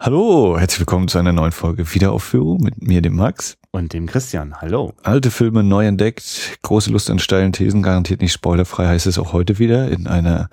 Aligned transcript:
Hallo, 0.00 0.56
herzlich 0.56 0.78
willkommen 0.78 1.08
zu 1.08 1.18
einer 1.18 1.32
neuen 1.32 1.50
Folge 1.50 1.92
Wiederaufführung 1.92 2.60
mit 2.60 2.80
mir, 2.80 3.02
dem 3.02 3.16
Max. 3.16 3.58
Und 3.72 3.92
dem 3.92 4.06
Christian. 4.06 4.54
Hallo. 4.60 4.92
Alte 5.02 5.32
Filme 5.32 5.64
neu 5.64 5.88
entdeckt, 5.88 6.60
große 6.62 6.92
Lust 6.92 7.10
an 7.10 7.18
steilen 7.18 7.52
Thesen, 7.52 7.82
garantiert 7.82 8.20
nicht 8.20 8.32
spoilerfrei, 8.32 8.86
heißt 8.86 9.08
es 9.08 9.18
auch 9.18 9.32
heute 9.32 9.58
wieder 9.58 9.90
in 9.90 10.06
einer 10.06 10.50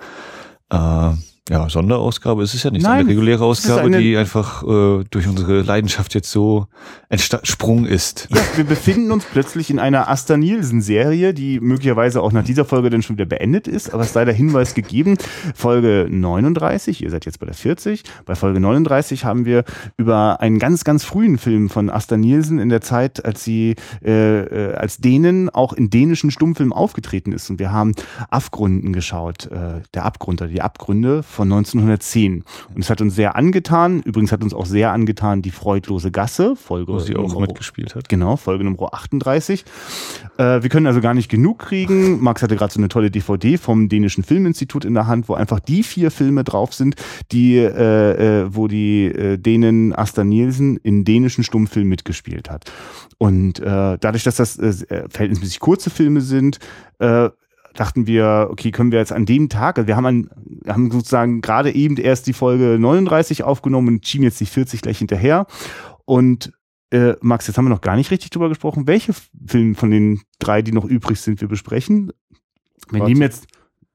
äh, 0.70 1.12
ja, 1.48 1.68
Sonderausgabe. 1.68 2.42
Es 2.42 2.54
ist 2.54 2.64
ja 2.64 2.70
nicht 2.70 2.82
Nein, 2.82 3.00
eine 3.00 3.08
reguläre 3.10 3.44
Ausgabe, 3.44 3.82
eine- 3.82 3.98
die 3.98 4.16
einfach 4.16 4.62
äh, 4.64 5.04
durch 5.10 5.28
unsere 5.28 5.62
Leidenschaft 5.62 6.14
jetzt 6.14 6.30
so 6.30 6.66
entsprungen 7.08 7.86
ist. 7.86 8.28
Ja, 8.30 8.40
wir 8.56 8.64
befinden 8.64 9.12
uns 9.12 9.24
plötzlich 9.24 9.70
in 9.70 9.78
einer 9.78 10.08
Asta 10.08 10.36
Nielsen-Serie, 10.36 11.32
die 11.34 11.60
möglicherweise 11.60 12.20
auch 12.20 12.32
nach 12.32 12.42
dieser 12.44 12.64
Folge 12.64 12.90
dann 12.90 13.02
schon 13.02 13.16
wieder 13.16 13.26
beendet 13.26 13.68
ist, 13.68 13.94
aber 13.94 14.02
es 14.02 14.12
sei 14.12 14.24
der 14.24 14.34
Hinweis 14.34 14.74
gegeben. 14.74 15.16
Folge 15.54 16.08
39, 16.10 17.02
ihr 17.02 17.10
seid 17.10 17.26
jetzt 17.26 17.38
bei 17.38 17.46
der 17.46 17.54
40. 17.54 18.02
Bei 18.24 18.34
Folge 18.34 18.58
39 18.58 19.24
haben 19.24 19.44
wir 19.44 19.64
über 19.96 20.40
einen 20.40 20.58
ganz, 20.58 20.82
ganz 20.82 21.04
frühen 21.04 21.38
Film 21.38 21.68
von 21.70 21.90
Asta 21.90 22.16
Nielsen 22.16 22.58
in 22.58 22.68
der 22.70 22.80
Zeit, 22.80 23.24
als 23.24 23.44
sie 23.44 23.76
äh, 24.04 24.40
äh, 24.40 24.74
als 24.74 24.98
Dänen 24.98 25.48
auch 25.48 25.72
in 25.72 25.90
dänischen 25.90 26.30
Stummfilmen 26.32 26.72
aufgetreten 26.72 27.30
ist. 27.32 27.48
Und 27.50 27.58
wir 27.60 27.70
haben 27.72 27.92
Abgründen 28.30 28.92
geschaut, 28.92 29.46
äh, 29.46 29.82
der 29.94 30.04
Abgrund 30.04 30.42
oder 30.42 30.50
die 30.50 30.62
Abgründe 30.62 31.22
von 31.36 31.52
1910. 31.52 32.42
Und 32.74 32.80
es 32.82 32.90
hat 32.90 33.00
uns 33.00 33.14
sehr 33.14 33.36
angetan. 33.36 34.00
Übrigens 34.02 34.32
hat 34.32 34.42
uns 34.42 34.54
auch 34.54 34.66
sehr 34.66 34.92
angetan 34.92 35.42
die 35.42 35.50
Freudlose 35.50 36.10
Gasse, 36.10 36.56
Folge 36.56 36.92
Wo 36.92 36.98
sie 36.98 37.14
auch 37.14 37.28
Nummer- 37.28 37.42
mitgespielt 37.42 37.94
hat. 37.94 38.08
Genau, 38.08 38.36
Folge 38.36 38.64
Nummer 38.64 38.92
38. 38.92 39.64
Äh, 40.38 40.62
wir 40.62 40.68
können 40.68 40.86
also 40.86 41.00
gar 41.00 41.14
nicht 41.14 41.30
genug 41.30 41.60
kriegen. 41.60 42.20
Max 42.22 42.42
hatte 42.42 42.56
gerade 42.56 42.72
so 42.72 42.80
eine 42.80 42.88
tolle 42.88 43.10
DVD 43.10 43.58
vom 43.58 43.88
Dänischen 43.88 44.24
Filminstitut 44.24 44.84
in 44.84 44.94
der 44.94 45.06
Hand, 45.06 45.28
wo 45.28 45.34
einfach 45.34 45.60
die 45.60 45.82
vier 45.82 46.10
Filme 46.10 46.42
drauf 46.42 46.74
sind, 46.74 46.96
die, 47.32 47.56
äh, 47.56 48.42
äh, 48.42 48.46
wo 48.50 48.66
die 48.66 49.04
äh, 49.06 49.36
Dänen 49.36 49.94
Asta 49.94 50.24
Nielsen 50.24 50.78
in 50.78 51.04
dänischen 51.04 51.44
Stummfilmen 51.44 51.88
mitgespielt 51.90 52.50
hat. 52.50 52.64
Und 53.18 53.60
äh, 53.60 53.98
dadurch, 54.00 54.24
dass 54.24 54.36
das 54.36 54.58
äh, 54.58 54.72
verhältnismäßig 55.08 55.60
kurze 55.60 55.90
Filme 55.90 56.20
sind, 56.22 56.58
äh, 56.98 57.28
dachten 57.76 58.06
wir, 58.06 58.48
okay, 58.50 58.70
können 58.70 58.92
wir 58.92 58.98
jetzt 58.98 59.12
an 59.12 59.26
dem 59.26 59.48
Tag, 59.48 59.78
also 59.78 59.86
wir 59.86 59.96
haben, 59.96 60.06
an, 60.06 60.30
haben 60.66 60.90
sozusagen 60.90 61.40
gerade 61.40 61.72
eben 61.72 61.96
erst 61.96 62.26
die 62.26 62.32
Folge 62.32 62.78
39 62.78 63.44
aufgenommen 63.44 63.88
und 63.88 64.06
schieben 64.06 64.24
jetzt 64.24 64.40
die 64.40 64.46
40 64.46 64.82
gleich 64.82 64.98
hinterher. 64.98 65.46
Und 66.04 66.52
äh, 66.90 67.14
Max, 67.20 67.46
jetzt 67.46 67.58
haben 67.58 67.66
wir 67.66 67.70
noch 67.70 67.80
gar 67.80 67.96
nicht 67.96 68.10
richtig 68.10 68.30
drüber 68.30 68.48
gesprochen, 68.48 68.86
welche 68.86 69.12
Filme 69.46 69.74
von 69.74 69.90
den 69.90 70.20
drei, 70.38 70.62
die 70.62 70.72
noch 70.72 70.84
übrig 70.84 71.20
sind, 71.20 71.40
wir 71.40 71.48
besprechen. 71.48 72.12
Wir 72.90 73.00
Warte. 73.00 73.12
nehmen 73.12 73.22
jetzt, 73.22 73.46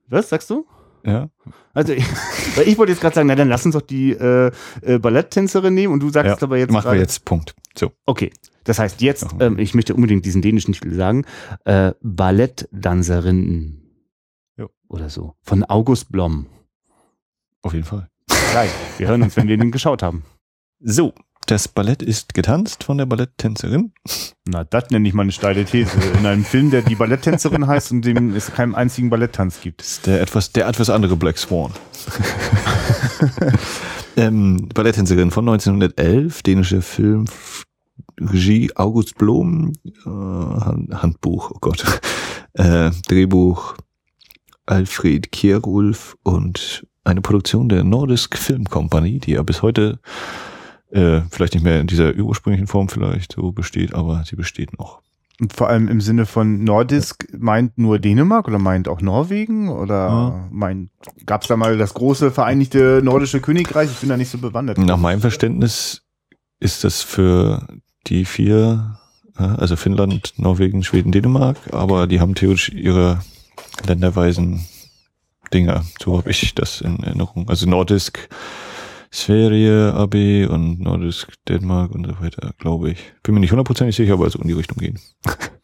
was 0.07 0.29
sagst 0.29 0.49
du? 0.49 0.65
Ja. 1.03 1.29
Also, 1.73 1.93
weil 2.55 2.67
ich 2.67 2.77
wollte 2.77 2.91
jetzt 2.91 3.01
gerade 3.01 3.15
sagen, 3.15 3.27
na 3.27 3.35
dann 3.35 3.49
lass 3.49 3.65
uns 3.65 3.73
doch 3.73 3.81
die 3.81 4.11
äh, 4.11 4.51
äh, 4.81 4.99
Balletttänzerin 4.99 5.73
nehmen 5.73 5.93
und 5.93 6.01
du 6.01 6.09
sagst 6.09 6.41
Ja, 6.41 6.47
aber 6.47 6.57
jetzt 6.57 6.71
Machen 6.71 6.91
wir 6.91 6.99
jetzt 6.99 7.25
Punkt. 7.25 7.55
So. 7.75 7.91
Okay, 8.05 8.31
das 8.63 8.79
heißt 8.79 9.01
jetzt, 9.01 9.27
ähm, 9.39 9.57
ich 9.59 9.73
möchte 9.73 9.95
unbedingt 9.95 10.25
diesen 10.25 10.41
dänischen 10.41 10.73
Titel 10.73 10.93
sagen, 10.93 11.25
äh, 11.65 11.93
Ballettdanzerinnen 12.01 13.81
Jo. 14.57 14.69
oder 14.87 15.09
so, 15.09 15.35
von 15.41 15.63
August 15.63 16.11
Blom. 16.11 16.47
Auf 17.61 17.73
jeden 17.73 17.85
Fall. 17.85 18.09
Gleich, 18.51 18.71
wir 18.97 19.07
hören 19.07 19.23
uns, 19.23 19.37
wenn 19.37 19.47
wir 19.47 19.57
den 19.57 19.71
geschaut 19.71 20.03
haben. 20.03 20.23
So. 20.79 21.13
Das 21.47 21.67
Ballett 21.67 22.01
ist 22.01 22.33
getanzt 22.33 22.83
von 22.83 22.97
der 22.97 23.05
Balletttänzerin. 23.05 23.91
Na, 24.45 24.63
das 24.63 24.89
nenne 24.89 25.07
ich 25.07 25.13
mal 25.13 25.23
eine 25.23 25.31
steile 25.31 25.65
These. 25.65 25.91
In 26.17 26.25
einem 26.25 26.45
Film, 26.45 26.69
der 26.69 26.81
die 26.81 26.95
Balletttänzerin 26.95 27.67
heißt 27.67 27.91
und 27.91 28.05
dem 28.05 28.35
es 28.35 28.53
keinen 28.53 28.73
einzigen 28.75 29.09
Balletttanz 29.09 29.59
gibt. 29.59 29.81
Das 29.81 29.87
ist 29.89 30.07
der 30.07 30.21
etwas, 30.21 30.51
der 30.53 30.67
etwas 30.67 30.89
andere 30.89 31.17
Black 31.17 31.37
Swan. 31.37 31.71
ähm, 34.15 34.69
Balletttänzerin 34.73 35.31
von 35.31 35.49
1911, 35.49 36.43
dänische 36.43 36.81
Film, 36.81 37.25
Regie 38.19 38.71
August 38.75 39.17
Blom, 39.17 39.73
äh, 39.85 40.09
Hand- 40.09 41.01
Handbuch, 41.01 41.51
oh 41.53 41.57
Gott, 41.61 41.83
äh, 42.53 42.91
Drehbuch 43.07 43.75
Alfred 44.65 45.31
Kierulf 45.31 46.15
und 46.23 46.85
eine 47.03 47.21
Produktion 47.21 47.67
der 47.69 47.83
Nordisk 47.83 48.37
Film 48.37 48.65
Company, 48.65 49.19
die 49.19 49.31
ja 49.31 49.43
bis 49.43 49.61
heute 49.61 49.99
äh, 50.91 51.21
vielleicht 51.31 51.53
nicht 51.55 51.63
mehr 51.63 51.81
in 51.81 51.87
dieser 51.87 52.13
ursprünglichen 52.15 52.67
Form 52.67 52.89
vielleicht 52.89 53.33
so 53.33 53.51
besteht, 53.51 53.93
aber 53.93 54.23
sie 54.25 54.35
besteht 54.35 54.77
noch. 54.77 55.01
Und 55.39 55.53
vor 55.53 55.69
allem 55.69 55.87
im 55.87 56.01
Sinne 56.01 56.27
von 56.27 56.63
Nordisk 56.63 57.27
meint 57.35 57.75
nur 57.79 57.97
Dänemark 57.97 58.47
oder 58.47 58.59
meint 58.59 58.87
auch 58.87 59.01
Norwegen 59.01 59.69
oder 59.69 59.95
Ja. 60.07 60.47
meint, 60.51 60.91
gab 61.25 61.41
es 61.41 61.47
da 61.47 61.57
mal 61.57 61.77
das 61.79 61.95
große 61.95 62.29
Vereinigte 62.29 63.01
Nordische 63.03 63.41
Königreich? 63.41 63.89
Ich 63.89 63.97
bin 63.97 64.09
da 64.09 64.17
nicht 64.17 64.29
so 64.29 64.37
bewandert. 64.37 64.77
Nach 64.77 64.97
meinem 64.97 65.19
Verständnis 65.21 66.03
ist 66.59 66.83
das 66.83 67.01
für 67.01 67.65
die 68.07 68.25
vier, 68.25 68.97
also 69.35 69.75
Finnland, 69.75 70.33
Norwegen, 70.37 70.83
Schweden, 70.83 71.11
Dänemark, 71.11 71.57
aber 71.71 72.07
die 72.07 72.19
haben 72.19 72.35
theoretisch 72.35 72.69
ihre 72.69 73.21
länderweisen 73.85 74.65
Dinger. 75.53 75.83
So 76.01 76.17
habe 76.17 76.31
ich 76.31 76.55
das 76.55 76.81
in 76.81 77.03
Erinnerung. 77.03 77.49
Also 77.49 77.69
Nordisk 77.69 78.29
Sverige, 79.13 79.93
AB 79.93 80.49
und 80.49 80.79
Nordisk 80.79 81.33
Dänemark 81.47 81.91
und 81.91 82.07
so 82.07 82.21
weiter, 82.21 82.53
glaube 82.57 82.91
ich. 82.91 83.13
Bin 83.23 83.33
mir 83.33 83.41
nicht 83.41 83.51
hundertprozentig 83.51 83.95
sicher, 83.95 84.13
aber 84.13 84.29
so 84.29 84.39
in 84.39 84.47
die 84.47 84.53
Richtung 84.53 84.77
gehen. 84.77 84.99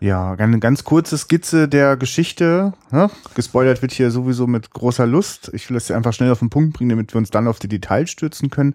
Ja, 0.00 0.32
eine 0.34 0.58
ganz 0.58 0.84
kurze 0.84 1.16
Skizze 1.16 1.66
der 1.66 1.96
Geschichte. 1.96 2.74
Ne? 2.90 3.10
Gespoilert 3.34 3.80
wird 3.80 3.92
hier 3.92 4.10
sowieso 4.10 4.46
mit 4.46 4.70
großer 4.70 5.06
Lust. 5.06 5.50
Ich 5.54 5.70
will 5.70 5.76
das 5.76 5.90
einfach 5.90 6.12
schnell 6.12 6.30
auf 6.30 6.40
den 6.40 6.50
Punkt 6.50 6.76
bringen, 6.76 6.90
damit 6.90 7.14
wir 7.14 7.18
uns 7.18 7.30
dann 7.30 7.48
auf 7.48 7.58
die 7.58 7.68
Details 7.68 8.10
stürzen 8.10 8.50
können. 8.50 8.74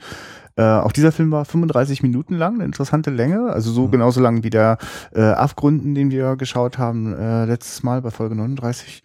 Äh, 0.56 0.64
auch 0.64 0.92
dieser 0.92 1.12
Film 1.12 1.32
war 1.32 1.46
35 1.46 2.04
Minuten 2.04 2.36
lang, 2.36 2.56
eine 2.56 2.66
interessante 2.66 3.10
Länge. 3.12 3.52
Also 3.52 3.72
so 3.72 3.88
genauso 3.88 4.20
lang 4.22 4.44
wie 4.44 4.50
der 4.50 4.78
äh, 5.14 5.22
Abgründen, 5.22 5.96
den 5.96 6.12
wir 6.12 6.36
geschaut 6.36 6.78
haben 6.78 7.14
äh, 7.14 7.46
letztes 7.46 7.84
Mal 7.84 8.02
bei 8.02 8.12
Folge 8.12 8.36
39. 8.36 9.04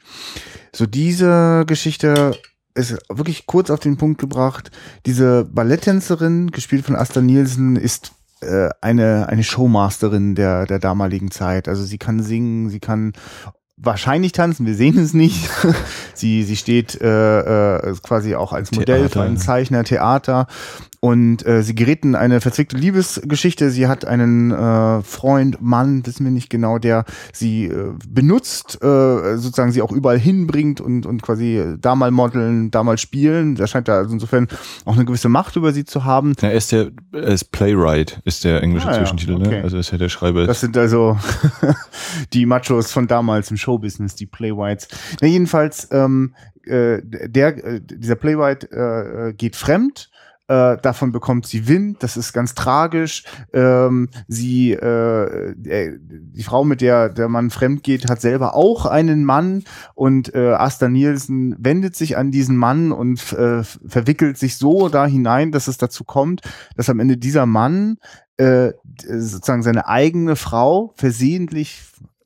So 0.74 0.86
diese 0.86 1.64
Geschichte 1.66 2.32
ist 2.74 2.98
wirklich 3.08 3.46
kurz 3.46 3.70
auf 3.70 3.80
den 3.80 3.96
Punkt 3.96 4.20
gebracht. 4.20 4.70
Diese 5.06 5.44
Balletttänzerin, 5.44 6.50
gespielt 6.50 6.84
von 6.84 6.96
Asta 6.96 7.20
Nielsen, 7.20 7.76
ist 7.76 8.12
äh, 8.40 8.70
eine, 8.80 9.28
eine 9.28 9.44
Showmasterin 9.44 10.34
der, 10.34 10.66
der 10.66 10.78
damaligen 10.78 11.30
Zeit. 11.30 11.68
Also 11.68 11.84
sie 11.84 11.98
kann 11.98 12.22
singen, 12.22 12.68
sie 12.68 12.80
kann 12.80 13.12
wahrscheinlich 13.76 14.32
tanzen, 14.32 14.66
wir 14.66 14.74
sehen 14.74 14.98
es 14.98 15.14
nicht. 15.14 15.48
sie, 16.14 16.42
sie 16.42 16.56
steht 16.56 17.00
äh, 17.00 17.76
äh, 17.76 17.94
quasi 18.02 18.34
auch 18.34 18.52
als 18.52 18.72
Modell 18.72 19.08
für 19.08 19.22
einen 19.22 19.36
Zeichner, 19.36 19.84
Theater. 19.84 20.46
Und 21.04 21.44
äh, 21.44 21.62
sie 21.62 21.74
gerät 21.74 22.02
in 22.02 22.14
eine 22.14 22.40
verzwickte 22.40 22.78
Liebesgeschichte. 22.78 23.68
Sie 23.68 23.88
hat 23.88 24.06
einen 24.06 24.52
äh, 24.52 25.02
Freund, 25.02 25.60
Mann, 25.60 26.06
wissen 26.06 26.24
wir 26.24 26.32
nicht 26.32 26.48
genau, 26.48 26.78
der 26.78 27.04
sie 27.30 27.66
äh, 27.66 27.92
benutzt, 28.08 28.82
äh, 28.82 29.36
sozusagen 29.36 29.70
sie 29.70 29.82
auch 29.82 29.92
überall 29.92 30.18
hinbringt 30.18 30.80
und, 30.80 31.04
und 31.04 31.20
quasi 31.20 31.74
da 31.78 31.94
mal 31.94 32.10
modeln, 32.10 32.70
da 32.70 32.82
mal 32.82 32.96
spielen. 32.96 33.54
Da 33.54 33.66
scheint 33.66 33.86
da 33.86 33.98
also 33.98 34.14
insofern 34.14 34.48
auch 34.86 34.94
eine 34.94 35.04
gewisse 35.04 35.28
Macht 35.28 35.56
über 35.56 35.74
sie 35.74 35.84
zu 35.84 36.06
haben. 36.06 36.32
Ja, 36.40 36.48
er 36.48 36.54
ist 36.54 36.72
der, 36.72 36.90
er 37.12 37.24
ist 37.24 37.52
Playwright, 37.52 38.22
ist 38.24 38.42
der 38.44 38.62
englische 38.62 38.88
Ah, 38.88 38.92
ja, 38.92 38.98
Zwischentitel, 39.00 39.34
okay. 39.34 39.58
ne? 39.58 39.62
Also 39.62 39.76
ist 39.76 39.90
ja 39.90 39.98
der 39.98 40.08
Schreiber. 40.08 40.46
Das 40.46 40.60
sind 40.60 40.74
also 40.78 41.18
die 42.32 42.46
Machos 42.46 42.92
von 42.92 43.08
damals 43.08 43.50
im 43.50 43.58
Showbusiness, 43.58 44.14
die 44.14 44.24
Playwrights. 44.24 44.88
Na, 45.20 45.28
jedenfalls, 45.28 45.86
ähm, 45.90 46.32
äh, 46.64 47.02
der, 47.04 47.62
äh, 47.62 47.80
dieser 47.82 48.14
Playwright 48.14 48.72
äh, 48.72 49.28
äh, 49.28 49.32
geht 49.34 49.54
fremd. 49.54 50.08
Äh, 50.46 50.76
davon 50.82 51.10
bekommt 51.10 51.46
sie 51.46 51.68
Wind, 51.68 52.02
das 52.02 52.18
ist 52.18 52.34
ganz 52.34 52.54
tragisch. 52.54 53.24
Ähm, 53.54 54.10
sie, 54.28 54.72
äh, 54.72 55.52
äh, 55.52 55.98
die 55.98 56.42
Frau, 56.42 56.64
mit 56.64 56.82
der 56.82 57.08
der 57.08 57.30
Mann 57.30 57.48
fremd 57.48 57.82
geht, 57.82 58.10
hat 58.10 58.20
selber 58.20 58.54
auch 58.54 58.84
einen 58.84 59.24
Mann. 59.24 59.64
Und 59.94 60.34
äh, 60.34 60.52
Asta 60.52 60.90
Nielsen 60.90 61.56
wendet 61.58 61.96
sich 61.96 62.18
an 62.18 62.30
diesen 62.30 62.58
Mann 62.58 62.92
und 62.92 63.32
äh, 63.32 63.64
verwickelt 63.64 64.36
sich 64.36 64.58
so 64.58 64.90
da 64.90 65.06
hinein, 65.06 65.50
dass 65.50 65.66
es 65.66 65.78
dazu 65.78 66.04
kommt, 66.04 66.42
dass 66.76 66.90
am 66.90 67.00
Ende 67.00 67.16
dieser 67.16 67.46
Mann 67.46 67.96
äh, 68.36 68.72
sozusagen 69.00 69.62
seine 69.62 69.88
eigene 69.88 70.36
Frau 70.36 70.92
versehentlich 70.96 71.84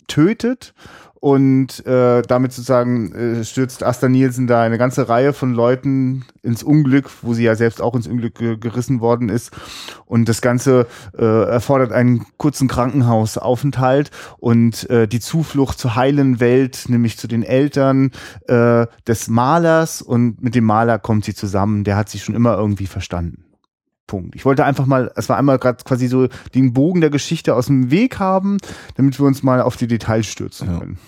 tötet 0.09 0.75
und 1.21 1.85
äh, 1.85 2.23
damit 2.23 2.53
sozusagen 2.53 3.13
äh, 3.13 3.45
stürzt 3.45 3.83
Asta 3.83 4.09
Nielsen 4.09 4.47
da 4.47 4.63
eine 4.63 4.79
ganze 4.79 5.09
Reihe 5.09 5.33
von 5.33 5.53
Leuten 5.53 6.25
ins 6.43 6.63
Unglück, 6.63 7.11
wo 7.23 7.35
sie 7.35 7.45
ja 7.45 7.57
selbst 7.57 7.83
auch 7.83 7.95
ins 7.95 8.07
Unglück 8.07 8.37
ge 8.37 8.57
gerissen 8.57 9.01
worden 9.01 9.29
ist. 9.29 9.51
Und 10.07 10.29
das 10.29 10.41
Ganze 10.41 10.87
äh, 11.17 11.25
erfordert 11.25 11.93
einen 11.93 12.25
kurzen 12.37 12.69
Krankenhausaufenthalt 12.69 14.11
und 14.39 14.89
äh, 14.91 15.09
die 15.09 15.21
Zuflucht 15.21 15.79
zur 15.79 15.97
heilen 15.97 16.41
Welt, 16.41 16.85
nämlich 16.89 17.19
zu 17.19 17.27
den 17.27 17.43
Eltern 17.43 18.13
äh, 18.47 18.87
des 19.07 19.29
Malers. 19.29 20.03
Und 20.03 20.43
mit 20.43 20.55
dem 20.55 20.65
Maler 20.65 20.99
kommt 20.99 21.25
sie 21.25 21.35
zusammen. 21.35 21.83
Der 21.85 21.97
hat 21.97 22.09
sie 22.09 22.19
schon 22.19 22.35
immer 22.37 22.57
irgendwie 22.57 22.87
verstanden. 22.87 23.48
Punkt. 24.09 24.35
Ich 24.35 24.45
wollte 24.45 24.65
einfach 24.65 24.87
mal, 24.87 25.13
es 25.15 25.29
war 25.29 25.37
einmal 25.37 25.59
gerade 25.61 25.85
quasi 25.85 26.09
so 26.09 26.27
den 26.55 26.73
Bogen 26.73 27.01
der 27.01 27.11
Geschichte 27.11 27.55
aus 27.55 27.67
dem 27.67 27.93
Weg 27.93 28.19
haben, 28.19 28.57
damit 28.97 29.17
wir 29.21 29.27
uns 29.27 29.45
mal 29.45 29.61
auf 29.63 29.77
die 29.77 29.87
Details 29.87 30.27
stürzen 30.27 30.69
Ja. 30.73 30.79
können. 30.81 30.99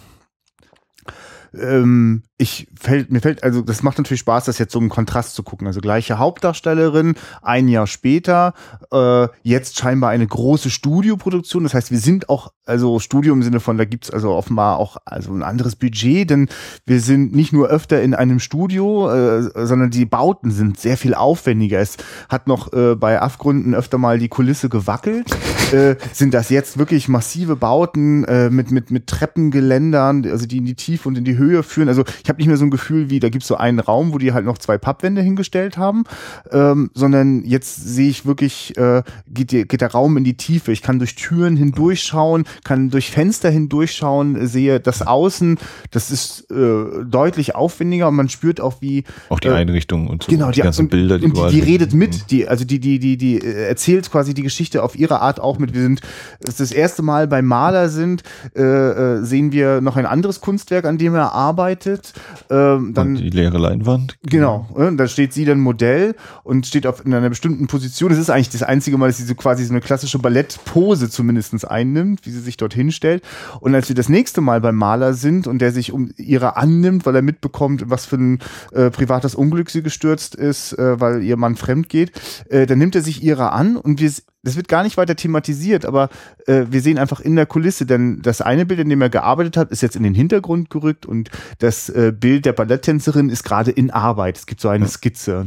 ähm, 1.54 2.22
ich 2.40 2.68
fällt, 2.74 3.12
mir 3.12 3.20
fällt, 3.20 3.44
also 3.44 3.60
das 3.60 3.82
macht 3.82 3.98
natürlich 3.98 4.20
Spaß, 4.20 4.46
das 4.46 4.56
jetzt 4.56 4.72
so 4.72 4.78
im 4.78 4.88
Kontrast 4.88 5.34
zu 5.34 5.42
gucken. 5.42 5.66
Also 5.66 5.82
gleiche 5.82 6.18
Hauptdarstellerin, 6.18 7.14
ein 7.42 7.68
Jahr 7.68 7.86
später, 7.86 8.54
äh, 8.90 9.28
jetzt 9.42 9.78
scheinbar 9.78 10.08
eine 10.08 10.26
große 10.26 10.70
Studioproduktion. 10.70 11.64
Das 11.64 11.74
heißt, 11.74 11.90
wir 11.90 11.98
sind 11.98 12.30
auch, 12.30 12.52
also 12.64 12.98
Studio 12.98 13.34
im 13.34 13.42
Sinne 13.42 13.60
von, 13.60 13.76
da 13.76 13.84
gibt's 13.84 14.10
also 14.10 14.30
offenbar 14.30 14.78
auch 14.78 14.96
also 15.04 15.32
ein 15.34 15.42
anderes 15.42 15.76
Budget, 15.76 16.30
denn 16.30 16.48
wir 16.86 17.00
sind 17.00 17.34
nicht 17.34 17.52
nur 17.52 17.68
öfter 17.68 18.00
in 18.00 18.14
einem 18.14 18.40
Studio, 18.40 19.10
äh, 19.10 19.66
sondern 19.66 19.90
die 19.90 20.06
Bauten 20.06 20.50
sind 20.50 20.80
sehr 20.80 20.96
viel 20.96 21.14
aufwendiger. 21.14 21.78
Es 21.78 21.98
hat 22.30 22.46
noch 22.46 22.72
äh, 22.72 22.94
bei 22.94 23.20
Afgründen 23.20 23.74
öfter 23.74 23.98
mal 23.98 24.18
die 24.18 24.28
Kulisse 24.28 24.70
gewackelt. 24.70 25.30
äh, 25.72 25.96
sind 26.14 26.32
das 26.32 26.48
jetzt 26.48 26.78
wirklich 26.78 27.06
massive 27.06 27.54
Bauten 27.54 28.24
äh, 28.24 28.48
mit, 28.48 28.70
mit, 28.70 28.90
mit 28.90 29.08
Treppengeländern, 29.08 30.24
also 30.24 30.46
die 30.46 30.56
in 30.56 30.64
die 30.64 30.74
Tiefe 30.74 31.06
und 31.06 31.18
in 31.18 31.24
die 31.24 31.36
Höhe 31.36 31.62
führen. 31.62 31.88
Also 31.88 32.04
ich 32.22 32.29
habe 32.30 32.38
nicht 32.38 32.48
mehr 32.48 32.56
so 32.56 32.64
ein 32.64 32.70
Gefühl 32.70 33.10
wie, 33.10 33.20
da 33.20 33.28
gibt's 33.28 33.46
so 33.46 33.56
einen 33.56 33.78
Raum, 33.78 34.14
wo 34.14 34.18
die 34.18 34.32
halt 34.32 34.46
noch 34.46 34.56
zwei 34.56 34.78
Pappwände 34.78 35.20
hingestellt 35.20 35.76
haben, 35.76 36.04
ähm, 36.50 36.90
sondern 36.94 37.44
jetzt 37.44 37.76
sehe 37.76 38.08
ich 38.08 38.24
wirklich, 38.24 38.76
äh, 38.78 39.02
geht, 39.28 39.52
die, 39.52 39.68
geht 39.68 39.82
der 39.82 39.90
Raum 39.90 40.16
in 40.16 40.24
die 40.24 40.36
Tiefe. 40.36 40.72
Ich 40.72 40.80
kann 40.80 40.98
durch 40.98 41.14
Türen 41.14 41.56
hindurchschauen, 41.56 42.44
kann 42.64 42.88
durch 42.90 43.10
Fenster 43.10 43.50
hindurchschauen, 43.50 44.46
sehe 44.46 44.80
das 44.80 45.02
Außen, 45.06 45.58
das 45.90 46.10
ist 46.10 46.50
äh, 46.50 47.04
deutlich 47.04 47.54
aufwendiger 47.54 48.08
und 48.08 48.14
man 48.14 48.28
spürt 48.28 48.60
auch 48.60 48.80
wie 48.80 49.04
auch 49.28 49.40
die 49.40 49.48
äh, 49.48 49.52
Einrichtung 49.52 50.06
und 50.06 50.22
so 50.22 50.30
genau, 50.30 50.46
die, 50.48 50.54
die 50.54 50.60
ganzen 50.62 50.82
und, 50.82 50.90
Bilder, 50.90 51.18
die 51.18 51.26
und 51.26 51.36
die, 51.36 51.50
die 51.50 51.60
redet 51.60 51.92
mit, 51.92 52.30
die 52.30 52.48
also 52.48 52.64
die 52.64 52.80
die 52.80 52.98
die 52.98 53.16
die 53.16 53.38
äh, 53.38 53.68
erzählt 53.68 54.10
quasi 54.10 54.32
die 54.34 54.42
Geschichte 54.42 54.82
auf 54.82 54.96
ihre 54.96 55.20
Art 55.20 55.40
auch 55.40 55.58
mit. 55.58 55.74
Wir 55.74 55.82
sind 55.82 56.00
es 56.40 56.50
ist 56.50 56.60
das 56.60 56.72
erste 56.72 57.02
Mal 57.02 57.26
beim 57.26 57.46
Maler 57.46 57.88
sind, 57.88 58.22
äh, 58.56 58.62
äh, 58.62 59.24
sehen 59.24 59.52
wir 59.52 59.80
noch 59.80 59.96
ein 59.96 60.06
anderes 60.06 60.40
Kunstwerk, 60.40 60.84
an 60.84 60.98
dem 60.98 61.14
er 61.14 61.32
arbeitet. 61.32 62.12
Ähm, 62.50 62.92
dann 62.94 63.08
und 63.08 63.16
die 63.16 63.30
leere 63.30 63.58
Leinwand. 63.58 64.16
Genau, 64.22 64.68
äh, 64.76 64.94
da 64.94 65.06
steht 65.06 65.32
sie 65.32 65.44
dann 65.44 65.60
Modell 65.60 66.14
und 66.42 66.66
steht 66.66 66.86
auf 66.86 67.04
in 67.04 67.14
einer 67.14 67.28
bestimmten 67.28 67.66
Position. 67.66 68.10
Es 68.10 68.18
ist 68.18 68.30
eigentlich 68.30 68.50
das 68.50 68.62
einzige 68.62 68.98
Mal, 68.98 69.08
dass 69.08 69.18
sie 69.18 69.24
so 69.24 69.34
quasi 69.34 69.64
so 69.64 69.72
eine 69.72 69.80
klassische 69.80 70.18
Ballettpose 70.18 71.10
zumindestens 71.10 71.64
einnimmt, 71.64 72.26
wie 72.26 72.30
sie 72.30 72.40
sich 72.40 72.56
dort 72.56 72.74
hinstellt. 72.74 73.22
Und 73.60 73.74
als 73.74 73.88
wir 73.88 73.96
das 73.96 74.08
nächste 74.08 74.40
Mal 74.40 74.60
beim 74.60 74.76
Maler 74.76 75.14
sind 75.14 75.46
und 75.46 75.60
der 75.60 75.72
sich 75.72 75.92
um 75.92 76.10
ihre 76.16 76.56
annimmt, 76.56 77.06
weil 77.06 77.16
er 77.16 77.22
mitbekommt, 77.22 77.84
was 77.86 78.06
für 78.06 78.16
ein 78.16 78.38
äh, 78.72 78.90
privates 78.90 79.34
Unglück 79.34 79.70
sie 79.70 79.82
gestürzt 79.82 80.34
ist, 80.34 80.72
äh, 80.72 81.00
weil 81.00 81.22
ihr 81.22 81.36
Mann 81.36 81.56
fremd 81.56 81.88
geht, 81.88 82.12
äh, 82.48 82.66
dann 82.66 82.78
nimmt 82.78 82.94
er 82.94 83.02
sich 83.02 83.22
ihrer 83.22 83.52
an 83.52 83.76
und 83.76 84.00
wir 84.00 84.10
das 84.42 84.56
wird 84.56 84.68
gar 84.68 84.82
nicht 84.82 84.96
weiter 84.96 85.16
thematisiert, 85.16 85.84
aber 85.84 86.08
äh, 86.46 86.64
wir 86.70 86.80
sehen 86.80 86.98
einfach 86.98 87.20
in 87.20 87.36
der 87.36 87.46
Kulisse, 87.46 87.86
denn 87.86 88.22
das 88.22 88.40
eine 88.40 88.64
Bild, 88.66 88.80
in 88.80 88.88
dem 88.88 89.02
er 89.02 89.10
gearbeitet 89.10 89.56
hat, 89.56 89.70
ist 89.70 89.82
jetzt 89.82 89.96
in 89.96 90.02
den 90.02 90.14
Hintergrund 90.14 90.70
gerückt 90.70 91.04
und 91.06 91.30
das 91.58 91.88
äh, 91.90 92.12
Bild 92.18 92.46
der 92.46 92.52
Balletttänzerin 92.52 93.28
ist 93.28 93.44
gerade 93.44 93.70
in 93.70 93.90
Arbeit. 93.90 94.38
Es 94.38 94.46
gibt 94.46 94.60
so 94.60 94.68
eine 94.68 94.88
Skizze. 94.88 95.46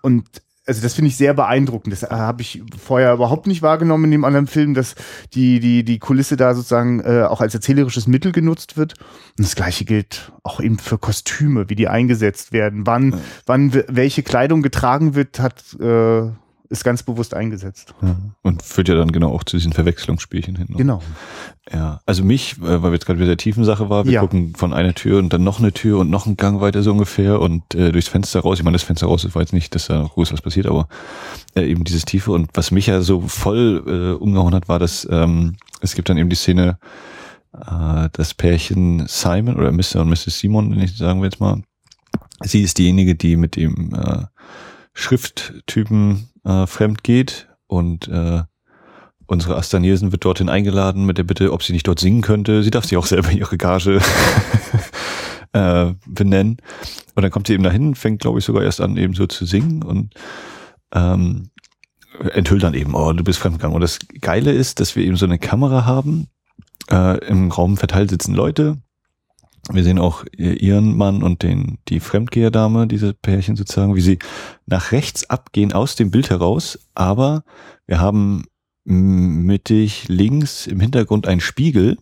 Und 0.00 0.26
also 0.64 0.80
das 0.80 0.94
finde 0.94 1.08
ich 1.08 1.16
sehr 1.16 1.34
beeindruckend. 1.34 1.92
Das 1.92 2.04
äh, 2.04 2.08
habe 2.10 2.42
ich 2.42 2.62
vorher 2.80 3.14
überhaupt 3.14 3.48
nicht 3.48 3.62
wahrgenommen 3.62 4.04
in 4.04 4.10
dem 4.12 4.24
anderen 4.24 4.46
Film, 4.46 4.74
dass 4.74 4.94
die, 5.34 5.58
die, 5.58 5.84
die 5.84 5.98
Kulisse 5.98 6.36
da 6.36 6.54
sozusagen 6.54 7.00
äh, 7.00 7.24
auch 7.28 7.40
als 7.40 7.54
erzählerisches 7.54 8.06
Mittel 8.06 8.30
genutzt 8.30 8.76
wird. 8.76 8.94
Und 9.36 9.44
das 9.44 9.56
gleiche 9.56 9.84
gilt 9.84 10.32
auch 10.44 10.60
eben 10.60 10.78
für 10.78 10.98
Kostüme, 10.98 11.68
wie 11.68 11.74
die 11.74 11.88
eingesetzt 11.88 12.52
werden. 12.52 12.86
Wann, 12.86 13.20
wann 13.44 13.74
w- 13.74 13.84
welche 13.88 14.22
Kleidung 14.22 14.62
getragen 14.62 15.16
wird, 15.16 15.40
hat 15.40 15.62
äh, 15.80 16.30
ist 16.72 16.84
ganz 16.84 17.02
bewusst 17.02 17.34
eingesetzt. 17.34 17.94
Ja. 18.02 18.16
Und 18.42 18.62
führt 18.62 18.88
ja 18.88 18.94
dann 18.94 19.12
genau 19.12 19.30
auch 19.32 19.44
zu 19.44 19.56
diesen 19.58 19.72
Verwechslungsspielchen 19.72 20.56
hin. 20.56 20.68
Genau. 20.76 21.02
Ja, 21.72 22.00
also 22.06 22.24
mich, 22.24 22.56
äh, 22.58 22.82
weil 22.82 22.84
wir 22.84 22.92
jetzt 22.94 23.04
gerade 23.06 23.18
wieder 23.18 23.28
der 23.28 23.36
Tiefensache 23.36 23.90
war, 23.90 24.04
wir 24.06 24.12
Ja. 24.12 24.20
gucken 24.22 24.54
von 24.56 24.72
einer 24.72 24.94
Tür 24.94 25.18
und 25.18 25.32
dann 25.32 25.44
noch 25.44 25.58
eine 25.60 25.72
Tür 25.72 25.98
und 25.98 26.10
noch 26.10 26.26
einen 26.26 26.36
Gang 26.36 26.60
weiter 26.60 26.82
so 26.82 26.90
ungefähr 26.90 27.40
und 27.40 27.74
äh, 27.74 27.92
durchs 27.92 28.08
Fenster 28.08 28.40
raus. 28.40 28.58
Ich 28.58 28.64
meine, 28.64 28.74
das 28.74 28.82
Fenster 28.82 29.06
raus, 29.06 29.28
war 29.34 29.42
jetzt 29.42 29.52
nicht, 29.52 29.74
dass 29.74 29.86
da 29.86 29.98
noch 30.00 30.14
groß 30.14 30.32
was 30.32 30.40
passiert, 30.40 30.66
aber 30.66 30.88
äh, 31.54 31.62
eben 31.70 31.84
dieses 31.84 32.04
Tiefe. 32.06 32.32
Und 32.32 32.50
was 32.54 32.70
mich 32.70 32.86
ja 32.86 33.02
so 33.02 33.20
voll 33.20 33.84
äh, 33.86 34.20
umgehauen 34.22 34.54
hat, 34.54 34.68
war, 34.68 34.78
dass 34.78 35.06
ähm, 35.10 35.56
es 35.80 35.94
gibt 35.94 36.08
dann 36.08 36.16
eben 36.16 36.30
die 36.30 36.36
Szene, 36.36 36.78
äh, 37.54 38.08
das 38.12 38.32
Pärchen 38.34 39.04
Simon 39.06 39.56
oder 39.56 39.70
Mr. 39.72 40.00
und 40.00 40.08
Mrs. 40.08 40.38
Simon, 40.38 40.86
sagen 40.88 41.20
wir 41.20 41.26
jetzt 41.26 41.38
mal. 41.40 41.62
Sie 42.42 42.62
ist 42.62 42.78
diejenige, 42.78 43.14
die 43.14 43.36
mit 43.36 43.56
dem 43.56 43.94
äh, 43.94 44.24
Schrifttypen 44.94 46.28
äh, 46.44 46.66
fremd 46.66 47.02
geht 47.04 47.48
und 47.66 48.08
äh, 48.08 48.42
unsere 49.26 49.56
Asta 49.56 49.78
Nielsen 49.78 50.12
wird 50.12 50.24
dorthin 50.24 50.48
eingeladen 50.48 51.06
mit 51.06 51.18
der 51.18 51.24
Bitte, 51.24 51.52
ob 51.52 51.62
sie 51.62 51.72
nicht 51.72 51.86
dort 51.88 52.00
singen 52.00 52.20
könnte. 52.20 52.62
Sie 52.62 52.70
darf 52.70 52.84
sich 52.84 52.98
auch 52.98 53.06
selber 53.06 53.30
ihre 53.32 53.56
Gage 53.56 54.00
äh, 55.52 55.94
benennen. 56.06 56.58
Und 57.14 57.22
dann 57.22 57.30
kommt 57.30 57.46
sie 57.46 57.54
eben 57.54 57.62
dahin, 57.62 57.94
fängt, 57.94 58.20
glaube 58.20 58.38
ich, 58.38 58.44
sogar 58.44 58.62
erst 58.62 58.80
an, 58.80 58.96
eben 58.96 59.14
so 59.14 59.26
zu 59.26 59.46
singen 59.46 59.82
und 59.82 60.14
ähm, 60.94 61.50
enthüllt 62.32 62.62
dann 62.62 62.74
eben, 62.74 62.94
oh, 62.94 63.12
du 63.12 63.24
bist 63.24 63.38
fremdgegangen. 63.38 63.74
Und 63.74 63.80
das 63.80 63.98
Geile 64.20 64.52
ist, 64.52 64.80
dass 64.80 64.96
wir 64.96 65.04
eben 65.04 65.16
so 65.16 65.24
eine 65.24 65.38
Kamera 65.38 65.86
haben. 65.86 66.28
Äh, 66.90 67.24
Im 67.26 67.50
Raum 67.50 67.76
verteilt 67.76 68.10
sitzen 68.10 68.34
Leute. 68.34 68.78
Wir 69.72 69.84
sehen 69.84 69.98
auch 69.98 70.24
ihren 70.36 70.96
Mann 70.96 71.22
und 71.22 71.42
den, 71.42 71.78
die 71.88 72.00
Fremdgeherdame, 72.00 72.86
diese 72.86 73.14
Pärchen 73.14 73.56
sozusagen, 73.56 73.96
wie 73.96 74.00
sie 74.00 74.18
nach 74.66 74.92
rechts 74.92 75.28
abgehen 75.30 75.72
aus 75.72 75.96
dem 75.96 76.10
Bild 76.10 76.30
heraus. 76.30 76.78
Aber 76.94 77.44
wir 77.86 78.00
haben 78.00 78.44
mittig 78.84 80.08
links 80.08 80.66
im 80.66 80.80
Hintergrund 80.80 81.26
einen 81.26 81.40
Spiegel. 81.40 81.98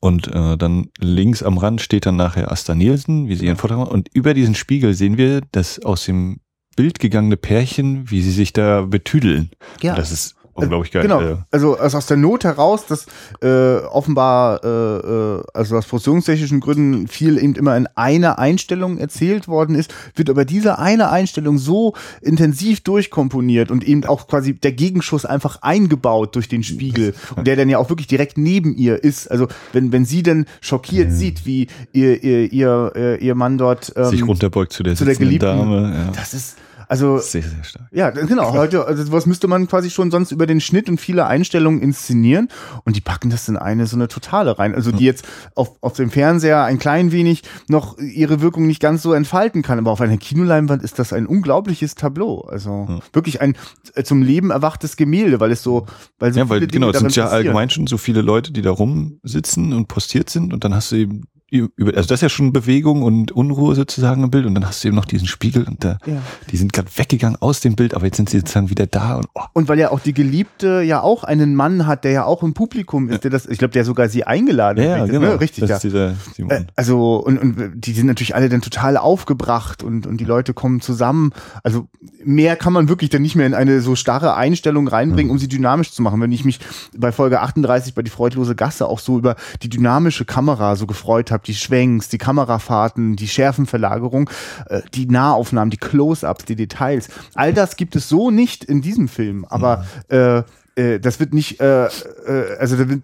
Und 0.00 0.28
äh, 0.28 0.56
dann 0.56 0.90
links 0.98 1.42
am 1.42 1.58
Rand 1.58 1.80
steht 1.80 2.06
dann 2.06 2.16
nachher 2.16 2.52
Asta 2.52 2.74
Nielsen, 2.74 3.28
wie 3.28 3.36
sie 3.36 3.46
ihren 3.46 3.56
Vortrag 3.56 3.78
macht. 3.78 3.92
Und 3.92 4.08
über 4.12 4.34
diesen 4.34 4.54
Spiegel 4.54 4.94
sehen 4.94 5.16
wir 5.16 5.40
das 5.52 5.82
aus 5.84 6.04
dem 6.04 6.40
Bild 6.76 6.98
gegangene 6.98 7.36
Pärchen, 7.36 8.10
wie 8.10 8.20
sie 8.20 8.30
sich 8.30 8.52
da 8.52 8.82
betüdeln. 8.82 9.50
Ja. 9.80 9.94
Das 9.94 10.12
ist 10.12 10.36
unglaublich 10.56 10.92
geil. 10.92 11.02
Genau, 11.02 11.38
also, 11.50 11.76
also 11.76 11.98
aus 11.98 12.06
der 12.06 12.16
Not 12.16 12.44
heraus, 12.44 12.86
dass 12.86 13.06
äh, 13.42 13.84
offenbar, 13.84 14.64
äh, 14.64 14.68
äh, 14.68 15.42
also 15.54 15.76
aus 15.76 15.86
produktionstechnischen 15.86 16.60
Gründen 16.60 17.08
viel 17.08 17.38
eben 17.38 17.54
immer 17.54 17.76
in 17.76 17.86
einer 17.94 18.38
Einstellung 18.38 18.98
erzählt 18.98 19.48
worden 19.48 19.74
ist, 19.74 19.92
wird 20.14 20.30
aber 20.30 20.44
diese 20.44 20.78
eine 20.78 21.10
Einstellung 21.10 21.58
so 21.58 21.94
intensiv 22.20 22.80
durchkomponiert 22.80 23.70
und 23.70 23.84
eben 23.84 24.04
auch 24.04 24.26
quasi 24.28 24.54
der 24.54 24.72
Gegenschuss 24.72 25.24
einfach 25.24 25.62
eingebaut 25.62 26.34
durch 26.34 26.48
den 26.48 26.62
Spiegel 26.62 27.14
und 27.36 27.46
der 27.46 27.56
dann 27.56 27.68
ja 27.68 27.78
auch 27.78 27.88
wirklich 27.88 28.06
direkt 28.06 28.38
neben 28.38 28.76
ihr 28.76 29.02
ist. 29.02 29.30
Also 29.30 29.48
wenn, 29.72 29.92
wenn 29.92 30.04
sie 30.04 30.22
dann 30.22 30.46
schockiert 30.60 31.12
sieht, 31.12 31.46
wie 31.46 31.68
ihr, 31.92 32.22
ihr, 32.22 32.52
ihr, 32.52 32.92
äh, 32.94 33.24
ihr 33.24 33.34
Mann 33.34 33.58
dort 33.58 33.92
ähm, 33.96 34.06
sich 34.06 34.26
runterbeugt 34.26 34.72
zu 34.72 34.82
der, 34.82 34.94
zu 34.94 35.04
der 35.04 35.14
geliebten, 35.14 35.46
Dame. 35.46 35.94
Ja. 35.94 36.12
das 36.14 36.34
ist, 36.34 36.56
also 36.88 37.18
Sehr, 37.18 37.42
sehr 37.42 37.64
stark. 37.64 37.88
ja, 37.92 38.10
genau. 38.10 38.52
Heute, 38.52 38.86
also 38.86 39.10
was 39.12 39.26
müsste 39.26 39.48
man 39.48 39.66
quasi 39.66 39.90
schon 39.90 40.10
sonst 40.10 40.32
über 40.32 40.46
den 40.46 40.60
Schnitt 40.60 40.88
und 40.88 41.00
viele 41.00 41.26
Einstellungen 41.26 41.80
inszenieren 41.82 42.48
und 42.84 42.96
die 42.96 43.00
packen 43.00 43.30
das 43.30 43.48
in 43.48 43.56
eine 43.56 43.86
so 43.86 43.96
eine 43.96 44.08
totale 44.08 44.58
rein. 44.58 44.74
Also 44.74 44.92
die 44.92 45.04
jetzt 45.04 45.26
auf, 45.54 45.72
auf 45.80 45.94
dem 45.94 46.10
Fernseher 46.10 46.64
ein 46.64 46.78
klein 46.78 47.12
wenig 47.12 47.42
noch 47.68 47.98
ihre 47.98 48.40
Wirkung 48.40 48.66
nicht 48.66 48.80
ganz 48.80 49.02
so 49.02 49.12
entfalten 49.12 49.62
kann, 49.62 49.78
aber 49.78 49.90
auf 49.90 50.00
einer 50.00 50.16
Kinoleinwand 50.16 50.82
ist 50.82 50.98
das 50.98 51.12
ein 51.12 51.26
unglaubliches 51.26 51.94
Tableau. 51.94 52.40
Also 52.42 53.00
wirklich 53.12 53.40
ein 53.40 53.56
äh, 53.94 54.02
zum 54.02 54.22
Leben 54.22 54.50
erwachtes 54.50 54.96
Gemälde, 54.96 55.40
weil 55.40 55.50
es 55.50 55.62
so, 55.62 55.86
weil 56.18 56.32
so 56.32 56.40
Ja, 56.40 56.48
weil 56.48 56.66
genau, 56.66 56.90
es 56.90 56.98
sind 56.98 57.16
ja 57.16 57.28
allgemein 57.28 57.70
schon 57.70 57.86
so 57.86 57.98
viele 57.98 58.22
Leute, 58.22 58.52
die 58.52 58.62
da 58.62 58.70
rumsitzen 58.70 59.72
und 59.72 59.88
postiert 59.88 60.30
sind 60.30 60.52
und 60.52 60.64
dann 60.64 60.74
hast 60.74 60.92
du 60.92 60.96
eben 60.96 61.22
über, 61.48 61.96
also 61.96 62.08
das 62.08 62.12
ist 62.18 62.22
ja 62.22 62.28
schon 62.28 62.52
Bewegung 62.52 63.02
und 63.02 63.30
Unruhe 63.30 63.74
sozusagen 63.76 64.24
im 64.24 64.30
Bild 64.30 64.46
und 64.46 64.54
dann 64.54 64.66
hast 64.66 64.82
du 64.82 64.88
eben 64.88 64.96
noch 64.96 65.04
diesen 65.04 65.28
Spiegel 65.28 65.62
und 65.64 65.84
da, 65.84 65.98
Ja. 66.04 66.20
die 66.50 66.56
sind 66.56 66.72
gerade 66.72 66.88
weggegangen 66.96 67.40
aus 67.40 67.60
dem 67.60 67.76
Bild, 67.76 67.94
aber 67.94 68.06
jetzt 68.06 68.16
sind 68.16 68.28
sie 68.28 68.38
sozusagen 68.38 68.68
wieder 68.68 68.86
da 68.86 69.16
und 69.16 69.26
oh, 69.34 69.42
Und 69.52 69.68
weil 69.68 69.78
ja 69.78 69.90
auch 69.92 70.00
die 70.00 70.12
Geliebte 70.12 70.82
ja 70.82 71.00
auch 71.02 71.22
einen 71.22 71.54
Mann 71.54 71.86
hat, 71.86 72.02
der 72.04 72.10
ja 72.10 72.24
auch 72.24 72.42
im 72.42 72.52
Publikum 72.54 73.08
ist, 73.08 73.22
der 73.22 73.30
das, 73.30 73.46
ich 73.46 73.58
glaube, 73.58 73.72
der 73.72 73.84
sogar 73.84 74.08
sie 74.08 74.24
eingeladen 74.24 74.82
ja, 74.82 74.90
hat. 74.90 74.96
ja, 74.96 75.02
richtig, 75.04 75.20
genau, 75.20 75.32
ne? 75.34 75.40
Richtig, 75.40 75.64
das 75.68 75.82
ja. 75.84 76.48
Äh, 76.48 76.64
Also, 76.74 77.16
und, 77.16 77.38
und 77.38 77.72
die 77.76 77.92
sind 77.92 78.06
natürlich 78.06 78.34
alle 78.34 78.48
dann 78.48 78.60
total 78.60 78.96
aufgebracht 78.96 79.82
und, 79.84 80.06
und 80.06 80.16
die 80.18 80.24
Leute 80.24 80.52
kommen 80.52 80.80
zusammen. 80.80 81.30
Also, 81.62 81.86
mehr 82.24 82.56
kann 82.56 82.72
man 82.72 82.88
wirklich 82.88 83.10
dann 83.10 83.22
nicht 83.22 83.36
mehr 83.36 83.46
in 83.46 83.54
eine 83.54 83.80
so 83.80 83.94
starre 83.94 84.34
Einstellung 84.34 84.88
reinbringen, 84.88 85.30
um 85.30 85.38
sie 85.38 85.46
dynamisch 85.48 85.92
zu 85.92 86.02
machen. 86.02 86.20
Wenn 86.20 86.32
ich 86.32 86.44
mich 86.44 86.58
bei 86.96 87.12
Folge 87.12 87.40
38 87.40 87.94
bei 87.94 88.02
die 88.02 88.10
freudlose 88.10 88.56
Gasse 88.56 88.86
auch 88.88 88.98
so 88.98 89.18
über 89.18 89.36
die 89.62 89.68
dynamische 89.68 90.24
Kamera 90.24 90.74
so 90.74 90.86
gefreut 90.86 91.30
habe, 91.30 91.35
die 91.44 91.54
Schwenks, 91.54 92.08
die 92.08 92.18
Kamerafahrten, 92.18 93.16
die 93.16 93.28
Schärfenverlagerung, 93.28 94.30
äh, 94.66 94.82
die 94.94 95.06
Nahaufnahmen, 95.06 95.70
die 95.70 95.76
Close-ups, 95.76 96.44
die 96.44 96.56
Details. 96.56 97.08
All 97.34 97.52
das 97.52 97.76
gibt 97.76 97.96
es 97.96 98.08
so 98.08 98.30
nicht 98.30 98.64
in 98.64 98.82
diesem 98.82 99.08
Film, 99.08 99.44
aber 99.44 99.84
äh, 100.08 100.42
äh, 100.76 101.00
das 101.00 101.20
wird 101.20 101.32
nicht, 101.34 101.60
äh, 101.60 101.86
äh, 101.86 102.56
also 102.58 102.76
da 102.76 102.88
wird 102.88 103.02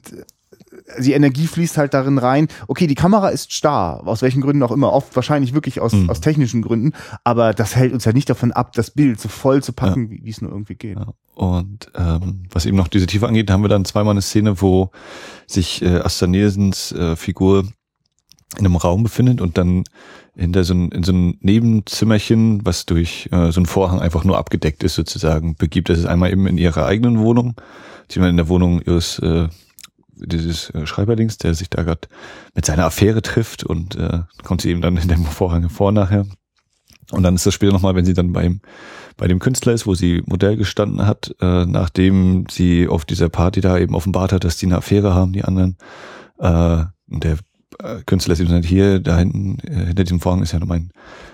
die 0.99 1.13
Energie 1.13 1.47
fließt 1.47 1.77
halt 1.79 1.95
darin 1.95 2.19
rein. 2.19 2.49
Okay, 2.67 2.87
die 2.87 2.95
Kamera 2.95 3.29
ist 3.29 3.53
starr, 3.53 4.07
aus 4.07 4.23
welchen 4.23 4.41
Gründen 4.41 4.63
auch 4.63 4.71
immer, 4.73 4.93
oft 4.93 5.15
wahrscheinlich 5.17 5.55
wirklich 5.55 5.81
aus, 5.81 5.93
Mhm. 5.93 6.11
aus 6.11 6.21
technischen 6.21 6.63
Gründen, 6.63 6.93
aber 7.25 7.53
das 7.55 7.77
hält 7.77 7.93
uns 7.93 8.05
ja 8.05 8.13
nicht 8.13 8.29
davon 8.29 8.53
ab, 8.53 8.73
das 8.73 8.91
Bild 8.91 9.21
so 9.21 9.29
voll 9.29 9.63
zu 9.63 9.73
packen, 9.73 10.11
wie 10.11 10.21
wie 10.25 10.31
es 10.31 10.41
nur 10.41 10.51
irgendwie 10.51 10.75
geht. 10.75 10.99
Ja. 10.99 11.07
Und 11.35 11.91
ähm, 11.95 12.45
was 12.51 12.67
eben 12.67 12.77
noch 12.77 12.89
diese 12.89 13.07
Tiefe 13.07 13.27
angeht, 13.27 13.51
haben 13.51 13.63
wir 13.63 13.69
dann 13.69 13.85
zweimal 13.85 14.13
eine 14.13 14.23
Szene, 14.23 14.61
wo 14.61 14.91
sich 15.47 15.83
äh, 15.83 15.99
Asta 16.01 16.27
Nielsens 16.27 16.93
äh, 16.93 17.17
Figur 17.17 17.67
in 18.59 18.67
einem 18.67 18.77
Raum 18.77 19.03
befindet 19.03 19.41
und 19.41 19.59
dann 19.59 19.85
hinter 20.35 20.65
so 20.65 20.75
ein, 20.75 20.91
in 20.91 21.03
so 21.03 21.13
ein 21.13 21.39
Nebenzimmerchen, 21.41 22.65
was 22.65 22.87
durch 22.87 23.29
äh, 23.33 23.51
so 23.51 23.61
einen 23.61 23.67
Vorhang 23.67 24.01
einfach 24.01 24.25
nur 24.25 24.39
abgedeckt 24.39 24.83
ist 24.83 24.95
sozusagen, 24.95 25.57
begibt. 25.57 25.89
Das 25.89 25.99
ist 25.99 26.07
einmal 26.07 26.33
eben 26.33 26.47
in 26.47 26.59
ihrer 26.59 26.87
eigenen 26.87 27.19
Wohnung, 27.19 27.55
sie 28.09 28.21
in 28.21 28.37
der 28.37 28.49
Wohnung 28.49 28.81
ihres 28.81 29.19
äh, 29.19 29.49
dieses 30.15 30.71
äh, 30.71 30.87
Schreiberlings, 30.87 31.39
der 31.39 31.55
sich 31.55 31.71
da 31.71 31.83
gerade 31.83 32.09
mit 32.55 32.65
seiner 32.65 32.85
Affäre 32.85 33.23
trifft 33.23 33.65
und 33.65 33.97
äh, 33.97 34.21
kommt 34.43 34.63
sie 34.63 34.71
eben 34.71 34.83
dann 34.83 34.97
in 34.97 35.09
dem 35.09 35.25
Vorhang 35.25 35.69
vor 35.69 35.93
nachher. 35.93 36.27
Und 37.11 37.25
dann 37.25 37.35
ist 37.35 37.45
das 37.45 37.55
später 37.55 37.73
nochmal, 37.73 37.95
wenn 37.95 38.05
sie 38.05 38.15
dann 38.15 38.33
beim 38.33 38.61
bei 39.17 39.29
dem 39.29 39.41
Künstler 39.41 39.75
ist, 39.75 39.87
wo 39.87 39.95
sie 39.95 40.23
Modell 40.27 40.57
gestanden 40.57 41.07
hat, 41.07 41.35
äh, 41.41 41.67
nachdem 41.67 42.47
sie 42.51 42.89
auf 42.89 43.05
dieser 43.05 43.29
Party 43.29 43.61
da 43.61 43.79
eben 43.79 43.95
offenbart 43.95 44.33
hat, 44.33 44.45
dass 44.45 44.57
die 44.57 44.67
eine 44.67 44.79
Affäre 44.79 45.15
haben, 45.15 45.33
die 45.33 45.45
anderen. 45.45 45.77
Äh, 46.39 46.85
und 47.11 47.25
der 47.25 47.37
Künstler 48.07 48.33
ist 48.33 48.41
eben 48.41 48.49
gesagt, 48.49 48.67
hier, 48.67 49.01
da 49.01 49.19
hinten, 49.19 49.59
äh, 49.67 49.87
hinter 49.87 50.05
diesem 50.05 50.21
Vorhang 50.21 50.43
ist 50.43 50.53
ja 50.53 50.59
noch 50.59 50.67
mein, 50.67 50.91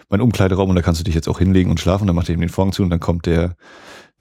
mein 0.08 0.20
Umkleideraum 0.20 0.70
und 0.70 0.76
da 0.76 0.82
kannst 0.82 1.00
du 1.00 1.04
dich 1.04 1.14
jetzt 1.14 1.28
auch 1.28 1.38
hinlegen 1.38 1.70
und 1.70 1.80
schlafen. 1.80 2.06
Dann 2.06 2.16
macht 2.16 2.28
er 2.28 2.32
eben 2.32 2.40
den 2.40 2.50
Vorhang 2.50 2.72
zu 2.72 2.82
und 2.82 2.90
dann 2.90 3.00
kommt 3.00 3.26
der 3.26 3.56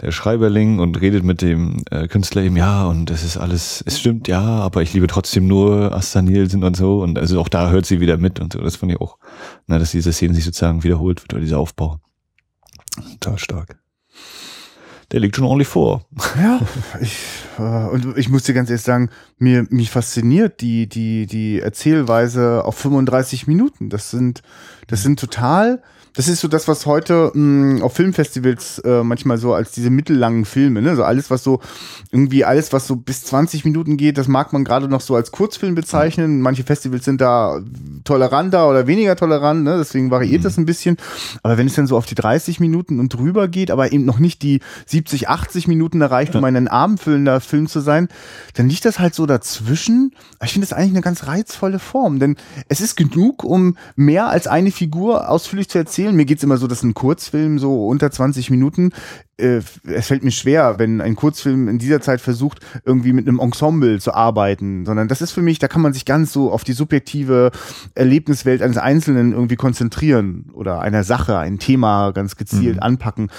der 0.02 0.12
Schreiberling 0.12 0.80
und 0.80 1.02
redet 1.02 1.24
mit 1.24 1.42
dem 1.42 1.84
äh, 1.90 2.08
Künstler 2.08 2.44
eben, 2.44 2.56
ja, 2.56 2.86
und 2.86 3.10
es 3.10 3.24
ist 3.24 3.38
alles, 3.38 3.84
es 3.86 4.00
stimmt, 4.00 4.28
ja, 4.28 4.42
aber 4.42 4.84
ich 4.84 4.94
liebe 4.94 5.08
trotzdem 5.08 5.48
nur 5.48 5.94
Asta 5.94 6.22
Nielsen 6.22 6.64
und 6.64 6.78
so. 6.78 7.02
Und 7.02 7.18
also 7.18 7.40
auch 7.42 7.50
da 7.50 7.72
hört 7.72 7.86
sie 7.86 8.00
wieder 8.00 8.18
mit 8.18 8.40
und 8.40 8.54
so. 8.54 8.60
Das 8.60 8.76
fand 8.76 8.92
ich 8.92 9.02
auch, 9.02 9.18
na, 9.66 9.80
dass 9.80 9.92
diese 9.92 10.14
Szene 10.14 10.36
sich 10.36 10.46
sozusagen 10.46 10.84
wiederholt 10.84 11.24
wird, 11.24 11.34
oder 11.34 11.42
dieser 11.42 11.60
Aufbau. 11.60 12.00
Total 13.20 13.40
stark. 13.40 13.80
Der 15.12 15.22
liegt 15.22 15.36
schon 15.36 15.46
ordentlich 15.46 15.68
vor. 15.68 16.06
Ja, 16.38 16.60
ich, 17.00 17.18
äh, 17.58 17.62
und 17.62 18.18
ich 18.18 18.30
muss 18.30 18.44
dir 18.44 18.54
ganz 18.54 18.70
ehrlich 18.70 18.84
sagen, 18.84 19.10
mir, 19.38 19.66
mich 19.70 19.90
fasziniert 19.90 20.62
die, 20.62 20.88
die, 20.88 21.26
die 21.26 21.60
Erzählweise 21.60 22.64
auf 22.66 22.76
35 22.76 23.48
Minuten. 23.48 23.90
Das 23.90 24.12
sind, 24.12 24.42
das 24.88 25.04
sind 25.04 25.20
total, 25.20 25.82
das 26.18 26.28
ist 26.28 26.42
so 26.42 26.48
das, 26.48 26.68
was 26.68 26.88
heute 26.88 27.32
mh, 27.36 27.84
auf 27.84 27.94
Filmfestivals 27.94 28.80
äh, 28.80 29.04
manchmal 29.04 29.38
so 29.38 29.54
als 29.54 29.72
diese 29.72 29.92
mittellangen 29.92 30.46
Filme, 30.46 30.82
ne? 30.82 30.96
So 30.96 31.04
alles, 31.04 31.30
was 31.30 31.44
so 31.44 31.62
irgendwie 32.12 32.44
alles, 32.44 32.74
was 32.74 32.88
so 32.88 32.96
bis 32.96 33.24
20 33.26 33.66
Minuten 33.66 33.98
geht, 33.98 34.18
das 34.18 34.28
mag 34.28 34.52
man 34.52 34.64
gerade 34.64 34.88
noch 34.88 35.02
so 35.02 35.16
als 35.16 35.32
Kurzfilm 35.32 35.76
bezeichnen. 35.76 36.42
Manche 36.42 36.64
Festivals 36.64 37.06
sind 37.06 37.22
da 37.22 37.62
toleranter 38.04 38.68
oder 38.68 38.88
weniger 38.88 39.16
tolerant, 39.16 39.64
ne? 39.64 39.78
Deswegen 39.78 40.10
variiert 40.10 40.42
mhm. 40.42 40.44
das 40.46 40.58
ein 40.58 40.66
bisschen. 40.66 40.98
Aber 41.44 41.60
wenn 41.60 41.68
es 41.68 41.76
dann 41.76 41.86
so 41.86 41.96
auf 41.96 42.08
die 42.08 42.16
30 42.16 42.60
Minuten 42.60 43.00
und 43.00 43.14
drüber 43.14 43.48
geht, 43.48 43.70
aber 43.70 43.92
eben 43.92 44.04
noch 44.04 44.18
nicht 44.18 44.42
die 44.42 44.62
70, 44.88 45.30
80 45.30 45.68
Minuten 45.68 46.02
erreicht, 46.02 46.36
um 46.36 46.44
einen 46.44 46.68
abendfüllender 46.68 47.42
Film 47.42 47.68
zu 47.68 47.80
sein, 47.80 48.08
dann 48.56 48.68
liegt 48.70 48.86
das 48.86 48.98
halt 48.98 49.14
so 49.14 49.28
dazwischen. 49.28 50.16
Ich 50.44 50.54
finde 50.54 50.66
das 50.66 50.76
eigentlich 50.76 50.94
eine 50.94 51.02
ganz 51.02 51.28
reizvolle 51.28 51.78
Form, 51.78 52.18
denn 52.18 52.38
es 52.70 52.82
ist 52.82 52.96
genug, 52.96 53.44
um 53.44 53.78
mehr 53.96 54.30
als 54.30 54.48
eine 54.48 54.72
Figur 54.72 55.30
ausführlich 55.30 55.70
zu 55.70 55.78
erzählen 55.78 56.07
erzählen. 56.08 56.16
Mir 56.16 56.26
geht's 56.26 56.44
immer 56.44 56.58
so, 56.58 56.68
dass 56.68 56.84
ein 56.84 56.94
Kurzfilm 56.94 57.60
so 57.60 57.88
unter 57.88 58.12
20 58.12 58.50
Minuten 58.50 58.92
es 59.38 60.08
fällt 60.08 60.24
mir 60.24 60.32
schwer, 60.32 60.80
wenn 60.80 61.00
ein 61.00 61.16
Kurzfilm 61.16 61.68
in 61.68 61.78
dieser 61.78 62.02
Zeit 62.02 62.22
versucht, 62.22 62.60
irgendwie 62.86 63.14
mit 63.14 63.28
einem 63.28 63.40
Ensemble 63.40 64.00
zu 64.00 64.14
arbeiten, 64.14 64.86
sondern 64.86 65.08
das 65.08 65.22
ist 65.22 65.32
für 65.32 65.44
mich, 65.44 65.60
da 65.60 65.68
kann 65.68 65.82
man 65.82 65.94
sich 65.94 66.06
ganz 66.06 66.34
so 66.34 66.52
auf 66.52 66.64
die 66.64 66.74
subjektive 66.74 67.52
Erlebniswelt 67.94 68.64
eines 68.64 68.78
Einzelnen 68.78 69.34
irgendwie 69.34 69.56
konzentrieren 69.56 70.46
oder 70.54 70.82
einer 70.82 71.04
Sache, 71.04 71.38
ein 71.38 71.60
Thema 71.60 72.12
ganz 72.12 72.36
gezielt 72.36 72.78
mhm. 72.78 72.84
anpacken. 72.84 73.30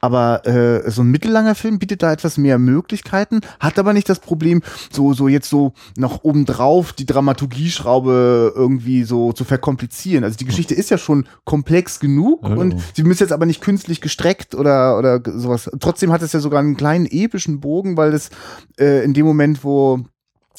Aber 0.00 0.44
äh, 0.46 0.90
so 0.90 1.02
ein 1.02 1.10
mittellanger 1.10 1.54
Film 1.54 1.78
bietet 1.78 2.02
da 2.02 2.12
etwas 2.12 2.36
mehr 2.36 2.58
Möglichkeiten, 2.58 3.40
hat 3.60 3.78
aber 3.78 3.92
nicht 3.92 4.08
das 4.08 4.18
Problem, 4.18 4.60
so, 4.90 5.12
so 5.12 5.28
jetzt 5.28 5.48
so 5.48 5.72
noch 5.96 6.24
obendrauf 6.24 6.92
die 6.92 7.06
Dramaturgieschraube 7.06 8.52
irgendwie 8.56 9.04
so 9.04 9.32
zu 9.32 9.44
verkomplizieren. 9.44 10.24
Also 10.24 10.36
die 10.36 10.46
Geschichte 10.46 10.74
ist 10.74 10.90
ja 10.90 10.98
schon 10.98 11.26
komplex 11.44 12.00
genug 12.00 12.40
oh. 12.42 12.48
und 12.48 12.74
sie 12.94 13.04
müsste 13.04 13.22
jetzt 13.22 13.32
aber 13.32 13.46
nicht 13.46 13.60
künstlich 13.60 14.00
gestreckt 14.00 14.56
oder, 14.56 14.98
oder 14.98 15.20
sowas. 15.44 15.70
Trotzdem 15.80 16.12
hat 16.12 16.22
es 16.22 16.32
ja 16.32 16.40
sogar 16.40 16.60
einen 16.60 16.76
kleinen 16.76 17.06
epischen 17.06 17.60
Bogen, 17.60 17.96
weil 17.96 18.12
es 18.12 18.30
äh, 18.78 19.04
in 19.04 19.14
dem 19.14 19.26
Moment, 19.26 19.64
wo 19.64 20.04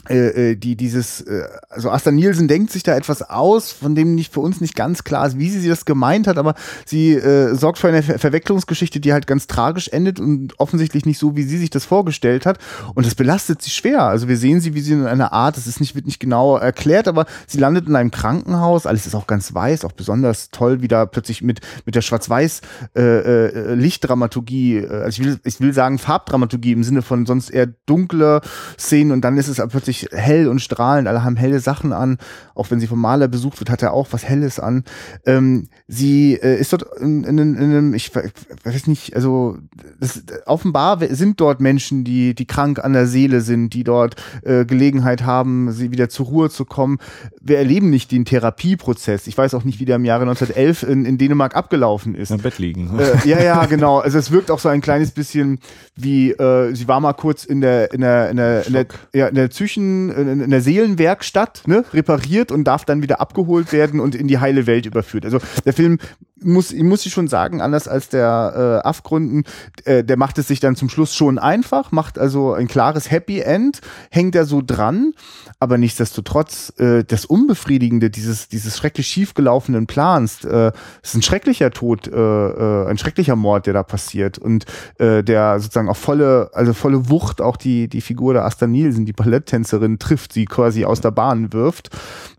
äh, 0.09 0.51
äh, 0.51 0.55
die 0.55 0.75
dieses, 0.75 1.21
äh, 1.21 1.43
also 1.69 1.89
Asta 1.89 2.11
Nielsen 2.11 2.47
denkt 2.47 2.71
sich 2.71 2.83
da 2.83 2.95
etwas 2.95 3.21
aus, 3.21 3.71
von 3.71 3.95
dem 3.95 4.15
nicht 4.15 4.33
für 4.33 4.39
uns 4.39 4.61
nicht 4.61 4.75
ganz 4.75 5.03
klar 5.03 5.25
ist, 5.27 5.39
wie 5.39 5.49
sie 5.49 5.67
das 5.67 5.85
gemeint 5.85 6.27
hat, 6.27 6.37
aber 6.37 6.55
sie 6.85 7.13
äh, 7.13 7.55
sorgt 7.55 7.79
für 7.79 7.87
eine 7.87 8.03
Ver 8.03 8.19
Verwechslungsgeschichte, 8.19 8.99
die 8.99 9.13
halt 9.13 9.27
ganz 9.27 9.47
tragisch 9.47 9.87
endet 9.89 10.19
und 10.19 10.59
offensichtlich 10.59 11.05
nicht 11.05 11.19
so, 11.19 11.35
wie 11.35 11.43
sie 11.43 11.57
sich 11.57 11.69
das 11.69 11.85
vorgestellt 11.85 12.45
hat. 12.45 12.57
Und 12.93 13.05
das 13.05 13.15
belastet 13.15 13.61
sie 13.61 13.69
schwer. 13.69 14.03
Also 14.03 14.27
wir 14.27 14.37
sehen 14.37 14.61
sie, 14.61 14.73
wie 14.73 14.81
sie 14.81 14.93
in 14.93 15.05
einer 15.05 15.31
Art, 15.31 15.57
das 15.57 15.67
ist 15.67 15.79
nicht, 15.79 15.95
wird 15.95 16.05
nicht 16.05 16.19
genau 16.19 16.57
erklärt, 16.57 17.07
aber 17.07 17.25
sie 17.47 17.59
landet 17.59 17.87
in 17.87 17.95
einem 17.95 18.11
Krankenhaus, 18.11 18.85
alles 18.85 19.05
ist 19.05 19.15
auch 19.15 19.27
ganz 19.27 19.53
weiß, 19.53 19.85
auch 19.85 19.91
besonders 19.91 20.49
toll, 20.49 20.81
wie 20.81 20.87
da 20.87 21.05
plötzlich 21.05 21.41
mit, 21.41 21.61
mit 21.85 21.95
der 21.95 22.01
Schwarz-Weiß 22.01 22.61
äh, 22.95 23.01
äh, 23.01 23.75
äh, 23.75 24.95
also 25.05 25.21
ich 25.21 25.27
will, 25.27 25.39
ich 25.43 25.59
will 25.59 25.73
sagen 25.73 25.97
Farbdramaturgie 25.97 26.71
im 26.71 26.83
Sinne 26.83 27.01
von 27.01 27.25
sonst 27.25 27.49
eher 27.49 27.67
dunkle 27.85 28.41
Szenen 28.77 29.11
und 29.11 29.21
dann 29.21 29.37
ist 29.37 29.47
es 29.47 29.61
plötzlich 29.69 29.94
wirklich 30.01 30.19
hell 30.25 30.47
und 30.47 30.59
strahlend. 30.59 31.07
Alle 31.07 31.23
haben 31.23 31.35
helle 31.35 31.59
Sachen 31.59 31.93
an. 31.93 32.17
Auch 32.53 32.71
wenn 32.71 32.79
sie 32.79 32.87
vom 32.87 33.01
Maler 33.01 33.27
besucht 33.27 33.59
wird, 33.59 33.69
hat 33.69 33.81
er 33.81 33.93
auch 33.93 34.07
was 34.11 34.23
Helles 34.23 34.59
an. 34.59 34.83
Ähm, 35.25 35.67
sie 35.87 36.35
äh, 36.35 36.59
ist 36.59 36.73
dort 36.73 36.85
in, 36.99 37.23
in, 37.23 37.37
in, 37.37 37.57
einem, 37.57 37.93
ich 37.93 38.15
weiß 38.15 38.87
nicht, 38.87 39.15
also 39.15 39.57
das, 39.99 40.23
offenbar 40.45 40.99
sind 41.09 41.41
dort 41.41 41.59
Menschen, 41.59 42.03
die, 42.03 42.33
die 42.33 42.45
krank 42.45 42.83
an 42.83 42.93
der 42.93 43.07
Seele 43.07 43.41
sind, 43.41 43.73
die 43.73 43.83
dort 43.83 44.15
äh, 44.43 44.65
Gelegenheit 44.65 45.23
haben, 45.23 45.71
sie 45.71 45.91
wieder 45.91 46.09
zur 46.09 46.27
Ruhe 46.27 46.49
zu 46.49 46.65
kommen. 46.65 46.99
Wir 47.41 47.57
erleben 47.57 47.89
nicht 47.89 48.11
den 48.11 48.25
Therapieprozess. 48.25 49.27
Ich 49.27 49.37
weiß 49.37 49.53
auch 49.53 49.63
nicht, 49.63 49.79
wie 49.79 49.85
der 49.85 49.97
im 49.97 50.05
Jahre 50.05 50.23
1911 50.23 50.83
in, 50.83 51.05
in 51.05 51.17
Dänemark 51.17 51.55
abgelaufen 51.55 52.15
ist. 52.15 52.31
Im 52.31 52.39
Bett 52.39 52.57
liegen. 52.57 52.97
Äh, 52.97 53.27
ja, 53.27 53.41
ja, 53.41 53.65
genau. 53.65 53.99
Also 53.99 54.17
es 54.17 54.31
wirkt 54.31 54.49
auch 54.49 54.59
so 54.59 54.69
ein 54.69 54.81
kleines 54.81 55.11
bisschen 55.11 55.59
wie, 55.95 56.31
äh, 56.31 56.73
sie 56.73 56.87
war 56.87 56.99
mal 57.01 57.13
kurz 57.13 57.43
in 57.43 57.61
der, 57.61 57.91
in 57.91 58.01
der, 58.01 58.29
in 58.29 58.37
der, 58.37 58.65
in 58.65 58.73
der, 58.73 58.85
ja, 59.13 59.27
in 59.27 59.35
der 59.35 59.47
Psychen 59.49 59.84
Menschen 59.85 60.41
in 60.41 60.49
der 60.49 60.61
Seelenwerkstatt 60.61 61.63
ne, 61.67 61.83
repariert 61.93 62.51
und 62.51 62.65
darf 62.65 62.85
dann 62.85 63.01
wieder 63.01 63.21
abgeholt 63.21 63.71
werden 63.71 63.99
und 63.99 64.15
in 64.15 64.27
die 64.27 64.39
heile 64.39 64.67
Welt 64.67 64.85
überführt. 64.85 65.25
Also 65.25 65.39
der 65.65 65.73
Film 65.73 65.99
muss, 66.45 66.73
muss 66.73 67.05
ich 67.05 67.13
schon 67.13 67.27
sagen, 67.27 67.61
anders 67.61 67.87
als 67.87 68.09
der 68.09 68.81
äh, 68.83 68.87
Afgründen, 68.87 69.43
äh, 69.83 70.03
der 70.03 70.17
macht 70.17 70.37
es 70.37 70.47
sich 70.47 70.59
dann 70.59 70.75
zum 70.75 70.89
Schluss 70.89 71.15
schon 71.15 71.39
einfach, 71.39 71.91
macht 71.91 72.17
also 72.17 72.53
ein 72.53 72.67
klares 72.67 73.11
Happy 73.11 73.39
End, 73.39 73.81
hängt 74.11 74.35
er 74.35 74.45
so 74.45 74.61
dran, 74.65 75.13
aber 75.59 75.77
nichtsdestotrotz 75.77 76.73
äh, 76.77 77.03
das 77.03 77.25
Unbefriedigende 77.25 78.09
dieses, 78.09 78.47
dieses 78.47 78.77
schrecklich 78.77 79.07
schiefgelaufenen 79.07 79.87
Plans, 79.87 80.43
äh, 80.45 80.71
ist 81.03 81.15
ein 81.15 81.21
schrecklicher 81.21 81.71
Tod, 81.71 82.07
äh, 82.07 82.11
äh, 82.15 82.87
ein 82.87 82.97
schrecklicher 82.97 83.35
Mord, 83.35 83.65
der 83.65 83.73
da 83.73 83.83
passiert 83.83 84.37
und 84.37 84.65
äh, 84.99 85.23
der 85.23 85.59
sozusagen 85.59 85.89
auf 85.89 85.97
volle, 85.97 86.49
also 86.53 86.73
volle 86.73 87.09
Wucht 87.09 87.41
auch 87.41 87.57
die, 87.57 87.87
die 87.87 88.01
Figur 88.01 88.33
der 88.33 88.45
Asta 88.45 88.67
Nielsen, 88.67 89.05
die 89.05 89.13
Balletttänzerin, 89.13 89.99
trifft, 89.99 90.33
sie 90.33 90.45
quasi 90.45 90.85
aus 90.85 91.01
der 91.01 91.11
Bahn 91.11 91.53
wirft. 91.53 91.89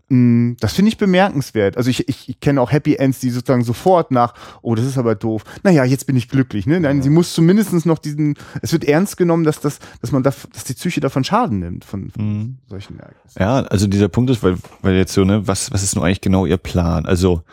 Mm, 0.09 0.53
das 0.59 0.73
finde 0.73 0.89
ich 0.89 0.97
bemerkenswert. 0.97 1.75
Also 1.75 1.89
ich, 1.89 2.07
ich, 2.07 2.29
ich 2.29 2.39
kenne 2.39 2.61
auch 2.61 2.71
Happy 2.71 2.95
Ends, 2.95 3.19
die 3.19 3.29
sozusagen 3.29 3.63
sofort 3.63 4.11
nach, 4.11 4.33
oh, 4.61 4.73
das 4.75 4.85
ist 4.85 4.97
aber 4.97 5.15
doof. 5.15 5.43
Naja, 5.63 5.83
jetzt 5.83 6.07
bin 6.07 6.15
ich 6.15 6.29
glücklich. 6.29 6.65
Ne? 6.65 6.79
Nein, 6.79 6.97
ja. 6.97 7.03
sie 7.03 7.09
muss 7.09 7.33
zumindest 7.33 7.85
noch 7.85 7.97
diesen, 7.97 8.35
es 8.61 8.71
wird 8.71 8.85
ernst 8.85 9.17
genommen, 9.17 9.43
dass 9.43 9.59
das, 9.59 9.79
dass 10.01 10.11
man 10.11 10.23
da, 10.23 10.33
dass 10.53 10.63
die 10.63 10.73
Psyche 10.73 11.01
davon 11.01 11.23
Schaden 11.23 11.59
nimmt 11.59 11.83
von, 11.83 12.09
von 12.09 12.25
mhm. 12.25 12.57
solchen 12.67 12.99
Ereignissen. 12.99 13.39
Ja, 13.39 13.59
also 13.63 13.87
dieser 13.87 14.07
Punkt 14.07 14.29
ist, 14.29 14.41
weil, 14.43 14.57
weil 14.81 14.95
jetzt 14.95 15.13
so, 15.13 15.25
ne, 15.25 15.45
was, 15.45 15.71
was 15.71 15.83
ist 15.83 15.95
nun 15.95 16.05
eigentlich 16.05 16.21
genau 16.21 16.45
ihr 16.45 16.57
Plan? 16.57 17.05
Also 17.05 17.43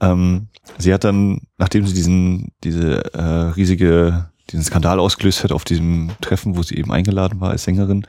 ähm, 0.00 0.48
sie 0.78 0.92
hat 0.92 1.04
dann, 1.04 1.42
nachdem 1.58 1.86
sie 1.86 1.94
diesen, 1.94 2.52
diese 2.64 3.14
äh, 3.14 3.22
riesige 3.54 4.30
diesen 4.50 4.64
Skandal 4.64 4.98
ausgelöst 4.98 5.44
hat 5.44 5.52
auf 5.52 5.64
diesem 5.64 6.10
Treffen, 6.20 6.56
wo 6.56 6.62
sie 6.62 6.76
eben 6.76 6.92
eingeladen 6.92 7.40
war 7.40 7.50
als 7.50 7.64
Sängerin, 7.64 8.04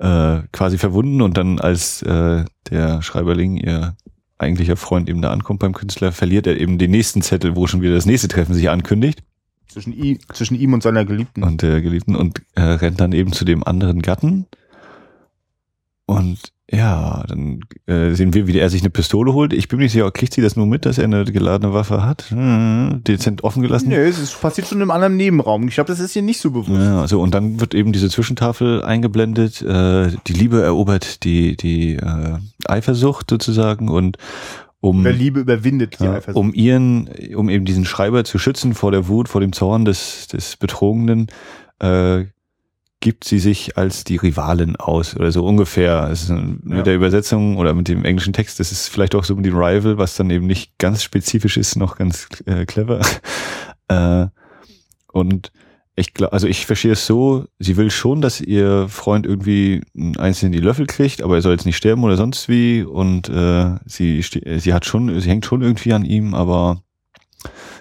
äh, 0.00 0.40
quasi 0.52 0.78
verwunden 0.78 1.22
und 1.22 1.36
dann 1.36 1.60
als 1.60 2.02
äh, 2.02 2.44
der 2.70 3.02
Schreiberling, 3.02 3.56
ihr 3.56 3.96
eigentlicher 4.38 4.76
Freund 4.76 5.08
eben 5.08 5.20
da 5.20 5.30
ankommt 5.30 5.60
beim 5.60 5.74
Künstler, 5.74 6.12
verliert 6.12 6.46
er 6.46 6.58
eben 6.58 6.78
den 6.78 6.90
nächsten 6.90 7.20
Zettel, 7.22 7.54
wo 7.54 7.66
schon 7.66 7.82
wieder 7.82 7.94
das 7.94 8.06
nächste 8.06 8.28
Treffen 8.28 8.54
sich 8.54 8.70
ankündigt. 8.70 9.22
Zwischen, 9.68 9.92
ihm, 9.92 10.18
zwischen 10.32 10.56
ihm 10.56 10.72
und 10.72 10.82
seiner 10.82 11.04
Geliebten. 11.04 11.44
Und 11.44 11.62
der 11.62 11.80
Geliebten 11.80 12.16
und 12.16 12.42
äh, 12.54 12.62
rennt 12.62 13.00
dann 13.00 13.12
eben 13.12 13.32
zu 13.32 13.44
dem 13.44 13.62
anderen 13.62 14.02
Gatten. 14.02 14.46
Und 16.10 16.52
ja, 16.72 17.24
dann 17.26 17.60
äh, 17.86 18.12
sehen 18.14 18.32
wir, 18.34 18.46
wie 18.46 18.58
er 18.58 18.70
sich 18.70 18.82
eine 18.82 18.90
Pistole 18.90 19.32
holt. 19.32 19.52
Ich 19.52 19.68
bin 19.68 19.78
mir 19.78 19.84
nicht 19.84 19.92
sicher, 19.92 20.10
kriegt 20.10 20.34
sie 20.34 20.40
das 20.40 20.56
nur 20.56 20.66
mit, 20.66 20.86
dass 20.86 20.98
er 20.98 21.04
eine 21.04 21.24
geladene 21.24 21.72
Waffe 21.72 22.04
hat? 22.04 22.30
Hm, 22.30 23.02
dezent 23.04 23.42
offen 23.42 23.62
gelassen? 23.62 23.88
Nee, 23.88 23.96
es 23.96 24.32
passiert 24.32 24.68
schon 24.68 24.80
im 24.80 24.90
anderen 24.90 25.16
Nebenraum. 25.16 25.66
Ich 25.66 25.74
glaube, 25.74 25.88
das 25.88 25.98
ist 25.98 26.12
hier 26.12 26.22
nicht 26.22 26.40
so 26.40 26.52
bewusst. 26.52 26.70
Ja, 26.70 27.00
also 27.00 27.20
und 27.20 27.34
dann 27.34 27.60
wird 27.60 27.74
eben 27.74 27.92
diese 27.92 28.08
Zwischentafel 28.08 28.82
eingeblendet. 28.82 29.62
Äh, 29.62 30.12
die 30.26 30.32
Liebe 30.32 30.62
erobert 30.62 31.24
die, 31.24 31.56
die 31.56 31.96
äh, 31.96 32.38
Eifersucht 32.66 33.30
sozusagen 33.30 33.88
und 33.88 34.16
um 34.80 35.04
Wer 35.04 35.12
Liebe 35.12 35.40
überwindet 35.40 35.98
die 36.00 36.04
ja, 36.04 36.14
Eifersucht. 36.14 36.36
Um 36.36 36.54
ihren, 36.54 37.08
um 37.34 37.50
eben 37.50 37.64
diesen 37.64 37.84
Schreiber 37.84 38.24
zu 38.24 38.38
schützen 38.38 38.74
vor 38.74 38.90
der 38.92 39.08
Wut, 39.08 39.28
vor 39.28 39.40
dem 39.40 39.52
Zorn 39.52 39.84
des, 39.84 40.28
des 40.28 40.56
Betrogenen, 40.56 41.26
äh, 41.80 42.24
gibt 43.00 43.24
sie 43.24 43.38
sich 43.38 43.78
als 43.78 44.04
die 44.04 44.16
Rivalin 44.16 44.76
aus 44.76 45.16
oder 45.16 45.32
so 45.32 45.44
ungefähr. 45.44 46.02
Also 46.02 46.34
mit 46.34 46.78
ja. 46.78 46.82
der 46.82 46.94
Übersetzung 46.94 47.56
oder 47.56 47.74
mit 47.74 47.88
dem 47.88 48.04
englischen 48.04 48.34
Text, 48.34 48.60
das 48.60 48.72
ist 48.72 48.88
vielleicht 48.88 49.14
auch 49.14 49.24
so 49.24 49.34
mit 49.34 49.46
dem 49.46 49.56
Rival, 49.56 49.96
was 49.98 50.16
dann 50.16 50.30
eben 50.30 50.46
nicht 50.46 50.76
ganz 50.78 51.02
spezifisch 51.02 51.56
ist, 51.56 51.76
noch 51.76 51.96
ganz 51.96 52.28
äh, 52.46 52.64
clever. 52.66 53.00
Äh, 53.88 54.28
und 55.12 55.50
ich 55.96 56.14
glaube, 56.14 56.32
also 56.32 56.46
ich 56.46 56.64
verstehe 56.64 56.92
es 56.92 57.06
so, 57.06 57.46
sie 57.58 57.76
will 57.76 57.90
schon, 57.90 58.20
dass 58.20 58.40
ihr 58.40 58.88
Freund 58.88 59.26
irgendwie 59.26 59.82
eins 60.16 60.44
in 60.44 60.52
die 60.52 60.60
Löffel 60.60 60.86
kriegt, 60.86 61.22
aber 61.22 61.34
er 61.34 61.42
soll 61.42 61.52
jetzt 61.52 61.66
nicht 61.66 61.76
sterben 61.76 62.04
oder 62.04 62.16
sonst 62.16 62.48
wie. 62.48 62.84
Und 62.84 63.28
äh, 63.28 63.74
sie, 63.86 64.22
sie 64.22 64.72
hat 64.72 64.86
schon, 64.86 65.20
sie 65.20 65.28
hängt 65.28 65.44
schon 65.44 65.60
irgendwie 65.60 65.92
an 65.92 66.04
ihm, 66.04 66.34
aber 66.34 66.84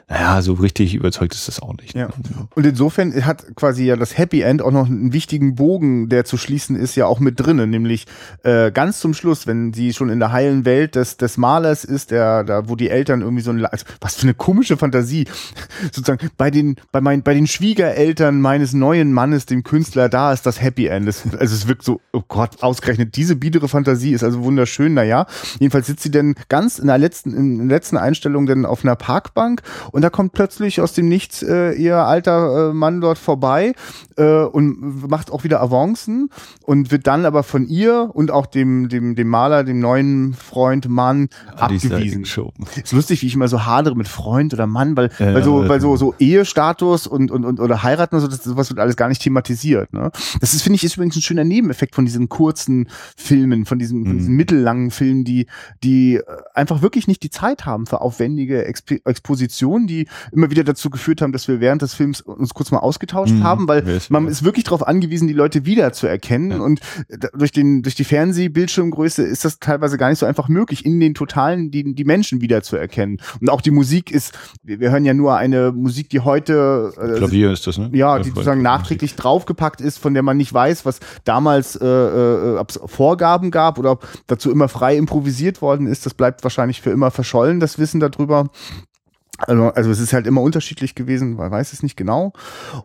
naja, 0.09 0.41
so 0.41 0.53
richtig 0.53 0.95
überzeugt 0.95 1.35
ist 1.35 1.47
das 1.47 1.61
auch 1.61 1.75
nicht. 1.77 1.93
Ja. 1.95 2.09
Und 2.55 2.65
insofern 2.65 3.13
hat 3.25 3.55
quasi 3.55 3.85
ja 3.85 3.95
das 3.95 4.17
Happy 4.17 4.41
End 4.41 4.63
auch 4.63 4.71
noch 4.71 4.87
einen 4.87 5.13
wichtigen 5.13 5.53
Bogen, 5.53 6.09
der 6.09 6.25
zu 6.25 6.35
schließen 6.35 6.75
ist, 6.75 6.95
ja 6.95 7.05
auch 7.05 7.19
mit 7.19 7.39
drinnen, 7.39 7.69
nämlich 7.69 8.07
äh, 8.41 8.71
ganz 8.71 8.99
zum 8.99 9.13
Schluss, 9.13 9.45
wenn 9.45 9.71
sie 9.71 9.93
schon 9.93 10.09
in 10.09 10.19
der 10.19 10.31
heilen 10.31 10.65
Welt 10.65 10.95
des, 10.95 11.17
des 11.17 11.37
Malers 11.37 11.83
ist, 11.83 12.09
der, 12.09 12.43
da, 12.43 12.67
wo 12.67 12.75
die 12.75 12.89
Eltern 12.89 13.21
irgendwie 13.21 13.43
so 13.43 13.51
ein, 13.51 13.63
also, 13.63 13.85
was 14.01 14.15
für 14.15 14.23
eine 14.23 14.33
komische 14.33 14.77
Fantasie, 14.77 15.25
sozusagen 15.83 16.31
bei 16.37 16.49
den, 16.49 16.77
bei 16.91 17.01
meinen, 17.01 17.21
bei 17.21 17.35
den 17.35 17.45
Schwiegereltern 17.45 18.41
meines 18.41 18.73
neuen 18.73 19.13
Mannes, 19.13 19.45
dem 19.45 19.61
Künstler, 19.61 20.09
da 20.09 20.33
ist 20.33 20.43
das 20.43 20.59
Happy 20.59 20.87
End. 20.87 21.07
Das, 21.07 21.21
also 21.37 21.53
es 21.53 21.67
wirkt 21.67 21.83
so, 21.83 22.01
oh 22.13 22.23
Gott, 22.27 22.63
ausgerechnet 22.63 23.15
diese 23.15 23.35
biedere 23.35 23.67
Fantasie 23.67 24.13
ist 24.13 24.23
also 24.23 24.43
wunderschön, 24.43 24.95
naja. 24.95 25.27
Jedenfalls 25.59 25.85
sitzt 25.85 26.01
sie 26.01 26.09
denn 26.09 26.33
ganz 26.47 26.79
in 26.79 26.87
der 26.87 26.97
letzten, 26.97 27.35
in 27.35 27.69
der 27.69 27.77
letzten 27.77 27.97
Einstellung 27.97 28.47
denn 28.47 28.65
auf 28.65 28.83
einer 28.83 28.95
Parkbank 28.95 29.61
und 29.91 29.99
da 30.01 30.10
kommt 30.10 30.34
plötzlich 30.34 30.82
aus 30.82 30.94
dem 30.94 31.08
Nichts 31.08 31.44
äh, 31.44 31.72
ihr 31.72 31.98
alter 31.98 32.70
äh, 32.70 32.74
Mann 32.74 33.01
dort 33.01 33.18
vorbei 33.18 33.74
äh, 34.18 34.44
und 34.44 35.10
macht 35.10 35.32
auch 35.32 35.44
wieder 35.44 35.62
Avancen 35.62 36.29
und 36.63 36.91
wird 36.91 37.08
dann 37.08 37.25
aber 37.25 37.44
von 37.44 37.68
ihr 37.68 38.10
und 38.13 38.32
auch 38.32 38.46
dem, 38.46 38.89
dem, 38.89 39.15
dem 39.15 39.27
Maler, 39.27 39.63
dem 39.63 39.79
neuen 39.79 40.34
Freund, 40.34 40.88
Mann, 40.89 41.29
ah, 41.56 41.65
abgewiesen. 41.65 42.25
Ist 42.75 42.94
lustig, 42.94 43.22
wie 43.22 43.27
ich 43.27 43.36
immer 43.36 43.48
so 43.48 43.65
hadere 43.65 43.96
mit 43.96 44.08
Freund 44.08 44.53
oder 44.53 44.68
Mann, 44.68 44.96
weil, 44.96 45.10
ja, 45.20 45.34
weil 45.34 45.44
so, 45.44 45.68
weil 45.68 45.82
so, 45.82 45.96
so 45.96 46.15
Ehestatus 46.20 47.08
und, 47.08 47.32
und, 47.32 47.46
und 47.46 47.60
oder 47.60 47.84
heiraten 47.84 48.15
und 48.15 48.22
so, 48.22 48.27
das, 48.27 48.44
sowas 48.44 48.70
wird 48.70 48.79
alles 48.79 48.96
gar 48.96 49.08
nicht 49.08 49.22
thematisiert. 49.22 49.94
Ne? 49.94 50.12
Das 50.39 50.53
ist, 50.53 50.62
finde 50.62 50.75
ich, 50.75 50.84
ist 50.84 50.96
übrigens 50.96 51.15
ein 51.15 51.22
schöner 51.22 51.44
Nebeneffekt 51.44 51.96
von 51.96 52.06
diesen 52.06 52.29
kurzen 52.29 52.88
Filmen, 53.15 53.65
von 53.65 53.79
diesen, 53.79 54.06
von 54.06 54.18
diesen 54.18 54.32
mhm. 54.32 54.38
mittellangen 54.38 54.91
Filmen, 54.91 55.24
die, 55.24 55.48
die 55.84 56.15
äh, 56.15 56.24
einfach 56.53 56.82
wirklich 56.82 57.08
nicht 57.08 57.24
die 57.24 57.29
Zeit 57.29 57.65
haben 57.65 57.86
für 57.86 58.01
aufwendige 58.01 58.65
Exp 58.65 59.00
Expositionen, 59.06 59.88
die 59.89 60.08
immer 60.31 60.50
wieder 60.50 60.63
dazu 60.63 60.89
geführt 60.89 61.22
haben, 61.22 61.31
dass 61.31 61.48
wir 61.48 61.60
während 61.60 61.81
des 61.81 61.93
Films 61.93 62.22
uns 62.22 62.53
kurz 62.53 62.72
mal 62.72 62.79
ausgetauscht 62.79 63.34
mhm. 63.34 63.43
haben, 63.43 63.67
weil 63.67 63.86
Weiß, 63.86 64.10
man 64.10 64.25
ja. 64.25 64.29
ist 64.29 64.43
wirklich 64.43 64.63
darauf 64.63 64.88
angewiesen, 64.88 65.27
die 65.27 65.34
Leute 65.34 65.65
wieder 65.65 65.91
zu 65.91 66.08
erkennen. 66.08 66.51
Ja. 66.51 66.60
Und 66.60 66.79
durch, 67.34 67.51
den, 67.51 67.81
durch 67.81 67.96
die 67.96 68.03
Fernsehbildschirmgröße 68.03 69.24
ist 69.24 69.46
das 69.46 69.60
teilweise 69.60 69.98
gar 69.98 70.10
nicht 70.10 70.19
so 70.19 70.25
einfach 70.25 70.48
möglich, 70.48 70.86
in 70.86 71.00
den 71.00 71.13
Totalen 71.13 71.72
die, 71.72 71.93
die 71.93 72.05
Menschen 72.05 72.41
wieder 72.41 72.63
zu 72.63 72.77
erkennen. 72.77 73.17
Und 73.41 73.50
auch 73.50 73.62
die 73.62 73.72
Musik 73.72 74.12
ist, 74.12 74.38
wir, 74.63 74.91
hören 74.91 75.05
ja 75.05 75.13
nur 75.13 75.36
eine 75.36 75.72
Musik, 75.72 76.10
die 76.10 76.22
heute 76.22 76.93
äh, 76.98 77.17
Klavier 77.17 77.51
ist 77.51 77.67
das, 77.67 77.77
ne? 77.77 77.89
Ja, 77.93 78.19
die 78.19 78.29
sozusagen 78.29 78.62
nachträglich 78.62 79.15
draufgepackt 79.15 79.81
ist, 79.81 80.00
von 80.00 80.13
der 80.13 80.24
man 80.24 80.38
nicht 80.38 80.53
weiß, 80.53 80.86
was 80.86 81.00
damals 81.24 81.75
äh, 81.75 81.86
äh, 81.86 82.58
ob 82.58 82.69
es 82.69 82.79
Vorgaben 82.86 83.51
gab 83.51 83.77
oder 83.79 83.91
ob 83.91 84.08
dazu 84.27 84.51
immer 84.51 84.67
frei 84.67 84.98
improvisiert 84.98 85.62
worden 85.62 85.88
ist. 85.88 86.05
Das 86.05 86.13
bleibt 86.13 86.43
wahrscheinlich 86.43 86.81
für 86.81 86.91
immer 86.91 87.12
verschollen, 87.12 87.60
das 87.60 87.79
Wissen 87.79 88.00
darüber. 88.00 88.50
Also, 89.48 89.69
also 89.69 89.91
es 89.91 90.00
ist 90.00 90.13
halt 90.13 90.27
immer 90.27 90.41
unterschiedlich 90.41 90.96
gewesen, 90.96 91.36
man 91.36 91.51
weiß 91.51 91.74
es 91.74 91.84
nicht 91.84 91.96
genau. 91.96 92.34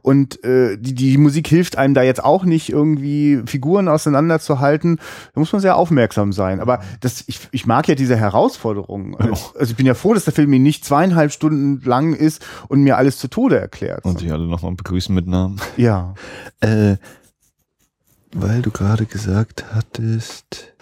Und 0.02 0.42
äh, 0.44 0.76
die, 0.78 0.94
die 0.94 1.18
Musik 1.18 1.48
hilft 1.48 1.76
einem 1.76 1.94
da 1.94 2.02
jetzt 2.02 2.22
auch 2.22 2.44
nicht, 2.44 2.70
irgendwie 2.70 3.42
Figuren 3.46 3.88
auseinanderzuhalten. 3.88 5.00
Da 5.34 5.40
muss 5.40 5.52
man 5.52 5.60
sehr 5.60 5.76
aufmerksam 5.76 6.32
sein. 6.32 6.60
Aber 6.60 6.80
das, 7.00 7.24
ich, 7.26 7.40
ich 7.50 7.66
mag 7.66 7.88
ja 7.88 7.94
diese 7.94 8.16
Herausforderung. 8.16 9.16
Also, 9.16 9.52
also 9.58 9.70
ich 9.70 9.76
bin 9.76 9.86
ja 9.86 9.94
froh, 9.94 10.14
dass 10.14 10.24
der 10.24 10.32
Film 10.32 10.50
mir 10.50 10.60
nicht 10.60 10.84
zweieinhalb 10.84 11.32
Stunden 11.32 11.80
lang 11.84 12.14
ist 12.14 12.44
und 12.68 12.82
mir 12.82 12.96
alles 12.96 13.18
zu 13.18 13.28
Tode 13.28 13.58
erklärt. 13.58 14.04
Und 14.04 14.20
sich 14.20 14.32
alle 14.32 14.46
nochmal 14.46 14.74
begrüßen 14.74 15.14
mit 15.14 15.26
Namen. 15.26 15.60
Ja. 15.76 16.14
äh, 16.60 16.96
weil 18.34 18.62
du 18.62 18.70
gerade 18.70 19.06
gesagt 19.06 19.64
hattest, 19.72 20.74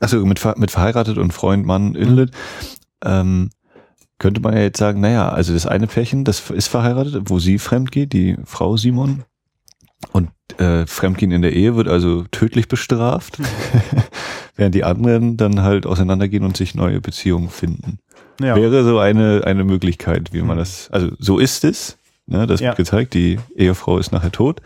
also 0.00 0.24
mit, 0.26 0.44
mit 0.58 0.70
verheiratet 0.70 1.18
und 1.18 1.32
Freund, 1.32 1.64
Mann, 1.64 1.94
Inlet, 1.94 2.30
mhm. 2.30 2.36
ähm, 3.04 3.50
könnte 4.18 4.40
man 4.40 4.54
ja 4.54 4.60
jetzt 4.60 4.78
sagen, 4.78 5.00
naja, 5.00 5.28
also 5.28 5.52
das 5.52 5.66
eine 5.66 5.86
Pärchen, 5.86 6.24
das 6.24 6.50
ist 6.50 6.68
verheiratet, 6.68 7.24
wo 7.26 7.38
sie 7.38 7.58
fremd 7.58 7.92
geht, 7.92 8.12
die 8.12 8.36
Frau 8.44 8.76
Simon. 8.76 9.24
Und 10.12 10.30
äh, 10.58 10.86
Fremdgehen 10.86 11.32
in 11.32 11.42
der 11.42 11.54
Ehe 11.54 11.74
wird 11.74 11.88
also 11.88 12.24
tödlich 12.30 12.68
bestraft, 12.68 13.38
während 14.56 14.74
die 14.74 14.84
anderen 14.84 15.36
dann 15.36 15.62
halt 15.62 15.86
auseinandergehen 15.86 16.44
und 16.44 16.56
sich 16.56 16.74
neue 16.74 17.00
Beziehungen 17.00 17.50
finden. 17.50 17.98
Ja. 18.40 18.54
Wäre 18.56 18.84
so 18.84 18.98
eine, 18.98 19.42
eine 19.44 19.64
Möglichkeit, 19.64 20.32
wie 20.32 20.42
man 20.42 20.56
mhm. 20.56 20.60
das, 20.60 20.90
also 20.90 21.10
so 21.18 21.38
ist 21.38 21.64
es, 21.64 21.98
ne, 22.26 22.46
das 22.46 22.60
ja. 22.60 22.68
wird 22.68 22.76
gezeigt, 22.76 23.14
die 23.14 23.38
Ehefrau 23.56 23.98
ist 23.98 24.12
nachher 24.12 24.32
tot 24.32 24.60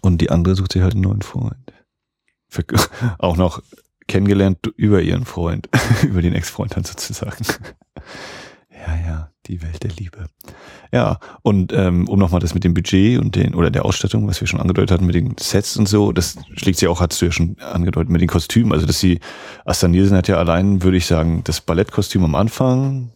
und 0.00 0.20
die 0.20 0.30
andere 0.30 0.54
sucht 0.56 0.72
sich 0.72 0.82
halt 0.82 0.94
einen 0.94 1.02
neuen 1.02 1.22
Freund. 1.22 1.56
Auch 3.18 3.36
noch 3.36 3.62
kennengelernt 4.06 4.58
über 4.76 5.02
ihren 5.02 5.24
Freund, 5.24 5.68
über 6.02 6.22
den 6.22 6.34
Ex-Freund 6.34 6.76
dann 6.76 6.84
sozusagen. 6.84 7.44
ja, 8.70 9.06
ja, 9.06 9.30
die 9.46 9.62
Welt 9.62 9.82
der 9.82 9.90
Liebe. 9.90 10.26
Ja, 10.92 11.18
und 11.42 11.72
ähm, 11.72 12.08
um 12.08 12.18
nochmal 12.18 12.40
das 12.40 12.54
mit 12.54 12.64
dem 12.64 12.74
Budget 12.74 13.18
und 13.20 13.34
den 13.34 13.54
oder 13.54 13.70
der 13.70 13.84
Ausstattung, 13.84 14.28
was 14.28 14.40
wir 14.40 14.46
schon 14.46 14.60
angedeutet 14.60 14.92
hatten 14.92 15.06
mit 15.06 15.14
den 15.14 15.36
Sets 15.38 15.76
und 15.76 15.88
so, 15.88 16.12
das 16.12 16.36
schlägt 16.54 16.78
sie 16.78 16.86
auch, 16.86 17.00
hast 17.00 17.20
du 17.20 17.26
ja 17.26 17.32
schon 17.32 17.56
angedeutet, 17.58 18.10
mit 18.10 18.20
den 18.20 18.28
Kostümen. 18.28 18.72
Also 18.72 18.86
dass 18.86 19.00
sie, 19.00 19.20
Asta 19.64 19.88
Nielsen 19.88 20.16
hat 20.16 20.28
ja 20.28 20.36
allein, 20.36 20.82
würde 20.82 20.96
ich 20.96 21.06
sagen, 21.06 21.42
das 21.44 21.60
Ballettkostüm 21.60 22.24
am 22.24 22.34
Anfang, 22.34 23.10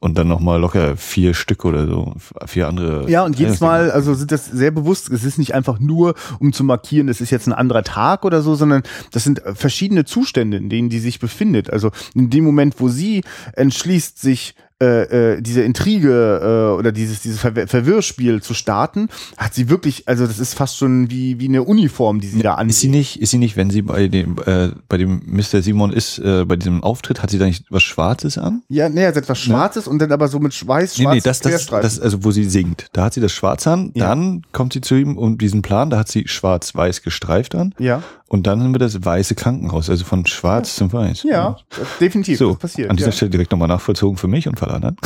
und 0.00 0.16
dann 0.16 0.28
nochmal 0.28 0.58
locker 0.58 0.96
vier 0.96 1.34
Stück 1.34 1.64
oder 1.64 1.86
so, 1.86 2.14
vier 2.46 2.68
andere. 2.68 3.08
Ja, 3.08 3.24
und 3.24 3.38
jedes 3.38 3.60
Mal, 3.60 3.90
also 3.90 4.14
sind 4.14 4.32
das 4.32 4.46
sehr 4.46 4.70
bewusst, 4.70 5.10
es 5.10 5.24
ist 5.24 5.38
nicht 5.38 5.54
einfach 5.54 5.78
nur, 5.78 6.14
um 6.38 6.54
zu 6.54 6.64
markieren, 6.64 7.08
es 7.08 7.20
ist 7.20 7.30
jetzt 7.30 7.46
ein 7.46 7.52
anderer 7.52 7.84
Tag 7.84 8.24
oder 8.24 8.40
so, 8.40 8.54
sondern 8.54 8.82
das 9.12 9.24
sind 9.24 9.42
verschiedene 9.54 10.06
Zustände, 10.06 10.56
in 10.56 10.70
denen 10.70 10.88
die 10.88 11.00
sich 11.00 11.20
befindet. 11.20 11.70
Also 11.70 11.90
in 12.14 12.30
dem 12.30 12.44
Moment, 12.44 12.80
wo 12.80 12.88
sie 12.88 13.22
entschließt, 13.52 14.18
sich 14.18 14.54
äh, 14.82 15.34
äh, 15.34 15.42
diese 15.42 15.62
Intrige 15.62 16.40
äh, 16.42 16.78
oder 16.78 16.90
dieses 16.92 17.20
dieses 17.20 17.40
Ver 17.40 17.52
Verwirrspiel 17.66 18.40
zu 18.40 18.54
starten, 18.54 19.08
hat 19.36 19.52
sie 19.52 19.68
wirklich, 19.68 20.08
also 20.08 20.26
das 20.26 20.38
ist 20.38 20.54
fast 20.54 20.78
schon 20.78 21.10
wie 21.10 21.38
wie 21.38 21.48
eine 21.48 21.64
Uniform, 21.64 22.20
die 22.20 22.28
sie 22.28 22.40
da 22.40 22.54
an. 22.54 22.68
Ist 22.70 22.80
sie 22.80 22.88
nicht, 22.88 23.20
ist 23.20 23.30
sie 23.30 23.38
nicht, 23.38 23.56
wenn 23.56 23.70
sie 23.70 23.82
bei 23.82 24.08
dem 24.08 24.36
äh, 24.46 24.70
bei 24.88 24.96
dem 24.96 25.22
Mr. 25.26 25.60
Simon 25.60 25.92
ist, 25.92 26.18
äh, 26.18 26.44
bei 26.46 26.56
diesem 26.56 26.82
Auftritt, 26.82 27.22
hat 27.22 27.30
sie 27.30 27.38
da 27.38 27.44
nicht 27.44 27.64
was 27.68 27.82
Schwarzes 27.82 28.38
an? 28.38 28.62
Ja, 28.68 28.88
nee, 28.88 29.00
sie 29.00 29.18
hat 29.18 29.28
was 29.28 29.38
Schwarzes 29.38 29.84
ja. 29.84 29.92
und 29.92 29.98
dann 30.00 30.12
aber 30.12 30.28
so 30.28 30.38
mit 30.38 30.54
Schweiß, 30.54 30.98
nee, 30.98 31.06
nee, 31.06 31.20
das, 31.20 31.40
das, 31.40 31.66
das, 31.66 32.00
also 32.00 32.24
wo 32.24 32.30
sie 32.30 32.44
singt, 32.44 32.86
da 32.92 33.04
hat 33.04 33.14
sie 33.14 33.20
das 33.20 33.32
Schwarz 33.32 33.66
an, 33.66 33.90
ja. 33.94 34.08
dann 34.08 34.42
kommt 34.52 34.72
sie 34.72 34.80
zu 34.80 34.94
ihm 34.94 35.18
um 35.18 35.36
diesen 35.36 35.62
Plan, 35.62 35.90
da 35.90 35.98
hat 35.98 36.08
sie 36.08 36.26
schwarz-weiß 36.26 37.02
gestreift 37.02 37.54
an. 37.54 37.74
Ja. 37.78 38.02
Und 38.32 38.46
dann 38.46 38.62
haben 38.62 38.72
wir 38.72 38.78
das 38.78 39.04
weiße 39.04 39.34
Krankenhaus, 39.34 39.90
also 39.90 40.04
von 40.04 40.24
schwarz 40.24 40.76
ja. 40.76 40.78
zum 40.78 40.92
weiß. 40.92 41.24
Ja, 41.24 41.56
definitiv. 42.00 42.38
So, 42.38 42.54
passiert. 42.54 42.88
An 42.88 42.96
dieser 42.96 43.08
ja. 43.08 43.12
Stelle 43.12 43.30
direkt 43.30 43.50
nochmal 43.50 43.66
nachvollzogen 43.66 44.16
für 44.18 44.28
mich 44.28 44.46
und 44.46 44.56
für 44.56 44.68
alle 44.68 44.76
anderen. 44.76 44.96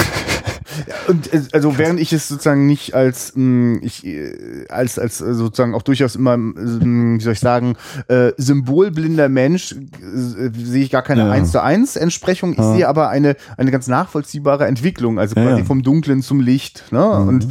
und 1.08 1.32
äh, 1.32 1.40
also 1.52 1.78
während 1.78 2.00
ich 2.00 2.12
es 2.12 2.28
sozusagen 2.28 2.66
nicht 2.66 2.92
als 2.92 3.32
mm, 3.34 3.76
ich 3.80 4.04
äh, 4.04 4.66
als 4.68 4.98
als 4.98 5.22
äh, 5.22 5.32
sozusagen 5.32 5.74
auch 5.74 5.80
durchaus 5.80 6.16
immer 6.16 6.36
mm, 6.36 7.16
wie 7.18 7.22
soll 7.22 7.32
ich 7.32 7.40
sagen 7.40 7.76
äh, 8.08 8.32
symbolblinder 8.36 9.30
Mensch 9.30 9.72
äh, 9.72 10.50
sehe 10.52 10.84
ich 10.84 10.90
gar 10.90 11.02
keine 11.02 11.30
eins 11.30 11.50
zu 11.50 11.62
eins 11.62 11.96
Entsprechung 11.96 12.52
ich 12.52 12.62
sehe 12.62 12.86
aber 12.86 13.08
eine 13.08 13.36
eine 13.56 13.70
ganz 13.70 13.88
nachvollziehbare 13.88 14.66
Entwicklung 14.66 15.18
also 15.18 15.34
quasi 15.34 15.64
vom 15.64 15.82
Dunklen 15.82 16.22
zum 16.22 16.40
Licht 16.40 16.84
ne 16.92 16.98
mhm. 16.98 17.28
und 17.28 17.48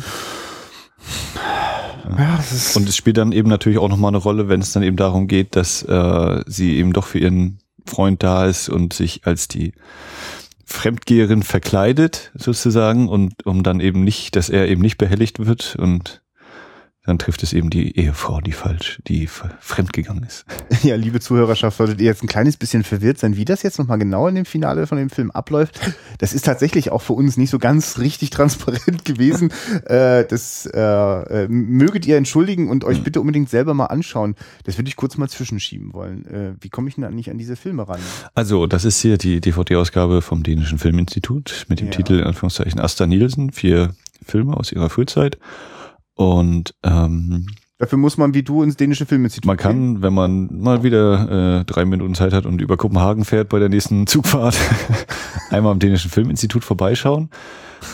ja, 2.10 2.44
und 2.76 2.90
es 2.90 2.96
spielt 2.96 3.18
dann 3.18 3.32
eben 3.32 3.50
natürlich 3.50 3.78
auch 3.78 3.90
nochmal 3.90 4.10
eine 4.10 4.18
Rolle, 4.18 4.50
wenn 4.50 4.62
es 4.62 4.74
dann 4.74 4.84
eben 4.84 4.98
darum 4.98 5.28
geht, 5.28 5.56
dass 5.56 5.84
äh, 5.84 6.44
sie 6.48 6.78
eben 6.78 6.94
doch 6.94 7.06
für 7.06 7.20
ihren 7.20 7.60
Freund 7.86 8.24
da 8.24 8.46
ist 8.46 8.70
und 8.70 8.94
sich 8.94 9.26
als 9.26 9.48
die 9.48 9.74
Fremdgeherin 10.66 11.44
verkleidet 11.44 12.32
sozusagen 12.36 13.08
und 13.08 13.46
um 13.46 13.64
dann 13.64 13.80
eben 13.80 14.04
nicht, 14.04 14.36
dass 14.36 14.50
er 14.50 14.68
eben 14.68 14.82
nicht 14.82 14.98
behelligt 14.98 15.46
wird 15.46 15.76
und 15.78 16.23
dann 17.06 17.20
trifft 17.20 17.44
es 17.44 17.52
eben 17.52 17.70
die 17.70 17.98
Ehefrau, 17.98 18.40
die 18.40 18.54
falsch, 18.54 19.00
die 19.08 19.28
fremdgegangen 19.28 20.24
ist. 20.24 20.46
Ja, 20.84 20.96
liebe 20.96 21.20
Zuhörerschaft, 21.20 21.78
solltet 21.78 22.02
ihr 22.02 22.08
jetzt 22.08 22.24
ein 22.24 22.28
kleines 22.28 22.58
bisschen 22.58 22.84
verwirrt 22.84 23.18
sein, 23.18 23.38
wie 23.38 23.46
das 23.46 23.64
jetzt 23.64 23.80
nochmal 23.80 24.00
genau 24.00 24.28
in 24.28 24.36
dem 24.36 24.44
Finale 24.46 24.86
von 24.86 24.98
dem 24.98 25.10
Film 25.10 25.32
abläuft. 25.32 25.80
Das 26.18 26.34
ist 26.34 26.46
tatsächlich 26.46 26.92
auch 26.92 27.02
für 27.02 27.14
uns 27.14 27.38
nicht 27.38 27.52
so 27.52 27.60
ganz 27.60 28.00
richtig 28.00 28.32
transparent 28.32 29.06
gewesen. 29.06 29.52
äh, 29.86 30.26
das 30.26 30.66
äh, 30.66 30.80
äh, 30.80 31.48
möget 31.48 32.06
ihr 32.06 32.18
entschuldigen 32.18 32.70
und 32.70 32.84
euch 32.84 33.04
bitte 33.04 33.22
unbedingt 33.22 33.50
selber 33.50 33.74
mal 33.74 33.86
anschauen. 33.86 34.36
Das 34.66 34.78
würde 34.78 34.90
ich 34.90 34.98
kurz 34.98 35.18
mal 35.18 35.30
zwischenschieben 35.30 35.94
wollen. 35.94 36.26
Äh, 36.26 36.56
wie 36.60 36.70
komme 36.70 36.90
ich 36.90 36.96
denn 36.96 37.06
eigentlich 37.06 37.30
an 37.30 37.38
diese 37.38 37.56
Filme 37.56 37.88
ran? 37.88 38.00
Also, 38.36 38.68
das 38.68 38.84
ist 38.84 39.00
hier 39.00 39.18
die 39.18 39.40
DVD-Ausgabe 39.40 40.22
vom 40.22 40.44
Dänischen 40.44 40.80
Filminstitut 40.80 41.66
mit 41.70 41.80
dem 41.80 41.88
ja. 41.88 41.94
Titel, 41.94 42.20
in 42.20 42.26
Anführungszeichen, 42.26 42.80
Asta 42.80 43.08
Nielsen, 43.08 43.52
vier 43.52 43.96
Filme 44.26 44.58
aus 44.58 44.72
ihrer 44.72 44.90
Frühzeit. 44.90 45.38
Und 46.16 46.76
ähm, 46.84 47.48
Dafür 47.80 47.98
muss 47.98 48.18
man 48.18 48.34
wie 48.34 48.44
du 48.44 48.64
ins 48.64 48.78
dänische 48.78 49.06
Filminstitut 49.06 49.46
Man 49.46 49.58
kann, 49.58 50.02
wenn 50.02 50.14
man 50.14 50.48
mal 50.52 50.84
wieder 50.84 51.60
äh, 51.60 51.66
drei 51.66 51.84
Minuten 51.86 52.16
Zeit 52.16 52.32
hat 52.32 52.46
und 52.46 52.62
über 52.62 52.78
Kopenhagen 52.78 53.26
fährt 53.26 53.50
bei 53.50 53.60
der 53.60 53.68
nächsten 53.68 54.08
Zugfahrt, 54.08 54.56
einmal 55.50 55.74
am 55.74 55.80
dänischen 55.80 56.10
Filminstitut 56.10 56.64
vorbeischauen. 56.64 57.30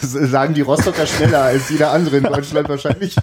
Sagen 0.02 0.54
die 0.54 0.62
Rostocker 0.62 1.06
schneller 1.06 1.42
als 1.44 1.70
jeder 1.70 1.92
andere 1.92 2.18
in 2.18 2.24
Deutschland 2.24 2.70
wahrscheinlich. 2.70 3.16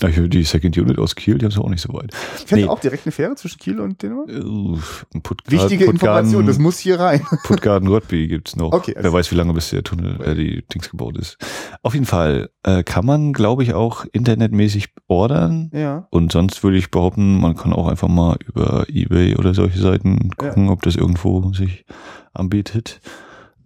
Na, 0.00 0.08
die 0.08 0.42
Second 0.44 0.76
Unit 0.78 0.98
aus 0.98 1.14
Kiel, 1.14 1.38
die 1.38 1.44
haben 1.44 1.52
es 1.52 1.58
auch 1.58 1.68
nicht 1.68 1.82
so 1.82 1.92
weit. 1.92 2.14
Fährt 2.46 2.68
auch 2.68 2.80
direkt 2.80 3.06
eine 3.06 3.12
Fähre 3.12 3.34
zwischen 3.34 3.58
Kiel 3.58 3.80
und 3.80 4.02
Dänemark? 4.02 4.28
Uff, 4.44 5.06
Puttgart, 5.22 5.50
Wichtige 5.50 5.86
Puttgarden- 5.86 5.90
Information, 5.92 6.46
das 6.46 6.58
muss 6.58 6.78
hier 6.78 6.98
rein. 7.00 7.20
Puttgarden 7.44 7.88
Rotby 7.88 8.28
gibt's 8.28 8.56
noch. 8.56 8.72
Okay, 8.72 8.94
also- 8.96 9.04
Wer 9.04 9.12
weiß, 9.12 9.30
wie 9.30 9.34
lange 9.36 9.52
bis 9.52 9.70
der 9.70 9.82
Tunnel, 9.82 10.20
äh, 10.22 10.34
die 10.34 10.64
Dings 10.72 10.90
gebaut 10.90 11.16
ist. 11.18 11.36
Auf 11.82 11.94
jeden 11.94 12.06
Fall 12.06 12.50
äh, 12.62 12.82
kann 12.82 13.04
man, 13.06 13.32
glaube 13.32 13.62
ich, 13.62 13.74
auch 13.74 14.04
internetmäßig 14.12 14.88
ordern. 15.08 15.70
Ja. 15.72 16.06
Und 16.10 16.32
sonst 16.32 16.62
würde 16.62 16.76
ich 16.76 16.90
behaupten, 16.90 17.40
man 17.40 17.56
kann 17.56 17.72
auch 17.72 17.88
einfach 17.88 18.08
mal 18.08 18.36
über 18.46 18.84
Ebay 18.88 19.36
oder 19.36 19.54
solche 19.54 19.78
Seiten 19.78 20.30
gucken, 20.36 20.68
ob 20.68 20.82
das 20.82 20.96
irgendwo 20.96 21.52
sich 21.52 21.84
anbietet. 22.32 23.00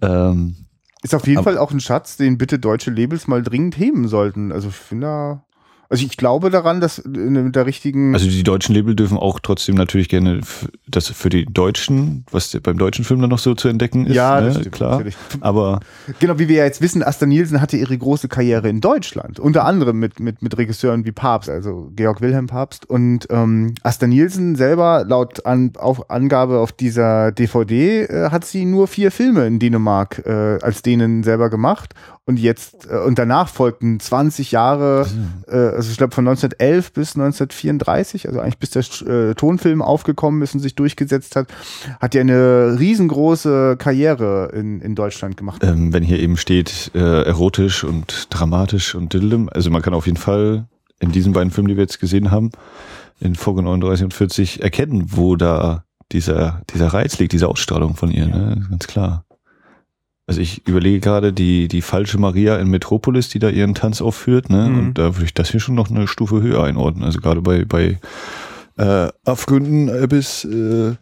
Ähm, 0.02 0.56
Ist 1.04 1.14
auf 1.14 1.26
jeden 1.26 1.38
Aber- 1.38 1.50
Fall 1.50 1.58
auch 1.58 1.70
ein 1.70 1.80
Schatz, 1.80 2.16
den 2.16 2.38
bitte 2.38 2.58
deutsche 2.58 2.90
Labels 2.90 3.28
mal 3.28 3.42
dringend 3.42 3.76
heben 3.76 4.08
sollten. 4.08 4.50
Also 4.50 4.68
ich 4.70 4.74
finde 4.74 5.06
da, 5.06 5.44
also 5.88 6.04
ich 6.04 6.16
glaube 6.16 6.50
daran, 6.50 6.80
dass 6.80 6.98
in 6.98 7.52
der 7.52 7.66
richtigen, 7.66 8.14
also 8.14 8.26
die 8.26 8.42
deutschen 8.42 8.74
Label 8.74 8.94
dürfen 8.94 9.18
auch 9.18 9.40
trotzdem 9.40 9.74
natürlich 9.74 10.08
gerne 10.08 10.40
das 10.86 11.08
für 11.08 11.28
die 11.28 11.46
Deutschen, 11.46 12.24
was 12.30 12.56
beim 12.62 12.78
deutschen 12.78 13.04
Film 13.04 13.20
dann 13.20 13.30
noch 13.30 13.38
so 13.38 13.54
zu 13.54 13.68
entdecken 13.68 14.06
ist. 14.06 14.14
ja, 14.14 14.40
ne? 14.40 14.52
stimmt, 14.52 14.72
klar. 14.72 14.90
natürlich. 14.92 15.16
Aber 15.40 15.80
Genau, 16.20 16.38
wie 16.38 16.48
wir 16.48 16.56
ja 16.56 16.64
jetzt 16.64 16.80
wissen, 16.80 17.02
Asta 17.02 17.26
Nielsen 17.26 17.60
hatte 17.60 17.76
ihre 17.76 17.96
große 17.96 18.28
Karriere 18.28 18.68
in 18.68 18.80
Deutschland. 18.80 19.40
Unter 19.40 19.64
anderem 19.64 19.98
mit, 19.98 20.20
mit, 20.20 20.42
mit 20.42 20.56
Regisseuren 20.56 21.04
wie 21.04 21.12
Papst, 21.12 21.48
also 21.48 21.90
Georg 21.94 22.20
Wilhelm 22.20 22.46
Papst. 22.46 22.88
Und 22.88 23.26
ähm, 23.30 23.74
Asta 23.82 24.06
Nielsen 24.06 24.56
selber, 24.56 25.04
laut 25.06 25.46
an, 25.46 25.72
auf 25.78 26.10
Angabe 26.10 26.58
auf 26.58 26.72
dieser 26.72 27.32
DVD, 27.32 28.04
äh, 28.04 28.30
hat 28.30 28.44
sie 28.44 28.64
nur 28.64 28.88
vier 28.88 29.10
Filme 29.10 29.46
in 29.46 29.58
Dänemark 29.58 30.22
äh, 30.26 30.58
als 30.62 30.82
denen 30.82 31.22
selber 31.22 31.50
gemacht. 31.50 31.94
Und 32.26 32.38
jetzt, 32.38 32.88
äh, 32.90 32.96
und 32.96 33.18
danach 33.18 33.48
folgten 33.48 34.00
20 34.00 34.50
Jahre, 34.52 35.06
äh, 35.46 35.56
also 35.56 35.90
ich 35.90 35.98
glaube 35.98 36.14
von 36.14 36.26
1911 36.26 36.92
bis 36.92 37.16
1934, 37.16 38.28
also 38.28 38.40
eigentlich 38.40 38.58
bis 38.58 38.70
der 38.70 38.82
äh, 39.06 39.34
Tonfilm 39.34 39.82
aufgekommen 39.82 40.40
ist 40.40 40.54
und 40.54 40.60
sich 40.60 40.74
durchgesetzt 40.74 41.36
hat, 41.36 41.48
hat 42.00 42.14
er 42.14 42.22
eine 42.22 42.76
riesengroße 42.78 43.76
Karriere 43.78 44.50
in, 44.54 44.80
in 44.80 44.94
Deutschland 44.94 45.36
gemacht. 45.36 45.62
ähm, 45.62 45.92
wenn 45.92 46.02
hier 46.02 46.18
eben 46.18 46.38
steht, 46.38 46.90
äh, 46.94 47.24
erotisch 47.24 47.84
und 47.84 48.28
dramatisch 48.30 48.94
und 48.94 49.12
diddlem, 49.12 49.50
also 49.52 49.70
man 49.70 49.82
kann 49.82 49.92
auf 49.92 50.06
jeden 50.06 50.18
Fall 50.18 50.66
in 51.00 51.12
diesen 51.12 51.34
beiden 51.34 51.50
Filmen, 51.50 51.68
die 51.68 51.76
wir 51.76 51.82
jetzt 51.82 52.00
gesehen 52.00 52.30
haben, 52.30 52.52
in 53.20 53.34
Folge 53.34 53.62
39 53.62 54.04
und 54.04 54.14
40, 54.14 54.62
erkennen, 54.62 55.08
wo 55.08 55.36
da 55.36 55.84
dieser, 56.12 56.62
dieser 56.72 56.88
Reiz 56.88 57.18
liegt, 57.18 57.32
diese 57.32 57.48
Ausstrahlung 57.48 57.96
von 57.96 58.10
ihr, 58.10 58.26
ne? 58.26 58.66
ganz 58.70 58.86
klar. 58.86 59.23
Also 60.26 60.40
ich 60.40 60.66
überlege 60.66 61.00
gerade 61.00 61.32
die, 61.32 61.68
die 61.68 61.82
falsche 61.82 62.18
Maria 62.18 62.56
in 62.56 62.68
Metropolis, 62.68 63.28
die 63.28 63.38
da 63.38 63.50
ihren 63.50 63.74
Tanz 63.74 64.00
aufführt, 64.00 64.48
ne? 64.48 64.68
Mhm. 64.68 64.78
Und 64.78 64.94
da 64.94 65.16
würde 65.16 65.26
ich 65.26 65.34
das 65.34 65.50
hier 65.50 65.60
schon 65.60 65.74
noch 65.74 65.90
eine 65.90 66.08
Stufe 66.08 66.40
höher 66.40 66.64
einordnen. 66.64 67.04
Also 67.04 67.20
gerade 67.20 67.42
bei, 67.42 67.64
bei 67.64 67.98
äh, 68.78 69.08
Abgründen 69.24 70.08
bis 70.08 70.44
äh, 70.44 70.94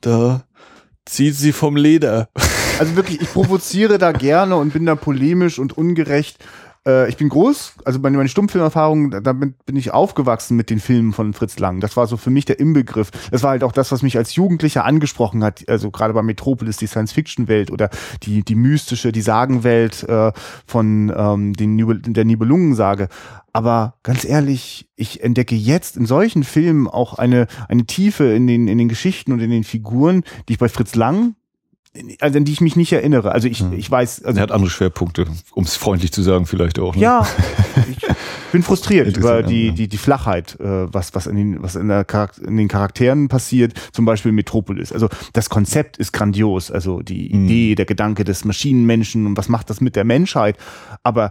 da 0.00 0.44
zieht 1.04 1.34
sie 1.34 1.52
vom 1.52 1.76
Leder. 1.76 2.28
Also 2.78 2.96
wirklich, 2.96 3.20
ich 3.20 3.32
provoziere 3.32 3.98
da 3.98 4.12
gerne 4.12 4.56
und 4.56 4.72
bin 4.72 4.86
da 4.86 4.94
polemisch 4.94 5.58
und 5.58 5.76
ungerecht. 5.76 6.38
Äh, 6.86 7.08
ich 7.08 7.16
bin 7.16 7.28
groß, 7.28 7.74
also 7.84 7.98
meine, 8.00 8.16
meine 8.16 8.28
Stummfilmerfahrung, 8.28 9.10
da- 9.10 9.20
damit 9.20 9.64
bin 9.64 9.76
ich 9.76 9.92
aufgewachsen 9.92 10.56
mit 10.56 10.70
den 10.70 10.80
Filmen 10.80 11.12
von 11.12 11.32
Fritz 11.32 11.58
Lang. 11.58 11.80
Das 11.80 11.96
war 11.96 12.06
so 12.06 12.16
für 12.16 12.30
mich 12.30 12.44
der 12.44 12.58
Inbegriff. 12.58 13.10
Das 13.30 13.42
war 13.42 13.50
halt 13.50 13.64
auch 13.64 13.72
das, 13.72 13.92
was 13.92 14.02
mich 14.02 14.16
als 14.16 14.34
Jugendlicher 14.34 14.84
angesprochen 14.84 15.44
hat. 15.44 15.68
Also 15.68 15.90
gerade 15.90 16.12
bei 16.14 16.22
Metropolis, 16.22 16.76
die 16.76 16.86
Science-Fiction-Welt 16.86 17.70
oder 17.70 17.90
die, 18.24 18.42
die 18.42 18.54
mystische, 18.54 19.12
die 19.12 19.22
Sagenwelt 19.22 20.02
äh, 20.08 20.32
von 20.66 21.12
ähm, 21.16 21.52
den 21.52 22.12
der 22.12 22.24
Nibelungensage. 22.24 23.08
Aber 23.52 23.94
ganz 24.02 24.24
ehrlich, 24.24 24.88
ich 24.96 25.22
entdecke 25.22 25.54
jetzt 25.54 25.96
in 25.96 26.06
solchen 26.06 26.42
Filmen 26.42 26.88
auch 26.88 27.14
eine, 27.18 27.46
eine 27.68 27.84
Tiefe 27.84 28.24
in 28.24 28.46
den, 28.46 28.66
in 28.66 28.78
den 28.78 28.88
Geschichten 28.88 29.32
und 29.32 29.40
in 29.40 29.50
den 29.50 29.64
Figuren, 29.64 30.22
die 30.48 30.54
ich 30.54 30.58
bei 30.58 30.68
Fritz 30.70 30.94
Lang 30.94 31.34
also 32.20 32.38
an 32.38 32.44
die 32.46 32.52
ich 32.52 32.60
mich 32.62 32.74
nicht 32.76 32.92
erinnere. 32.92 33.32
Also 33.32 33.48
ich, 33.48 33.60
Hm. 33.60 33.74
ich 33.74 33.90
weiß, 33.90 34.24
also 34.24 34.38
Er 34.38 34.42
hat 34.44 34.52
andere 34.52 34.70
Schwerpunkte, 34.70 35.26
um 35.54 35.64
es 35.64 35.76
freundlich 35.76 36.10
zu 36.12 36.22
sagen, 36.22 36.46
vielleicht 36.46 36.78
auch. 36.78 36.94
Ne? 36.94 37.02
ja, 37.02 37.26
ich 37.90 37.98
bin 38.50 38.62
frustriert 38.62 39.14
über 39.16 39.42
die, 39.42 39.72
die, 39.72 39.88
die 39.88 39.96
Flachheit, 39.98 40.58
äh, 40.58 40.92
was, 40.92 41.14
was, 41.14 41.26
in 41.26 41.36
den, 41.36 41.62
was 41.62 41.76
in, 41.76 41.88
der 41.88 42.04
Charakter, 42.04 42.46
in 42.46 42.56
den 42.56 42.68
Charakteren 42.68 43.28
passiert, 43.28 43.74
zum 43.92 44.06
Beispiel 44.06 44.32
Metropolis. 44.32 44.90
Also 44.90 45.08
das 45.34 45.50
Konzept 45.50 45.98
ist 45.98 46.12
grandios, 46.12 46.70
also 46.70 47.02
die 47.02 47.28
Mhm. 47.34 47.44
Idee, 47.44 47.74
der 47.74 47.84
Gedanke 47.84 48.24
des 48.24 48.44
Maschinenmenschen 48.46 49.26
und 49.26 49.36
was 49.36 49.48
macht 49.50 49.68
das 49.68 49.80
mit 49.82 49.94
der 49.94 50.04
Menschheit. 50.04 50.56
Aber 51.02 51.30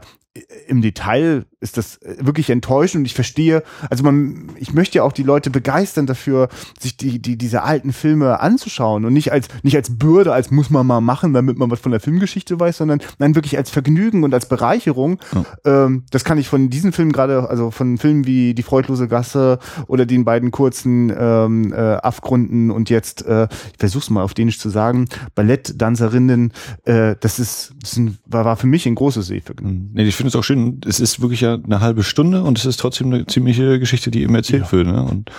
im 0.67 0.82
Detail 0.82 1.46
ist 1.60 1.76
das 1.76 1.98
äh, 1.98 2.15
wirklich 2.20 2.50
enttäuschend 2.50 3.02
und 3.02 3.06
ich 3.06 3.13
verstehe, 3.13 3.63
also 3.89 4.04
man, 4.04 4.50
ich 4.56 4.74
möchte 4.74 5.00
ja 5.00 5.04
auch 5.04 5.12
die 5.12 5.24
Leute 5.24 5.50
begeistern 5.50 6.06
dafür, 6.06 6.48
sich 6.80 6.96
die, 6.96 7.22
die, 7.22 7.38
diese 7.38 7.63
alten 7.63 7.91
Filme 7.91 8.39
anzuschauen 8.39 9.04
und 9.04 9.12
nicht 9.12 9.34
als, 9.34 9.50
nicht 9.62 9.76
als 9.76 9.98
Bürde, 9.98 10.32
als 10.32 10.50
muss 10.50 10.70
man 10.70 10.88
mal 10.88 11.02
machen, 11.02 11.34
damit 11.34 11.58
man 11.58 11.70
was 11.70 11.82
von 11.82 11.91
der 11.91 12.00
Filmgeschichte 12.00 12.60
weiß, 12.60 12.78
sondern 12.78 13.02
nein, 13.20 13.36
wirklich 13.36 13.58
als 13.58 13.70
Vergnügen 13.70 14.24
und 14.24 14.34
als 14.34 14.48
Bereicherung. 14.48 15.20
Ähm, 15.65 16.06
das 16.12 16.24
kann 16.24 16.38
ich 16.38 16.48
von 16.48 16.70
diesen 16.70 16.94
Filmen 16.94 17.12
gerade, 17.12 17.50
also 17.50 17.70
von 17.70 17.98
Filmen 17.98 18.26
wie 18.26 18.54
Die 18.54 18.63
freudlose 18.63 19.10
Gasse 19.10 19.60
oder 19.88 20.06
den 20.06 20.24
beiden 20.24 20.52
kurzen 20.52 21.13
ähm, 21.15 21.74
äh, 21.74 21.76
Afgründen 21.76 22.72
und 22.72 22.89
jetzt, 22.89 23.26
äh, 23.26 23.50
ich 23.74 23.80
versuch's 23.80 24.10
mal 24.10 24.24
auf 24.24 24.34
Dänisch 24.34 24.60
zu 24.60 24.70
sagen, 24.70 25.10
Ballettdanserinnen, 25.36 26.54
äh, 26.86 27.15
das 27.20 27.38
ist, 27.38 27.74
das 27.82 27.91
ist 27.91 27.98
ein, 27.98 28.17
war, 28.26 28.46
war 28.46 28.56
für 28.56 28.67
mich 28.67 28.86
ein 28.86 28.96
großes 28.96 29.28
Sehvergnügen. 29.28 29.91
Nee, 29.94 30.06
ich 30.06 30.20
finde 30.21 30.29
es 30.29 30.36
auch 30.36 30.43
schön, 30.43 30.81
es 30.86 30.99
ist 30.99 31.21
wirklich 31.21 31.41
ja 31.41 31.55
eine 31.55 31.79
halbe 31.81 32.03
Stunde 32.03 32.43
und 32.43 32.57
es 32.57 32.65
ist 32.65 32.79
trotzdem 32.79 33.07
eine 33.13 33.25
ziemliche 33.27 33.79
Geschichte, 33.79 34.10
die 34.12 34.21
eben 34.23 34.36
erzählt 34.36 34.63
Ja. 34.65 34.71
wird. 34.71 34.88
Ne? 34.88 35.03
Und 35.03 35.31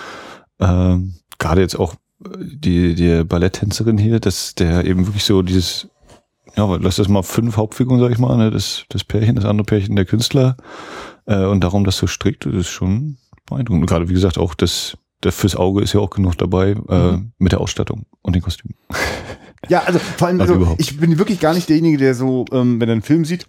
ähm, 0.60 1.14
gerade 1.38 1.60
jetzt 1.60 1.76
auch 1.78 1.94
äh, 2.24 2.28
die, 2.40 2.94
die 2.94 3.24
Balletttänzerin 3.24 3.98
hier, 3.98 4.20
dass 4.20 4.54
der 4.54 4.84
eben 4.84 5.06
wirklich 5.06 5.24
so 5.24 5.42
dieses, 5.42 5.88
ja, 6.56 6.76
lass 6.76 6.96
das 6.96 7.08
mal 7.08 7.22
fünf 7.22 7.56
Hauptfiguren, 7.56 8.00
sag 8.00 8.12
ich 8.12 8.18
mal, 8.18 8.36
ne? 8.36 8.50
das, 8.50 8.84
das 8.90 9.04
Pärchen, 9.04 9.36
das 9.36 9.44
andere 9.44 9.64
Pärchen, 9.64 9.96
der 9.96 10.04
Künstler 10.04 10.56
äh, 11.26 11.44
und 11.44 11.62
darum 11.62 11.84
das 11.84 11.96
so 11.96 12.06
strikt, 12.06 12.46
das 12.46 12.54
ist 12.54 12.68
schon 12.68 13.16
beeindruckend. 13.46 13.82
Und 13.82 13.86
gerade 13.88 14.08
wie 14.08 14.14
gesagt 14.14 14.38
auch 14.38 14.54
das, 14.54 14.96
das 15.20 15.34
fürs 15.34 15.56
Auge 15.56 15.82
ist 15.82 15.92
ja 15.92 16.00
auch 16.00 16.10
genug 16.10 16.36
dabei 16.38 16.76
äh, 16.88 17.12
Mhm. 17.12 17.32
mit 17.38 17.52
der 17.52 17.60
Ausstattung 17.60 18.06
und 18.22 18.34
den 18.34 18.42
Kostümen. 18.42 18.74
Ja, 19.68 19.84
also 19.84 19.98
vor 20.00 20.26
allem, 20.28 20.40
Also 20.40 20.54
also, 20.54 20.74
ich 20.78 20.98
bin 20.98 21.18
wirklich 21.18 21.38
gar 21.40 21.54
nicht 21.54 21.68
derjenige, 21.68 21.96
der 21.98 22.14
so, 22.14 22.44
ähm, 22.52 22.80
wenn 22.80 22.88
er 22.88 22.92
einen 22.94 23.02
Film 23.02 23.24
sieht, 23.24 23.46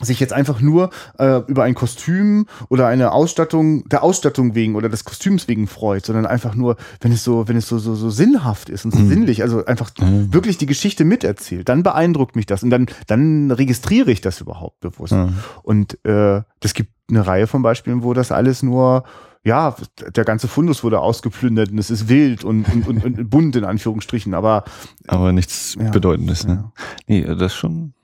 sich 0.00 0.20
jetzt 0.20 0.32
einfach 0.32 0.60
nur 0.60 0.90
äh, 1.18 1.40
über 1.48 1.64
ein 1.64 1.74
Kostüm 1.74 2.46
oder 2.68 2.86
eine 2.86 3.12
Ausstattung, 3.12 3.88
der 3.88 4.02
Ausstattung 4.02 4.54
wegen 4.54 4.74
oder 4.76 4.88
des 4.88 5.04
Kostüms 5.04 5.48
wegen 5.48 5.66
freut, 5.66 6.06
sondern 6.06 6.26
einfach 6.26 6.54
nur, 6.54 6.76
wenn 7.00 7.12
es 7.12 7.24
so, 7.24 7.48
wenn 7.48 7.56
es 7.56 7.68
so, 7.68 7.78
so, 7.78 7.94
so 7.94 8.10
sinnhaft 8.10 8.68
ist 8.68 8.84
und 8.84 8.92
so 8.92 9.00
Mhm. 9.00 9.08
sinnlich, 9.08 9.42
also 9.42 9.64
einfach 9.64 9.90
Mhm. 10.00 10.32
wirklich 10.32 10.58
die 10.58 10.66
Geschichte 10.66 11.04
miterzählt, 11.04 11.68
dann 11.68 11.82
beeindruckt 11.82 12.36
mich 12.36 12.46
das 12.46 12.62
und 12.62 12.70
dann, 12.70 12.86
dann 13.06 13.50
registriere 13.50 14.10
ich 14.10 14.20
das 14.20 14.40
überhaupt 14.40 14.80
bewusst. 14.80 15.12
Ja. 15.12 15.28
Und 15.62 15.98
äh, 16.04 16.42
das 16.60 16.74
gibt 16.74 16.92
eine 17.10 17.26
Reihe 17.26 17.46
von 17.46 17.62
Beispielen, 17.62 18.02
wo 18.02 18.14
das 18.14 18.32
alles 18.32 18.62
nur, 18.62 19.04
ja, 19.44 19.74
der 20.14 20.24
ganze 20.24 20.46
Fundus 20.48 20.84
wurde 20.84 21.00
ausgeplündert 21.00 21.70
und 21.70 21.78
es 21.78 21.90
ist 21.90 22.08
wild 22.08 22.44
und, 22.44 22.68
und, 22.72 22.86
und, 22.86 23.04
und 23.04 23.30
bunt 23.30 23.56
in 23.56 23.64
Anführungsstrichen, 23.64 24.34
aber 24.34 24.64
Aber 25.06 25.32
nichts 25.32 25.76
Ja. 25.80 25.90
Bedeutendes. 25.90 26.46
Ne? 26.46 26.64
Ja. 26.64 26.72
Nee, 27.06 27.22
das 27.34 27.54
schon. 27.54 27.94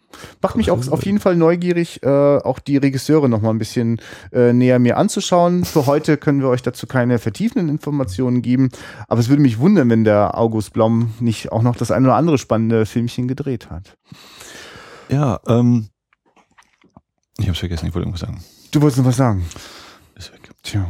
Macht 0.43 0.57
mich 0.57 0.71
auch 0.71 0.87
auf 0.89 1.05
jeden 1.05 1.21
Fall 1.21 1.37
neugierig, 1.37 2.03
äh, 2.03 2.09
auch 2.09 2.59
die 2.59 2.77
Regisseure 2.77 3.29
noch 3.29 3.41
mal 3.41 3.51
ein 3.51 3.59
bisschen 3.59 4.01
äh, 4.33 4.53
näher 4.53 4.79
mir 4.79 4.97
anzuschauen. 4.97 5.65
Für 5.65 5.87
heute 5.87 6.17
können 6.17 6.41
wir 6.41 6.49
euch 6.49 6.63
dazu 6.63 6.87
keine 6.87 7.19
vertiefenden 7.19 7.69
Informationen 7.69 8.43
geben, 8.43 8.71
aber 9.09 9.21
es 9.21 9.29
würde 9.29 9.43
mich 9.43 9.59
wundern, 9.59 9.91
wenn 9.91 10.05
der 10.05 10.39
August 10.39 10.73
Blom 10.73 11.13
nicht 11.21 11.53
auch 11.53 11.63
noch 11.63 11.77
das 11.77 11.91
ein 11.91 12.05
oder 12.05 12.17
andere 12.17 12.39
spannende 12.39 12.87
Filmchen 12.87 13.29
gedreht 13.29 13.71
hat. 13.71 13.97
Ja, 15.09 15.41
ähm, 15.47 15.89
ich 17.39 17.49
hab's 17.49 17.59
vergessen, 17.59 17.87
ich 17.87 17.95
wollte 17.95 18.07
irgendwas 18.07 18.21
sagen. 18.21 18.43
Du 18.71 18.81
wolltest 18.81 18.99
noch 18.99 19.07
was 19.07 19.17
sagen? 19.17 19.45
Ist 20.17 20.33
weg. 20.33 20.51
Tja, 20.63 20.89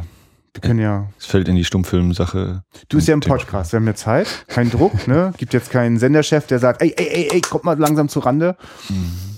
wir 0.55 0.61
können 0.61 0.79
ja. 0.79 1.09
Es 1.19 1.25
fällt 1.25 1.49
in 1.49 1.55
die 1.55 1.65
Stummfilm-Sache. 1.65 2.63
Du 2.87 2.97
bist 2.97 3.09
ja 3.09 3.13
im. 3.13 3.19
Podcast, 3.19 3.73
wir 3.73 3.77
haben 3.77 3.87
ja 3.87 3.95
Zeit, 3.95 4.45
kein 4.47 4.69
Druck, 4.71 5.07
ne? 5.07 5.33
Gibt 5.37 5.53
jetzt 5.53 5.69
keinen 5.69 5.99
Senderchef, 5.99 6.47
der 6.47 6.59
sagt, 6.59 6.81
ey, 6.81 6.93
ey, 6.95 7.07
ey, 7.07 7.29
ey, 7.33 7.41
kommt 7.41 7.65
mal 7.65 7.77
langsam 7.77 8.07
zu 8.07 8.19
Rande. 8.19 8.55
Mhm. 8.87 9.35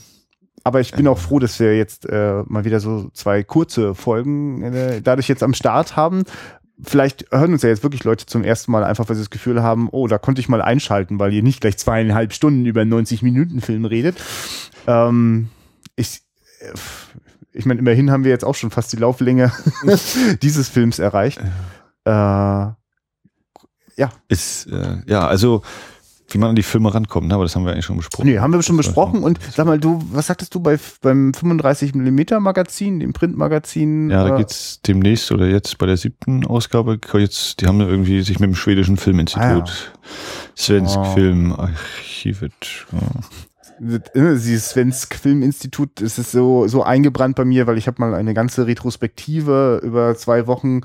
Aber 0.64 0.80
ich 0.82 0.92
bin 0.92 1.08
auch 1.08 1.18
froh, 1.18 1.40
dass 1.40 1.60
wir 1.60 1.76
jetzt 1.76 2.08
äh, 2.08 2.44
mal 2.46 2.66
wieder 2.66 2.80
so 2.80 3.10
zwei 3.14 3.42
kurze 3.42 3.96
Folgen 3.96 4.62
äh, 4.62 5.02
dadurch 5.02 5.28
jetzt 5.28 5.42
am 5.42 5.54
Start 5.54 5.96
haben. 5.96 6.24
Vielleicht 6.84 7.26
hören 7.32 7.54
uns 7.54 7.64
ja 7.64 7.70
jetzt 7.70 7.84
wirklich 7.84 8.04
Leute 8.04 8.26
zum 8.26 8.44
ersten 8.44 8.72
Mal 8.72 8.84
einfach, 8.84 9.08
weil 9.10 9.16
sie 9.16 9.22
das 9.22 9.30
Gefühl 9.30 9.64
haben, 9.64 9.88
oh, 9.92 10.08
da 10.08 10.18
konnte 10.20 10.42
ich 10.42 10.50
mal 10.50 10.62
einschalten, 10.62 11.20
weil 11.20 11.34
ihr 11.34 11.42
nicht 11.42 11.62
gleich 11.62 11.78
zweieinhalb 11.78 12.34
Stunden 12.34 12.66
über 12.66 12.82
einen 12.82 12.94
90-Minuten-Film 12.94 13.86
redet. 13.86 14.18
Ähm, 14.86 15.50
ich, 15.96 16.20
äh, 16.60 16.74
ich 17.58 17.66
meine, 17.66 17.80
immerhin 17.80 18.12
haben 18.12 18.24
wir 18.24 18.32
jetzt 18.32 18.46
auch 18.46 18.56
schon 18.56 18.72
fast 18.72 18.94
die 18.94 18.98
Lauflänge 18.98 19.52
dieses 20.42 20.70
Films 20.70 21.00
erreicht. 21.00 21.40
Äh, 22.06 22.12
ja. 22.12 22.76
Ist, 24.28 24.68
äh, 24.68 24.98
ja, 25.08 25.28
also 25.28 25.64
wie 26.30 26.38
man 26.38 26.50
an 26.50 26.56
die 26.56 26.64
Filme 26.64 26.94
rankommt, 26.94 27.28
ne? 27.28 27.34
aber 27.36 27.46
das 27.46 27.56
haben 27.56 27.66
wir 27.66 27.72
eigentlich 27.72 27.86
schon 27.86 27.98
besprochen. 27.98 28.28
Nee, 28.28 28.40
haben 28.40 28.52
wir 28.52 28.62
schon 28.62 28.76
besprochen. 28.76 29.24
Und 29.24 29.40
sag 29.56 29.66
mal, 29.66 29.80
du, 29.80 30.04
was 30.12 30.28
sagtest 30.28 30.54
du 30.54 30.60
bei, 30.60 30.78
beim 31.02 31.32
35mm 31.32 32.40
Magazin, 32.40 33.00
dem 33.00 33.14
Printmagazin? 33.14 34.10
Ja, 34.10 34.28
da 34.28 34.36
äh, 34.36 34.38
geht's 34.40 34.82
demnächst 34.82 35.32
oder 35.32 35.48
jetzt 35.48 35.78
bei 35.78 35.86
der 35.86 35.96
siebten 35.96 36.46
Ausgabe, 36.46 37.00
jetzt, 37.14 37.62
die 37.62 37.68
haben 37.68 37.80
ja 37.80 37.88
irgendwie 37.88 38.22
sich 38.22 38.40
mit 38.40 38.50
dem 38.50 38.56
schwedischen 38.56 38.98
Filminstitut, 38.98 39.94
Svensk 40.58 40.98
Oh. 40.98 41.16
äh, 41.16 41.70
dieses 43.80 44.70
Svensk 44.70 45.16
Filminstitut, 45.16 46.02
es 46.02 46.18
ist 46.18 46.32
so, 46.32 46.68
so 46.68 46.84
eingebrannt 46.84 47.36
bei 47.36 47.46
mir, 47.46 47.68
weil 47.68 47.78
ich 47.78 47.88
habe 47.88 48.02
mal 48.02 48.14
eine 48.14 48.34
ganze 48.34 48.68
Retrospektive 48.68 49.82
über 49.84 50.16
zwei 50.16 50.48
Wochen 50.48 50.82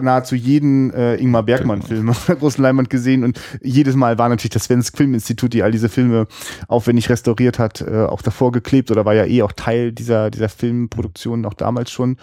nahezu 0.00 0.34
jeden 0.34 0.92
äh, 0.92 1.16
Ingmar 1.16 1.42
Bergmann-Film 1.42 2.08
auf 2.10 2.26
der 2.26 2.36
großen 2.36 2.62
Leinwand 2.62 2.90
gesehen 2.90 3.24
und 3.24 3.40
jedes 3.62 3.94
Mal 3.96 4.18
war 4.18 4.28
natürlich 4.28 4.50
das 4.50 4.64
Svensk 4.64 4.96
Filminstitut, 4.96 5.52
die 5.52 5.62
all 5.62 5.70
diese 5.70 5.88
Filme 5.88 6.26
aufwendig 6.68 7.08
restauriert 7.08 7.58
hat, 7.58 7.80
äh, 7.80 8.04
auch 8.04 8.22
davor 8.22 8.52
geklebt 8.52 8.90
oder 8.90 9.04
war 9.04 9.14
ja 9.14 9.24
eh 9.24 9.42
auch 9.42 9.52
Teil 9.52 9.92
dieser, 9.92 10.30
dieser 10.30 10.48
Filmproduktion 10.48 11.44
auch 11.46 11.54
damals 11.54 11.90
schon. 11.90 12.16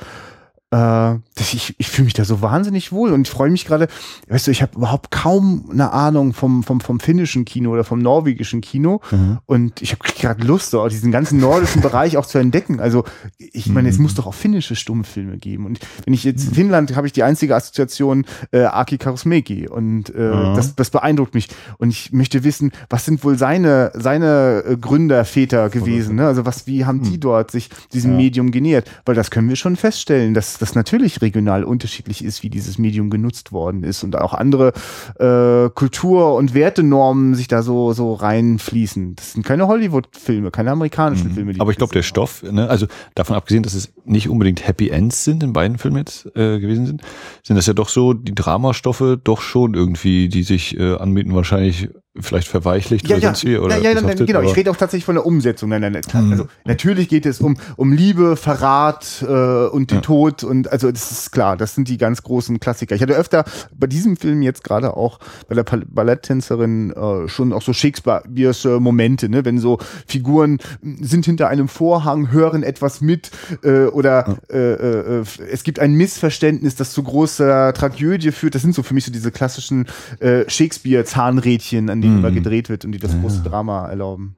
Äh, 0.72 1.16
ich 1.40 1.76
ich 1.78 1.90
fühle 1.90 2.06
mich 2.06 2.14
da 2.14 2.24
so 2.24 2.42
wahnsinnig 2.42 2.92
wohl 2.92 3.12
und 3.12 3.28
ich 3.28 3.32
freue 3.32 3.50
mich 3.50 3.66
gerade, 3.66 3.88
weißt 4.30 4.48
du, 4.48 4.52
ich 4.52 4.62
habe 4.62 4.78
überhaupt 4.78 5.12
kaum 5.12 5.66
eine 5.72 5.92
Ahnung 5.92 6.34
vom, 6.34 6.64
vom, 6.64 6.80
vom 6.80 7.00
finnischen 7.00 7.44
Kino 7.46 7.72
oder 7.72 7.84
vom 7.84 8.00
norwegischen 8.00 8.62
Kino 8.62 9.02
und 9.48 9.82
ich 9.82 9.92
habe 9.92 10.04
gerade 10.18 10.46
Lust, 10.46 10.70
so 10.72 10.88
diesen 10.88 11.12
ganzen 11.12 11.40
nordischen 11.40 11.82
Bereich 11.82 12.16
auch 12.16 12.26
zu 12.26 12.38
entdecken. 12.38 12.80
Also 12.80 13.04
ich 13.38 13.68
meine, 13.68 13.90
es 13.90 13.98
muss 13.98 14.14
doch 14.16 14.28
auch 14.28 14.34
finnische 14.34 14.76
Stummfilme 14.76 15.38
geben 15.38 15.66
und 15.66 15.80
wenn 16.06 16.14
ich 16.14 16.24
jetzt 16.24 16.48
in 16.48 16.54
Finnland 16.54 16.96
habe 16.96 17.08
ich 17.08 17.14
die 17.14 17.24
einzige 17.24 17.56
Assoziation 17.56 18.26
äh, 18.52 18.64
Aki 18.64 18.98
Kaurismäki 18.98 19.68
und 19.68 20.14
äh, 20.16 20.32
Ja. 20.32 20.56
das, 20.56 20.76
das 20.76 20.90
beeindruckt 20.92 21.34
mich 21.34 21.50
und 21.80 21.90
ich 21.90 22.14
möchte 22.14 22.44
wissen, 22.46 22.72
was 22.90 23.04
sind 23.06 23.24
wohl 23.26 23.38
seine, 23.38 23.92
seine 23.96 24.64
äh, 24.66 24.78
Gründerväter 24.78 25.70
gewesen, 25.70 26.16
ne? 26.16 26.28
also 26.28 26.46
was, 26.46 26.68
wie 26.68 26.86
haben 26.86 27.02
die 27.02 27.20
dort 27.20 27.52
sich 27.52 27.70
diesem 27.92 28.12
Ja. 28.12 28.18
Medium 28.18 28.52
genähert, 28.52 28.90
weil 29.06 29.16
das 29.16 29.32
können 29.32 29.50
wir 29.50 29.56
schon 29.58 29.76
feststellen, 29.76 30.34
dass 30.34 30.61
das 30.62 30.76
natürlich 30.76 31.22
regional 31.22 31.64
unterschiedlich 31.64 32.24
ist, 32.24 32.44
wie 32.44 32.50
dieses 32.50 32.78
Medium 32.78 33.10
genutzt 33.10 33.52
worden 33.52 33.84
ist 33.84 34.04
und 34.04 34.16
auch 34.16 34.34
andere 34.34 34.74
äh, 35.20 35.70
Kultur- 35.70 36.36
und 36.36 36.54
Wertenormen 36.54 37.36
sich 37.36 37.48
da 37.48 37.64
so, 37.64 37.94
so 37.94 38.14
reinfließen. 38.14 39.16
Das 39.16 39.34
sind 39.34 39.46
keine 39.46 39.68
Hollywood-Filme, 39.68 40.52
keine 40.52 40.72
amerikanischen 40.72 41.32
Filme. 41.32 41.54
die 41.54 41.58
Mhm. 41.58 41.62
Aber 41.62 41.72
ich 41.72 41.78
glaube, 41.78 41.94
der 41.94 42.04
Stoff, 42.04 42.44
ne, 42.44 42.70
also 42.70 42.88
davon 43.16 43.36
abgesehen, 43.36 43.64
dass 43.64 43.74
es 43.74 43.94
nicht 44.06 44.30
unbedingt 44.30 44.68
Happy 44.68 44.90
Ends 44.90 45.24
sind, 45.24 45.44
in 45.44 45.54
beiden 45.54 45.78
Filmen 45.78 45.98
jetzt 45.98 46.26
äh, 46.36 46.60
gewesen 46.60 46.86
sind, 46.86 47.02
sind 47.44 47.56
das 47.56 47.66
ja 47.66 47.74
doch 47.74 47.90
so 47.90 48.14
die 48.14 48.36
Dramastoffe 48.36 49.20
doch 49.24 49.42
schon 49.42 49.74
irgendwie, 49.74 50.30
die 50.30 50.44
sich 50.44 50.78
äh, 50.80 50.96
anbieten, 50.96 51.34
wahrscheinlich 51.34 51.90
vielleicht 52.20 52.50
verweichlicht 52.50 53.08
ja, 53.08 53.16
oder 53.16 53.24
ja, 53.24 53.30
sonst 53.30 53.46
wie. 53.46 53.58
Oder 53.58 53.78
ja, 53.78 53.92
ja, 53.92 54.02
nein, 54.02 54.18
genau. 54.26 54.42
Ich 54.42 54.56
rede 54.56 54.70
auch 54.70 54.76
tatsächlich 54.76 55.06
von 55.06 55.16
der 55.16 55.26
Umsetzung. 55.26 55.70
Nein, 55.70 55.82
nein, 55.82 55.94
nein. 55.94 56.04
Hm. 56.12 56.32
Also 56.32 56.48
natürlich 56.66 57.08
geht 57.08 57.26
es 57.26 57.40
um, 57.40 57.56
um 57.78 57.94
Liebe, 57.94 58.36
Verrat 58.36 59.24
äh, 59.26 59.26
und 59.26 59.92
den 59.92 59.98
Ja. 59.98 60.02
Tod 60.02 60.44
und 60.44 60.70
also 60.72 60.92
das 60.92 61.12
ist 61.12 61.32
klar. 61.32 61.56
Das 61.56 61.74
sind 61.74 61.88
die 61.88 61.98
ganz 61.98 62.22
großen 62.24 62.60
Klassiker. 62.60 62.96
Ich 62.96 63.02
hatte 63.02 63.16
öfter 63.16 63.46
bei 63.78 63.88
diesem 63.88 64.18
Film 64.18 64.42
jetzt 64.42 64.64
gerade 64.64 64.98
auch 64.98 65.20
bei 65.48 65.56
der 65.56 65.64
Balletttänzerin 65.64 66.92
äh, 66.92 67.30
schon 67.30 67.54
auch 67.54 67.62
so 67.62 67.72
Shakespeare'sche 67.72 68.80
Momente, 68.80 69.30
ne, 69.30 69.46
wenn 69.46 69.58
so 69.58 69.78
Figuren 70.06 70.58
mh, 70.82 71.08
sind 71.08 71.26
hinter 71.26 71.48
einem 71.48 71.70
Vorhang, 71.70 72.32
hören 72.32 72.64
etwas 72.64 73.00
mit 73.00 73.32
äh, 73.64 73.86
oder 73.86 74.38
äh, 74.52 74.58
äh, 74.58 75.20
äh, 75.22 75.24
es 75.50 75.64
gibt 75.64 75.80
ein 75.80 75.94
Missverständnis, 75.94 76.76
das 76.76 76.92
zu 76.92 77.04
großer 77.04 77.74
Tragödie 77.74 78.32
führt. 78.32 78.56
Das 78.56 78.64
sind 78.64 78.76
so 78.76 78.84
für 78.84 78.94
mich 78.94 79.06
so 79.06 79.14
diese 79.14 79.32
klassischen 79.32 79.86
äh, 80.20 80.44
Shakespeare-Zahnrädchen, 80.50 81.90
an 81.90 82.01
denen 82.02 82.14
Mhm. 82.16 82.20
immer 82.20 82.32
gedreht 82.32 82.70
wird 82.70 82.86
und 82.86 82.92
die 82.92 83.00
das 83.00 83.20
große 83.20 83.44
Drama 83.44 83.88
erlauben. 83.88 84.36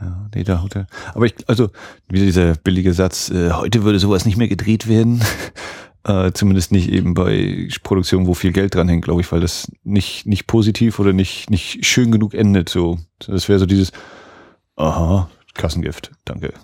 Ja, 0.00 0.28
nee, 0.34 0.44
da 0.44 0.62
haut 0.62 0.76
er. 0.76 0.86
Aber 1.14 1.26
ich, 1.26 1.34
also, 1.48 1.70
wieder 2.08 2.24
dieser 2.24 2.54
billige 2.54 2.92
Satz, 2.92 3.30
äh, 3.30 3.50
heute 3.52 3.82
würde 3.82 3.98
sowas 3.98 4.24
nicht 4.26 4.36
mehr 4.36 4.46
gedreht 4.46 4.86
werden. 4.88 5.20
äh, 6.04 6.30
zumindest 6.32 6.70
nicht 6.70 6.88
eben 6.88 7.14
bei 7.14 7.68
Produktionen, 7.82 8.26
wo 8.28 8.34
viel 8.34 8.52
Geld 8.52 8.74
dran 8.76 8.88
hängt, 8.88 9.04
glaube 9.04 9.20
ich, 9.22 9.32
weil 9.32 9.40
das 9.40 9.70
nicht, 9.82 10.24
nicht 10.26 10.46
positiv 10.46 11.00
oder 11.00 11.12
nicht, 11.12 11.50
nicht 11.50 11.84
schön 11.84 12.12
genug 12.12 12.32
endet. 12.34 12.68
So, 12.68 12.98
das 13.26 13.48
wäre 13.48 13.58
so 13.58 13.66
dieses, 13.66 13.90
aha, 14.76 15.28
Kassengift, 15.58 16.12
danke. 16.24 16.54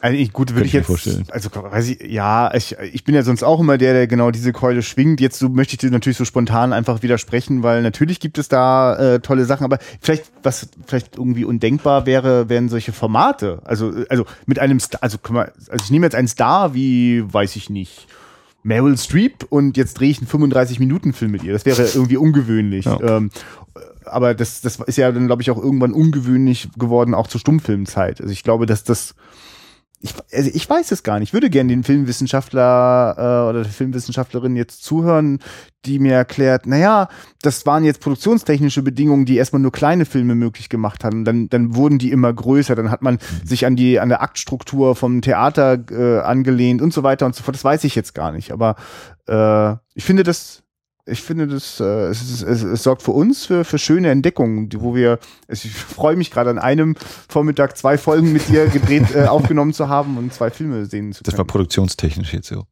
Also 0.00 0.18
ich, 0.18 0.32
gut, 0.32 0.50
würde 0.50 0.62
ich 0.62 0.68
ich 0.68 0.72
jetzt, 0.74 0.86
vorstellen. 0.86 1.26
also 1.30 1.48
weiß 1.52 1.88
ich, 1.88 2.00
ja, 2.10 2.52
ich, 2.54 2.76
ich 2.92 3.04
bin 3.04 3.14
ja 3.14 3.22
sonst 3.22 3.42
auch 3.42 3.60
immer 3.60 3.78
der, 3.78 3.92
der 3.92 4.06
genau 4.06 4.30
diese 4.30 4.52
Keule 4.52 4.82
schwingt. 4.82 5.20
Jetzt 5.20 5.38
so 5.38 5.48
möchte 5.48 5.74
ich 5.74 5.78
dir 5.78 5.90
natürlich 5.90 6.18
so 6.18 6.24
spontan 6.24 6.72
einfach 6.72 7.02
widersprechen, 7.02 7.62
weil 7.62 7.82
natürlich 7.82 8.20
gibt 8.20 8.38
es 8.38 8.48
da 8.48 8.96
äh, 8.96 9.20
tolle 9.20 9.44
Sachen, 9.44 9.64
aber 9.64 9.78
vielleicht, 10.00 10.32
was 10.42 10.68
vielleicht 10.86 11.16
irgendwie 11.16 11.44
undenkbar 11.44 12.04
wäre, 12.04 12.48
wären 12.48 12.68
solche 12.68 12.92
Formate. 12.92 13.60
Also, 13.64 13.92
also 14.08 14.26
mit 14.44 14.58
einem 14.58 14.80
Star, 14.80 15.02
also 15.02 15.18
guck 15.22 15.32
mal, 15.32 15.52
also 15.70 15.84
ich 15.84 15.90
nehme 15.90 16.06
jetzt 16.06 16.14
einen 16.14 16.28
Star 16.28 16.74
wie, 16.74 17.22
weiß 17.32 17.56
ich 17.56 17.70
nicht, 17.70 18.06
Meryl 18.62 18.98
Streep 18.98 19.46
und 19.48 19.76
jetzt 19.76 19.94
drehe 19.94 20.10
ich 20.10 20.18
einen 20.18 20.28
35-Minuten-Film 20.28 21.30
mit 21.30 21.44
ihr. 21.44 21.52
Das 21.52 21.64
wäre 21.64 21.84
irgendwie 21.94 22.16
ungewöhnlich. 22.16 22.84
Ja. 22.84 23.00
Ähm, 23.00 23.30
aber 24.06 24.34
das, 24.34 24.60
das 24.60 24.78
ist 24.80 24.98
ja 24.98 25.10
dann, 25.12 25.26
glaube 25.26 25.42
ich, 25.42 25.50
auch 25.50 25.62
irgendwann 25.62 25.92
ungewöhnlich 25.92 26.68
geworden, 26.78 27.14
auch 27.14 27.28
zur 27.28 27.40
Stummfilmzeit. 27.40 28.20
Also 28.20 28.32
ich 28.32 28.42
glaube, 28.42 28.66
dass 28.66 28.84
das 28.84 29.14
ich, 30.00 30.14
also 30.32 30.50
ich 30.52 30.68
weiß 30.68 30.92
es 30.92 31.02
gar 31.02 31.18
nicht. 31.18 31.30
Ich 31.30 31.32
würde 31.32 31.48
gerne 31.48 31.70
den 31.70 31.82
Filmwissenschaftler 31.82 33.14
äh, 33.16 33.48
oder 33.48 33.62
der 33.62 33.72
Filmwissenschaftlerin 33.72 34.54
jetzt 34.54 34.84
zuhören, 34.84 35.38
die 35.86 35.98
mir 35.98 36.14
erklärt, 36.14 36.66
naja, 36.66 37.08
das 37.40 37.64
waren 37.64 37.84
jetzt 37.84 38.00
produktionstechnische 38.00 38.82
Bedingungen, 38.82 39.24
die 39.24 39.36
erstmal 39.36 39.62
nur 39.62 39.72
kleine 39.72 40.04
Filme 40.04 40.34
möglich 40.34 40.68
gemacht 40.68 41.02
haben. 41.02 41.24
Dann, 41.24 41.48
dann 41.48 41.74
wurden 41.74 41.98
die 41.98 42.10
immer 42.10 42.32
größer. 42.32 42.74
Dann 42.74 42.90
hat 42.90 43.02
man 43.02 43.18
sich 43.44 43.64
an 43.64 43.74
die 43.74 43.98
an 43.98 44.10
der 44.10 44.20
Aktstruktur 44.20 44.96
vom 44.96 45.22
Theater 45.22 45.78
äh, 45.90 46.20
angelehnt 46.20 46.82
und 46.82 46.92
so 46.92 47.02
weiter 47.02 47.24
und 47.24 47.34
so 47.34 47.42
fort. 47.42 47.56
Das 47.56 47.64
weiß 47.64 47.84
ich 47.84 47.94
jetzt 47.94 48.14
gar 48.14 48.32
nicht. 48.32 48.52
Aber 48.52 48.76
äh, 49.26 49.76
ich 49.94 50.04
finde 50.04 50.24
das 50.24 50.62
ich 51.06 51.22
finde, 51.22 51.46
das, 51.46 51.78
äh, 51.80 51.84
es, 52.08 52.20
ist, 52.22 52.42
es, 52.42 52.62
es 52.62 52.82
sorgt 52.82 53.02
für 53.02 53.12
uns 53.12 53.46
für, 53.46 53.64
für 53.64 53.78
schöne 53.78 54.10
Entdeckungen, 54.10 54.68
die- 54.68 54.80
wo 54.80 54.94
wir, 54.94 55.18
es- 55.46 55.64
ich 55.64 55.72
freue 55.74 56.16
mich 56.16 56.30
gerade 56.30 56.50
an 56.50 56.58
einem 56.58 56.96
Vormittag 57.28 57.76
zwei 57.76 57.96
Folgen 57.96 58.32
mit 58.32 58.48
dir 58.48 58.66
gedreht, 58.66 59.14
äh, 59.14 59.24
aufgenommen 59.26 59.72
zu 59.72 59.88
haben 59.88 60.18
und 60.18 60.32
zwei 60.34 60.50
Filme 60.50 60.84
sehen 60.86 61.12
zu 61.12 61.22
Das 61.22 61.34
war 61.34 61.38
können. 61.38 61.48
produktionstechnisch 61.48 62.32
jetzt 62.32 62.48
so. 62.48 62.64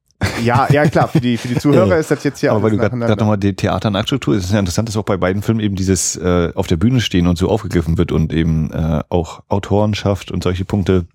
ja, 0.42 0.66
ja, 0.70 0.86
klar, 0.86 1.08
für 1.08 1.20
die, 1.20 1.36
für 1.36 1.48
die 1.48 1.56
Zuhörer 1.58 1.98
ist 1.98 2.10
das 2.10 2.24
jetzt 2.24 2.40
hier 2.40 2.50
Aber 2.52 2.62
weil 2.62 2.70
du 2.70 2.78
gerade 2.78 2.96
nochmal 3.16 3.36
die 3.36 3.54
Theater- 3.54 3.88
und 3.88 3.96
Aktstruktur, 3.96 4.34
es 4.36 4.44
ist 4.44 4.52
ja 4.52 4.58
interessant, 4.58 4.88
dass 4.88 4.96
auch 4.96 5.02
bei 5.04 5.16
beiden 5.16 5.42
Filmen 5.42 5.60
eben 5.60 5.74
dieses 5.76 6.16
äh, 6.16 6.50
auf 6.54 6.66
der 6.66 6.76
Bühne 6.76 7.00
stehen 7.00 7.26
und 7.26 7.36
so 7.36 7.48
aufgegriffen 7.48 7.98
wird 7.98 8.10
und 8.12 8.32
eben 8.32 8.70
äh, 8.72 9.02
auch 9.10 9.42
Autorenschaft 9.48 10.30
und 10.30 10.42
solche 10.42 10.64
Punkte, 10.64 11.06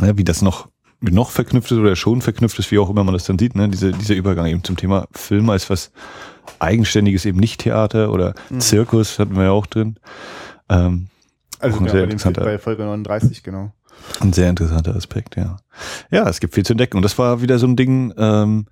ja, 0.00 0.16
wie 0.16 0.24
das 0.24 0.42
noch 0.42 0.68
noch 1.00 1.30
verknüpft 1.30 1.70
ist 1.70 1.78
oder 1.78 1.94
schon 1.94 2.22
verknüpft 2.22 2.58
ist, 2.58 2.72
wie 2.72 2.78
auch 2.80 2.90
immer 2.90 3.04
man 3.04 3.14
das 3.14 3.24
dann 3.24 3.38
sieht, 3.38 3.54
ne? 3.54 3.68
Diese, 3.68 3.92
dieser 3.92 4.16
Übergang 4.16 4.46
eben 4.46 4.64
zum 4.64 4.76
Thema 4.76 5.06
Film 5.12 5.48
als 5.48 5.70
was 5.70 5.92
Eigenständiges, 6.58 7.24
eben 7.24 7.38
nicht 7.38 7.60
Theater 7.60 8.12
oder 8.12 8.34
Mhm. 8.50 8.60
Zirkus 8.60 9.18
hatten 9.18 9.36
wir 9.36 9.44
ja 9.44 9.50
auch 9.50 9.66
drin. 9.66 9.96
Ähm, 10.68 11.08
also 11.60 11.76
auch 11.78 11.82
ein 11.82 11.88
sehr 11.88 12.32
bei, 12.32 12.44
bei 12.44 12.58
Folge 12.58 12.84
39, 12.84 13.42
genau. 13.42 13.72
ein 14.20 14.32
sehr 14.32 14.48
interessanter 14.48 14.94
Aspekt, 14.94 15.36
ja. 15.36 15.56
Ja, 16.10 16.28
es 16.28 16.40
gibt 16.40 16.54
viel 16.54 16.64
zu 16.64 16.72
entdecken. 16.72 16.96
Und 16.96 17.02
das 17.02 17.18
war 17.18 17.42
wieder 17.42 17.58
so 17.58 17.66
ein 17.66 17.76
Ding, 17.76 18.14
ähm, 18.16 18.66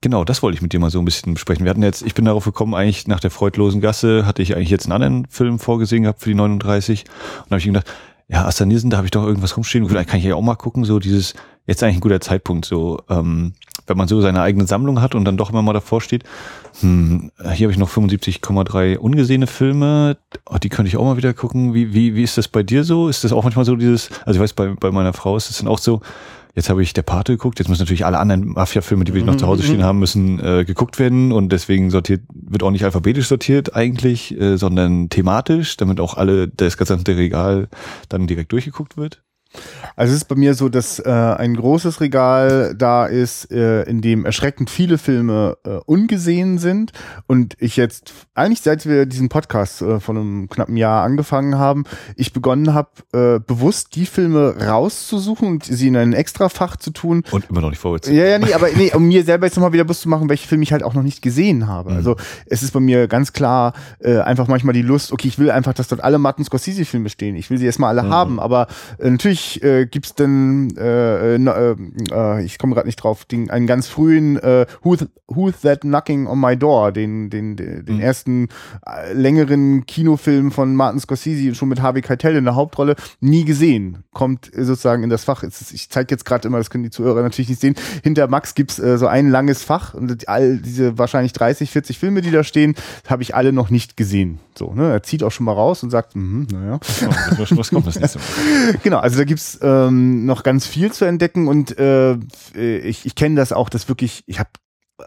genau, 0.00 0.24
das 0.24 0.42
wollte 0.42 0.56
ich 0.56 0.62
mit 0.62 0.72
dir 0.72 0.80
mal 0.80 0.90
so 0.90 0.98
ein 0.98 1.04
bisschen 1.04 1.34
besprechen. 1.34 1.64
Wir 1.64 1.70
hatten 1.70 1.82
jetzt, 1.82 2.02
ich 2.02 2.14
bin 2.14 2.24
darauf 2.24 2.44
gekommen, 2.44 2.74
eigentlich 2.74 3.06
nach 3.06 3.20
der 3.20 3.30
freudlosen 3.30 3.80
Gasse 3.80 4.26
hatte 4.26 4.42
ich 4.42 4.56
eigentlich 4.56 4.70
jetzt 4.70 4.86
einen 4.86 4.92
anderen 4.92 5.26
Film 5.26 5.58
vorgesehen 5.58 6.02
gehabt 6.02 6.20
für 6.20 6.30
die 6.30 6.34
39. 6.34 7.04
Und 7.44 7.50
habe 7.50 7.58
ich 7.58 7.64
gedacht, 7.66 7.86
ja, 8.28 8.44
Asta 8.44 8.64
Nielsen, 8.64 8.90
da 8.90 8.96
habe 8.96 9.06
ich 9.06 9.12
doch 9.12 9.24
irgendwas 9.24 9.56
rumstehen. 9.56 9.88
Vielleicht 9.88 10.08
kann 10.08 10.18
ich 10.18 10.24
ja 10.24 10.34
auch 10.34 10.42
mal 10.42 10.56
gucken, 10.56 10.84
so 10.84 10.98
dieses, 10.98 11.34
jetzt 11.66 11.82
eigentlich 11.82 11.98
ein 11.98 12.00
guter 12.00 12.20
Zeitpunkt, 12.20 12.64
so, 12.64 13.00
ähm, 13.08 13.54
wenn 13.86 13.96
man 13.96 14.08
so 14.08 14.20
seine 14.20 14.42
eigene 14.42 14.66
Sammlung 14.66 15.00
hat 15.00 15.14
und 15.14 15.24
dann 15.24 15.36
doch 15.36 15.50
immer 15.50 15.62
mal 15.62 15.72
davor 15.72 16.00
steht, 16.00 16.24
hm, 16.80 17.30
hier 17.52 17.66
habe 17.66 17.72
ich 17.72 17.78
noch 17.78 17.88
75,3 17.88 18.96
ungesehene 18.96 19.46
Filme, 19.46 20.16
oh, 20.44 20.56
die 20.60 20.68
könnte 20.68 20.88
ich 20.88 20.96
auch 20.96 21.04
mal 21.04 21.16
wieder 21.16 21.34
gucken. 21.34 21.72
Wie, 21.72 21.94
wie, 21.94 22.16
wie 22.16 22.22
ist 22.24 22.36
das 22.36 22.48
bei 22.48 22.64
dir 22.64 22.82
so? 22.82 23.08
Ist 23.08 23.22
das 23.22 23.32
auch 23.32 23.44
manchmal 23.44 23.64
so 23.64 23.76
dieses, 23.76 24.10
also 24.24 24.38
ich 24.38 24.42
weiß, 24.42 24.54
bei, 24.54 24.68
bei 24.68 24.90
meiner 24.90 25.12
Frau 25.12 25.36
ist 25.36 25.48
es 25.48 25.58
dann 25.58 25.68
auch 25.68 25.78
so, 25.78 26.00
jetzt 26.56 26.70
habe 26.70 26.82
ich 26.82 26.94
der 26.94 27.02
Pate 27.02 27.34
geguckt, 27.34 27.58
jetzt 27.58 27.68
müssen 27.68 27.82
natürlich 27.82 28.06
alle 28.06 28.18
anderen 28.18 28.48
Mafia-Filme, 28.48 29.04
die 29.04 29.14
wir 29.14 29.22
noch 29.22 29.36
zu 29.36 29.46
Hause 29.46 29.62
stehen 29.62 29.84
haben, 29.84 29.98
müssen 29.98 30.40
äh, 30.40 30.64
geguckt 30.64 30.98
werden. 30.98 31.30
Und 31.30 31.50
deswegen 31.52 31.90
sortiert, 31.90 32.22
wird 32.32 32.62
auch 32.62 32.70
nicht 32.70 32.84
alphabetisch 32.84 33.28
sortiert 33.28 33.76
eigentlich, 33.76 34.38
äh, 34.40 34.56
sondern 34.56 35.10
thematisch, 35.10 35.76
damit 35.76 36.00
auch 36.00 36.14
alle, 36.14 36.48
das 36.48 36.78
gesamte 36.78 37.16
Regal 37.16 37.68
dann 38.08 38.26
direkt 38.26 38.52
durchgeguckt 38.52 38.96
wird. 38.96 39.22
Also 39.96 40.12
es 40.12 40.18
ist 40.22 40.28
bei 40.28 40.34
mir 40.34 40.54
so, 40.54 40.68
dass 40.68 40.98
äh, 40.98 41.10
ein 41.10 41.56
großes 41.56 42.00
Regal 42.00 42.74
da 42.76 43.06
ist, 43.06 43.50
äh, 43.50 43.82
in 43.84 44.02
dem 44.02 44.26
erschreckend 44.26 44.68
viele 44.68 44.98
Filme 44.98 45.56
äh, 45.64 45.76
ungesehen 45.86 46.58
sind 46.58 46.92
und 47.26 47.54
ich 47.58 47.76
jetzt 47.76 48.12
eigentlich 48.34 48.60
seit 48.60 48.84
wir 48.86 49.06
diesen 49.06 49.28
Podcast 49.30 49.80
äh, 49.80 49.98
vor 50.00 50.14
einem 50.14 50.48
knappen 50.48 50.76
Jahr 50.76 51.04
angefangen 51.04 51.58
haben, 51.58 51.84
ich 52.16 52.32
begonnen 52.32 52.74
habe, 52.74 52.90
äh, 53.12 53.40
bewusst 53.40 53.94
die 53.96 54.04
Filme 54.04 54.54
rauszusuchen 54.66 55.48
und 55.48 55.64
sie 55.64 55.88
in 55.88 55.96
ein 55.96 56.12
Extrafach 56.12 56.76
zu 56.76 56.90
tun. 56.90 57.22
Und 57.30 57.48
immer 57.48 57.62
noch 57.62 57.70
nicht 57.70 57.78
vorwärts. 57.78 58.08
Ja, 58.08 58.24
ja, 58.26 58.38
nee, 58.38 58.52
aber 58.52 58.68
nee, 58.76 58.92
um 58.94 59.08
mir 59.08 59.24
selber 59.24 59.46
jetzt 59.46 59.56
nochmal 59.56 59.72
wieder 59.72 59.84
bewusst 59.84 60.02
zu 60.02 60.08
machen, 60.08 60.28
welche 60.28 60.46
Filme 60.46 60.64
ich 60.64 60.72
halt 60.72 60.82
auch 60.82 60.94
noch 60.94 61.02
nicht 61.02 61.22
gesehen 61.22 61.66
habe. 61.66 61.90
Mhm. 61.92 61.96
Also 61.96 62.16
es 62.46 62.62
ist 62.62 62.72
bei 62.72 62.80
mir 62.80 63.08
ganz 63.08 63.32
klar 63.32 63.72
äh, 64.00 64.18
einfach 64.18 64.48
manchmal 64.48 64.74
die 64.74 64.82
Lust, 64.82 65.12
okay, 65.12 65.28
ich 65.28 65.38
will 65.38 65.50
einfach, 65.50 65.72
dass 65.72 65.88
dort 65.88 66.04
alle 66.04 66.18
Martin 66.18 66.44
Scorsese-Filme 66.44 67.08
stehen. 67.08 67.36
Ich 67.36 67.48
will 67.48 67.56
sie 67.58 67.66
erstmal 67.66 67.96
alle 67.96 68.06
Mhm. 68.06 68.12
haben, 68.12 68.40
aber 68.40 68.66
äh, 68.98 69.08
natürlich 69.08 69.35
äh, 69.62 69.86
gibt's 69.86 70.14
dann, 70.14 70.70
äh, 70.76 71.36
äh, 71.36 71.38
äh, 71.38 71.76
äh, 72.12 72.44
ich 72.44 72.58
komme 72.58 72.74
gerade 72.74 72.86
nicht 72.88 72.96
drauf, 72.96 73.24
den, 73.24 73.50
einen 73.50 73.66
ganz 73.66 73.88
frühen 73.88 74.36
äh, 74.38 74.66
Who's, 74.82 75.06
Who's 75.28 75.60
That 75.62 75.80
Knocking 75.82 76.26
on 76.26 76.40
My 76.40 76.56
Door, 76.56 76.92
den, 76.92 77.30
den, 77.30 77.56
den, 77.56 77.84
Mhm. 77.86 78.00
ersten 78.00 78.48
längeren 79.12 79.86
Kinofilm 79.86 80.52
von 80.52 80.74
Martin 80.74 81.00
Scorsese, 81.00 81.54
schon 81.54 81.68
mit 81.68 81.82
Harvey 81.82 82.00
Keitel 82.02 82.36
in 82.36 82.44
der 82.44 82.54
Hauptrolle, 82.54 82.96
nie 83.20 83.44
gesehen. 83.44 84.04
Kommt 84.12 84.50
sozusagen 84.54 85.02
in 85.02 85.10
das 85.10 85.24
Fach. 85.24 85.42
Es 85.42 85.72
Ich 85.72 85.90
zeige 85.90 86.14
jetzt 86.14 86.24
gerade 86.24 86.46
immer, 86.48 86.58
das 86.58 86.70
können 86.70 86.84
die 86.84 86.90
Zuhörer 86.90 87.22
natürlich 87.22 87.48
nicht 87.48 87.60
sehen. 87.60 87.74
Hinter 88.02 88.28
Max 88.28 88.54
gibt's 88.54 88.78
äh, 88.78 88.98
so 88.98 89.06
ein 89.06 89.30
langes 89.30 89.62
Fach 89.62 89.94
und 89.94 90.28
all 90.28 90.58
diese 90.58 90.98
wahrscheinlich 90.98 91.32
30, 91.32 91.70
40 91.70 91.98
Filme, 91.98 92.20
die 92.20 92.30
da 92.30 92.44
stehen, 92.44 92.74
habe 93.08 93.22
ich 93.22 93.34
alle 93.34 93.52
noch 93.52 93.70
nicht 93.70 93.96
gesehen. 93.96 94.38
So, 94.56 94.72
ne? 94.72 94.90
Er 94.90 95.02
zieht 95.02 95.22
auch 95.22 95.30
schon 95.32 95.44
mal 95.44 95.52
raus 95.52 95.82
und 95.82 95.90
sagt, 95.90 96.16
mhm, 96.16 96.46
naja. 96.50 96.80
Was, 97.36 97.56
was 97.56 97.70
kommt 97.70 97.86
das 97.86 97.98
nächste 98.00 98.18
Mal? 98.18 98.24
Genau, 98.82 98.98
also 98.98 99.18
da 99.18 99.24
gibt's 99.26 99.58
ähm, 99.62 100.24
noch 100.24 100.42
ganz 100.42 100.66
viel 100.66 100.92
zu 100.92 101.04
entdecken 101.04 101.48
und 101.48 101.78
äh, 101.78 102.14
ich, 102.54 103.04
ich 103.06 103.14
kenne 103.14 103.36
das 103.36 103.52
auch, 103.52 103.68
dass 103.68 103.88
wirklich, 103.88 104.22
ich 104.26 104.38
habe 104.38 104.50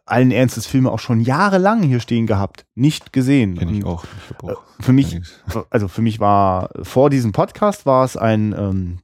allen 0.06 0.32
Ernstes 0.32 0.68
Filme 0.68 0.92
auch 0.92 1.00
schon 1.00 1.20
jahrelang 1.22 1.82
hier 1.82 2.00
stehen 2.00 2.28
gehabt, 2.28 2.66
nicht 2.76 3.12
gesehen. 3.12 3.58
Kenn 3.58 3.74
ich 3.74 3.84
auch. 3.86 4.04
Ich 4.30 4.44
auch 4.44 4.62
Für 4.80 4.94
mich, 4.94 5.14
einiges. 5.14 5.34
also 5.72 5.88
für 5.88 6.02
mich 6.04 6.20
war 6.20 6.70
vor 6.84 7.10
diesem 7.10 7.32
Podcast 7.32 7.88
war 7.88 8.06
es 8.06 8.16
ein 8.16 8.54
ähm, 8.58 9.00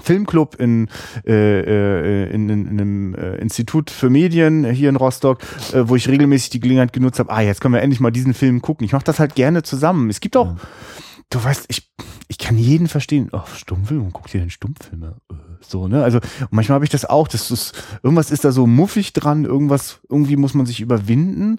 Filmclub 0.00 0.54
in, 0.60 0.88
äh, 1.26 1.32
äh, 1.32 2.30
in, 2.32 2.48
in, 2.48 2.66
in 2.66 2.80
einem 2.80 3.14
äh, 3.14 3.36
Institut 3.36 3.90
für 3.90 4.10
Medien 4.10 4.64
hier 4.64 4.90
in 4.90 4.96
Rostock, 4.96 5.40
äh, 5.72 5.88
wo 5.88 5.96
ich 5.96 6.08
regelmäßig 6.08 6.50
die 6.50 6.60
Gelegenheit 6.60 6.92
genutzt 6.92 7.18
habe, 7.18 7.32
ah, 7.32 7.40
jetzt 7.40 7.60
können 7.60 7.74
wir 7.74 7.82
endlich 7.82 7.98
mal 7.98 8.12
diesen 8.12 8.34
Film 8.34 8.62
gucken. 8.62 8.84
Ich 8.84 8.92
mache 8.92 9.04
das 9.04 9.18
halt 9.18 9.34
gerne 9.34 9.64
zusammen. 9.64 10.08
Es 10.08 10.20
gibt 10.20 10.36
auch, 10.36 10.46
Ja. 10.48 10.56
Du 11.30 11.42
weißt, 11.42 11.66
ich, 11.68 11.90
ich 12.28 12.38
kann 12.38 12.58
jeden 12.58 12.88
verstehen, 12.88 13.28
oh, 13.32 13.42
Stummfilm, 13.54 14.12
guckt 14.12 14.34
ihr 14.34 14.40
denn 14.40 14.50
Stummfilme? 14.50 15.16
Äh, 15.30 15.34
So, 15.60 15.88
ne? 15.88 16.02
Also 16.04 16.20
manchmal 16.50 16.76
habe 16.76 16.84
ich 16.84 16.90
das 16.90 17.04
auch, 17.04 17.28
das, 17.28 17.72
irgendwas 18.02 18.30
ist 18.30 18.44
da 18.44 18.52
so 18.52 18.66
muffig 18.66 19.12
dran, 19.12 19.44
irgendwas, 19.44 20.00
irgendwie 20.08 20.36
muss 20.36 20.54
man 20.54 20.66
sich 20.66 20.80
überwinden. 20.80 21.58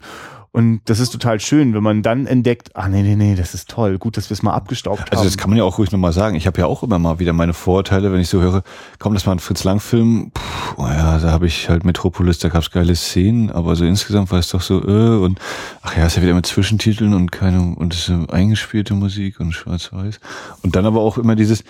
Und 0.52 0.82
das 0.86 1.00
ist 1.00 1.12
total 1.12 1.40
schön, 1.40 1.76
wenn 1.76 1.84
man 1.84 2.02
dann 2.02 2.26
entdeckt, 2.26 2.76
ah 2.76 2.90
nee, 2.90 3.04
nee, 3.04 3.16
nee, 3.16 3.36
das 3.36 3.54
ist 3.54 3.70
toll, 3.70 4.00
gut, 4.00 4.18
dass 4.18 4.30
wir 4.32 4.34
es 4.34 4.42
mal 4.42 4.54
abgestaubt 4.54 5.02
haben. 5.02 5.12
Also 5.12 5.24
das 5.24 5.38
kann 5.38 5.52
man 5.52 5.58
ja 5.58 5.64
auch 5.64 5.78
ruhig 5.78 5.92
nochmal 5.92 6.12
sagen. 6.12 6.36
Ich 6.36 6.48
habe 6.48 6.60
ja 6.60 6.66
auch 6.66 6.82
immer 6.82 6.98
mal 6.98 7.20
wieder 7.20 7.34
meine 7.34 7.54
Vorurteile, 7.54 8.12
wenn 8.12 8.20
ich 8.20 8.30
so 8.30 8.42
höre, 8.42 8.64
komm, 8.98 9.14
das 9.14 9.28
war 9.28 9.36
ein 9.36 9.40
Fritz 9.40 9.64
Lang-Film, 9.64 10.32
Puh, 10.34 10.42
oh 10.78 10.88
ja, 10.88 11.20
da 11.20 11.32
habe 11.32 11.46
ich 11.46 11.70
halt 11.70 11.86
Metropolis, 11.86 12.40
da 12.40 12.50
gab's 12.50 12.72
geile 12.72 12.96
Szenen, 12.96 13.52
aber 13.52 13.76
so 13.76 13.86
insgesamt 13.86 14.32
war 14.32 14.40
es 14.40 14.50
doch 14.50 14.62
so, 14.62 14.82
äh, 14.82 15.24
und 15.24 15.40
ach 15.84 15.96
ja, 15.96 16.08
ist 16.08 16.18
ja 16.18 16.24
wieder 16.24 16.34
mit 16.34 16.48
Zwischentiteln 16.48 17.14
und 17.14 17.32
keine, 17.32 17.76
und 17.76 17.94
es 17.94 18.10
ist 18.10 18.30
eingespielte 18.32 18.96
Musik 18.96 19.40
und 19.40 19.52
schwarz-weiß. 19.52 20.20
Und 20.64 20.76
dann 20.76 20.86
aber 20.86 21.02
auch 21.02 21.20
immer 21.20 21.36
dieses, 21.36 21.64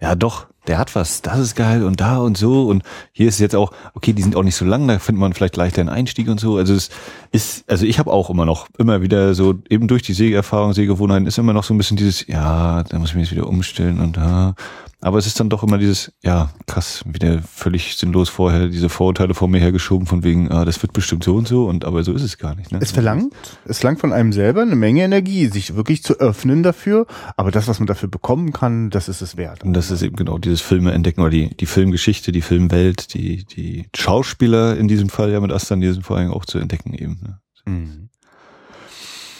ja 0.00 0.16
doch, 0.16 0.46
der 0.68 0.78
hat 0.78 0.94
was, 0.94 1.22
das 1.22 1.38
ist 1.38 1.56
geil 1.56 1.84
und 1.84 2.00
da 2.00 2.18
und 2.18 2.36
so 2.36 2.66
und 2.66 2.82
hier 3.12 3.28
ist 3.28 3.38
jetzt 3.38 3.54
auch, 3.54 3.72
okay, 3.94 4.12
die 4.12 4.22
sind 4.22 4.36
auch 4.36 4.42
nicht 4.42 4.56
so 4.56 4.64
lang, 4.64 4.86
da 4.88 4.98
findet 4.98 5.20
man 5.20 5.32
vielleicht 5.32 5.56
leichter 5.56 5.80
einen 5.80 5.88
Einstieg 5.88 6.28
und 6.28 6.40
so. 6.40 6.56
Also 6.56 6.74
es 6.74 6.90
ist, 7.32 7.70
also 7.70 7.86
ich 7.86 7.98
habe 7.98 8.12
auch 8.12 8.30
immer 8.30 8.44
noch, 8.44 8.68
immer 8.78 9.02
wieder 9.02 9.34
so, 9.34 9.54
eben 9.68 9.88
durch 9.88 10.02
die 10.02 10.14
Segeerfahrung, 10.14 10.72
Sehgewohnheiten 10.72 11.26
ist 11.26 11.38
immer 11.38 11.52
noch 11.52 11.64
so 11.64 11.74
ein 11.74 11.78
bisschen 11.78 11.96
dieses, 11.96 12.26
ja, 12.26 12.82
da 12.84 12.98
muss 12.98 13.10
ich 13.10 13.14
mich 13.16 13.30
jetzt 13.30 13.36
wieder 13.36 13.48
umstellen 13.48 14.00
und 14.00 14.16
da. 14.16 14.54
Aber 15.02 15.18
es 15.18 15.26
ist 15.26 15.38
dann 15.38 15.50
doch 15.50 15.62
immer 15.62 15.76
dieses, 15.76 16.12
ja, 16.22 16.50
krass, 16.66 17.04
wieder 17.06 17.42
völlig 17.42 17.96
sinnlos 17.96 18.30
vorher 18.30 18.68
diese 18.68 18.88
Vorurteile 18.88 19.34
vor 19.34 19.46
mir 19.46 19.60
hergeschoben 19.60 20.06
von 20.06 20.24
wegen, 20.24 20.50
ah, 20.50 20.64
das 20.64 20.80
wird 20.82 20.94
bestimmt 20.94 21.22
so 21.22 21.36
und 21.36 21.46
so 21.46 21.66
und 21.66 21.84
aber 21.84 22.02
so 22.02 22.12
ist 22.12 22.22
es 22.22 22.38
gar 22.38 22.54
nicht. 22.54 22.72
Ne? 22.72 22.78
Es 22.80 22.92
verlangt, 22.92 23.32
es 23.66 23.80
verlangt 23.80 24.00
von 24.00 24.12
einem 24.12 24.32
selber 24.32 24.62
eine 24.62 24.74
Menge 24.74 25.04
Energie, 25.04 25.46
sich 25.46 25.76
wirklich 25.76 26.02
zu 26.02 26.18
öffnen 26.18 26.62
dafür. 26.62 27.06
Aber 27.36 27.50
das, 27.50 27.68
was 27.68 27.78
man 27.78 27.86
dafür 27.86 28.08
bekommen 28.08 28.52
kann, 28.52 28.88
das 28.88 29.08
ist 29.08 29.20
es 29.20 29.36
wert. 29.36 29.62
Und 29.64 29.74
das 29.74 29.90
ist 29.90 30.00
eben 30.02 30.16
genau 30.16 30.38
dieses 30.38 30.55
Filme 30.60 30.92
entdecken 30.92 31.20
oder 31.20 31.30
die, 31.30 31.54
die 31.56 31.66
Filmgeschichte, 31.66 32.32
die 32.32 32.42
Filmwelt, 32.42 33.14
die, 33.14 33.44
die 33.44 33.86
Schauspieler 33.96 34.76
in 34.76 34.88
diesem 34.88 35.08
Fall 35.08 35.30
ja 35.32 35.40
mit 35.40 35.52
Asta 35.52 35.74
in 35.74 35.80
diesem 35.80 36.02
Fall 36.02 36.30
auch 36.30 36.44
zu 36.44 36.58
entdecken 36.58 36.94
eben. 36.94 37.20
Ne? 37.22 37.38
Mhm. 37.66 38.08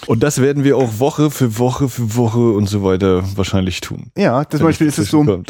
Und 0.07 0.22
das 0.22 0.40
werden 0.40 0.62
wir 0.62 0.76
auch 0.76 1.00
Woche 1.00 1.31
für 1.31 1.59
Woche 1.59 1.88
für 1.88 2.14
Woche 2.14 2.52
und 2.52 2.68
so 2.68 2.85
weiter 2.85 3.24
wahrscheinlich 3.37 3.81
tun. 3.81 4.12
Ja, 4.16 4.44
das 4.44 4.59
zum 4.59 4.68
Beispiel 4.68 4.87
ist 4.87 4.98
es 4.98 5.11
so, 5.11 5.42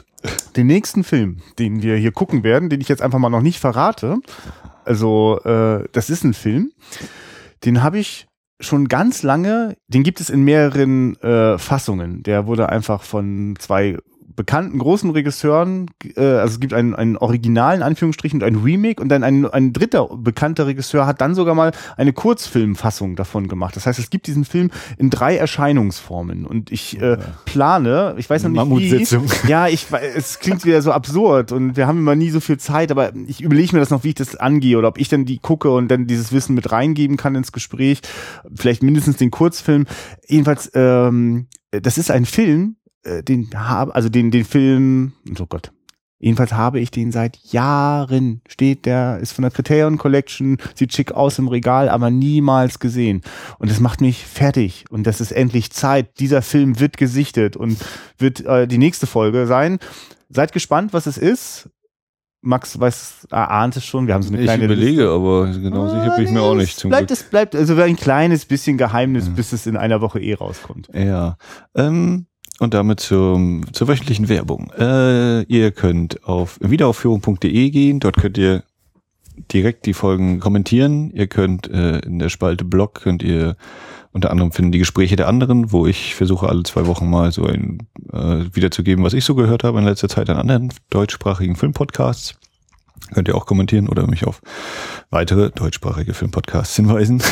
den 0.57 0.67
nächsten 0.67 1.05
Film, 1.05 1.39
den 1.59 1.83
wir 1.83 1.97
hier 1.97 2.13
gucken 2.13 2.43
werden, 2.43 2.71
den 2.71 2.81
ich 2.81 2.89
jetzt 2.89 3.03
einfach 3.03 3.19
mal 3.19 3.29
noch 3.29 3.43
nicht 3.43 3.59
verrate. 3.59 4.17
Also, 4.85 5.41
äh, 5.45 5.85
das 5.93 6.09
ist 6.11 6.25
ein 6.25 6.33
Film, 6.33 6.73
den 7.65 7.83
habe 7.83 7.99
ich 7.99 8.27
schon 8.61 8.89
ganz 8.89 9.23
lange, 9.23 9.77
den 9.89 10.03
gibt 10.03 10.21
es 10.21 10.31
in 10.31 10.43
mehreren 10.43 11.17
äh, 11.21 11.59
Fassungen. 11.59 12.23
Der 12.23 12.47
wurde 12.47 12.71
einfach 12.71 13.03
von 13.03 13.55
zwei 13.59 13.99
bekannten 14.37 14.79
großen 14.79 15.11
Regisseuren, 15.11 15.91
äh, 16.17 16.21
also 16.21 16.55
es 16.55 16.61
gibt 16.61 16.75
einen, 16.75 16.95
einen 16.95 17.17
originalen 17.17 17.83
Anführungsstrichen 17.83 18.43
und 18.43 18.47
ein 18.47 18.57
Remake 18.57 19.03
und 19.03 19.09
dann 19.09 19.25
ein, 19.25 19.47
ein 19.47 19.73
dritter 19.73 20.09
bekannter 20.15 20.67
Regisseur 20.67 21.07
hat 21.07 21.21
dann 21.23 21.35
sogar 21.35 21.55
mal 21.55 21.73
eine 21.97 22.13
Kurzfilmfassung 22.13 23.17
davon 23.17 23.49
gemacht. 23.49 23.75
Das 23.77 23.87
heißt, 23.87 23.99
es 23.99 24.11
gibt 24.11 24.27
diesen 24.27 24.45
Film 24.45 24.71
in 24.99 25.11
drei 25.11 25.37
Erscheinungsformen 25.37 26.47
und 26.47 26.71
ich 26.71 27.01
äh, 27.01 27.17
plane, 27.47 28.15
ich 28.19 28.29
weiß 28.29 28.45
noch 28.45 28.51
nicht 28.51 28.59
Mammutsitzung. 28.59 29.25
wie. 29.25 29.37
Ja, 29.49 29.69
ich 29.69 29.87
es 30.15 30.39
klingt 30.39 30.65
wieder 30.65 30.83
so 30.83 30.93
absurd 30.93 31.53
und 31.53 31.77
wir 31.77 31.87
haben 31.87 31.99
immer 31.99 32.15
nie 32.15 32.31
so 32.31 32.41
viel 32.41 32.59
Zeit, 32.59 32.91
aber 32.91 33.13
ich 33.27 33.41
überlege 33.41 33.75
mir 33.75 33.81
das 33.81 33.91
noch, 33.91 34.05
wie 34.05 34.09
ich 34.09 34.15
das 34.15 34.37
angehe 34.37 34.77
oder 34.77 34.89
ob 34.89 34.99
ich 34.99 35.09
dann 35.09 35.25
die 35.25 35.39
gucke 35.39 35.71
und 35.71 35.89
dann 35.89 36.07
dieses 36.07 36.33
Wissen 36.33 36.55
mit 36.55 36.71
reingeben 36.71 37.17
kann 37.17 37.35
ins 37.35 37.53
Gespräch, 37.53 38.01
vielleicht 38.55 38.83
mindestens 38.83 39.17
den 39.17 39.31
Kurzfilm. 39.31 39.87
Jedenfalls, 40.27 40.71
ähm, 40.75 41.47
das 41.71 41.97
ist 41.97 42.11
ein 42.11 42.27
Film, 42.27 42.77
äh, 43.07 43.23
den 43.23 43.49
habe, 43.55 43.95
also 43.95 44.09
den 44.09 44.31
den 44.31 44.45
Film, 44.45 45.13
oh 45.41 45.47
Gott. 45.49 45.73
Jedenfalls 46.19 46.55
habe 46.55 46.81
ich 46.81 46.91
den 46.91 47.13
seit 47.13 47.37
Jahren, 47.53 48.41
steht 48.49 48.87
der, 48.87 49.19
ist 49.19 49.33
von 49.33 49.43
der 49.43 49.51
Criterion 49.51 49.99
Collection, 49.99 50.57
sieht 50.75 50.95
schick 50.95 51.13
aus 51.13 51.39
im 51.39 51.49
Regal, 51.49 51.91
aber 51.91 52.11
niemals 52.11 52.79
gesehen. 52.79 53.21
Und 53.59 53.71
das 53.71 53.81
macht 53.81 54.01
mich 54.01 54.25
fertig. 54.25 54.87
Und 54.89 55.07
das 55.07 55.21
ist 55.21 55.31
endlich 55.31 55.73
Zeit. 55.73 56.19
Dieser 56.19 56.41
Film 56.41 56.81
wird 56.81 56.97
gesichtet 56.97 57.55
und 57.55 57.77
wird 58.17 58.41
äh, 58.47 58.67
die 58.67 58.79
nächste 58.79 59.07
Folge 59.07 59.47
sein. 59.47 59.79
Seid 60.31 60.53
gespannt, 60.55 60.95
was 60.95 61.05
es 61.07 61.19
ist. 61.19 61.69
Max 62.41 62.81
weiß, 62.81 63.27
ahnt 63.31 63.77
es 63.77 63.85
schon. 63.85 64.07
Wir 64.07 64.15
haben 64.15 64.23
so 64.23 64.29
eine 64.31 64.39
Ich 64.39 64.45
kleine 64.45 64.65
überlege, 64.65 65.11
aber 65.11 65.49
genau 65.49 65.89
sicher 65.89 66.15
bin 66.17 66.25
ich 66.25 66.31
mir 66.31 66.41
Ah, 66.41 66.45
auch 66.45 66.55
nicht 66.55 66.79
zum 66.79 66.89
bleibt, 66.91 67.09
Glück. 67.09 67.19
Es 67.21 67.25
bleibt 67.29 67.55
also 67.57 67.75
ein 67.77 67.97
kleines 67.97 68.47
bisschen 68.47 68.79
Geheimnis, 68.79 69.27
Ja. 69.27 69.33
bis 69.35 69.53
es 69.53 69.67
in 69.67 69.77
einer 69.77 70.01
Woche 70.01 70.21
eh 70.21 70.33
rauskommt. 70.35 70.89
Ja. 70.95 71.37
Ähm, 71.75 72.27
und 72.59 72.75
damit 72.75 73.01
zum, 73.01 73.65
zur 73.73 73.89
wöchentlichen 73.89 74.29
Werbung. 74.29 74.73
Äh, 74.79 75.43
ihr 75.43 75.73
könnt 75.73 76.25
auf 76.25 76.59
wiederaufführung.de 76.61 77.71
gehen, 77.71 78.01
dort 78.01 78.17
könnt 78.17 78.39
ihr 78.39 78.63
direkt 79.53 79.87
die 79.87 79.93
Folgen 79.93 80.41
kommentieren. 80.41 81.11
Ihr 81.11 81.27
könnt 81.27 81.69
äh, 81.69 81.99
in 81.99 82.19
der 82.19 82.31
Spalte 82.31 82.65
Blog 82.65 82.95
könnt 82.95 83.23
ihr 83.23 83.57
unter 84.13 84.31
anderem 84.31 84.51
finden 84.51 84.73
die 84.73 84.79
Gespräche 84.79 85.15
der 85.17 85.29
anderen, 85.29 85.73
wo 85.73 85.87
ich 85.87 86.15
versuche 86.15 86.49
alle 86.49 86.63
zwei 86.63 86.87
Wochen 86.87 87.11
mal 87.11 87.33
so 87.33 87.45
ein 87.45 87.87
äh, 88.15 88.45
wiederzugeben, 88.51 89.05
was 89.05 89.13
ich 89.13 89.27
so 89.27 89.35
gehört 89.35 89.63
habe 89.63 89.79
in 89.79 89.85
letzter 89.85 90.09
Zeit 90.09 90.31
an 90.31 90.39
anderen 90.39 90.73
deutschsprachigen 90.89 91.55
Filmpodcasts. 91.55 92.35
Könnt 93.13 93.29
ihr 93.29 93.35
auch 93.35 93.45
kommentieren 93.45 93.91
oder 93.91 94.07
mich 94.07 94.27
auf 94.27 94.41
weitere 95.11 95.51
deutschsprachige 95.51 96.15
Filmpodcasts 96.15 96.77
hinweisen. 96.77 97.23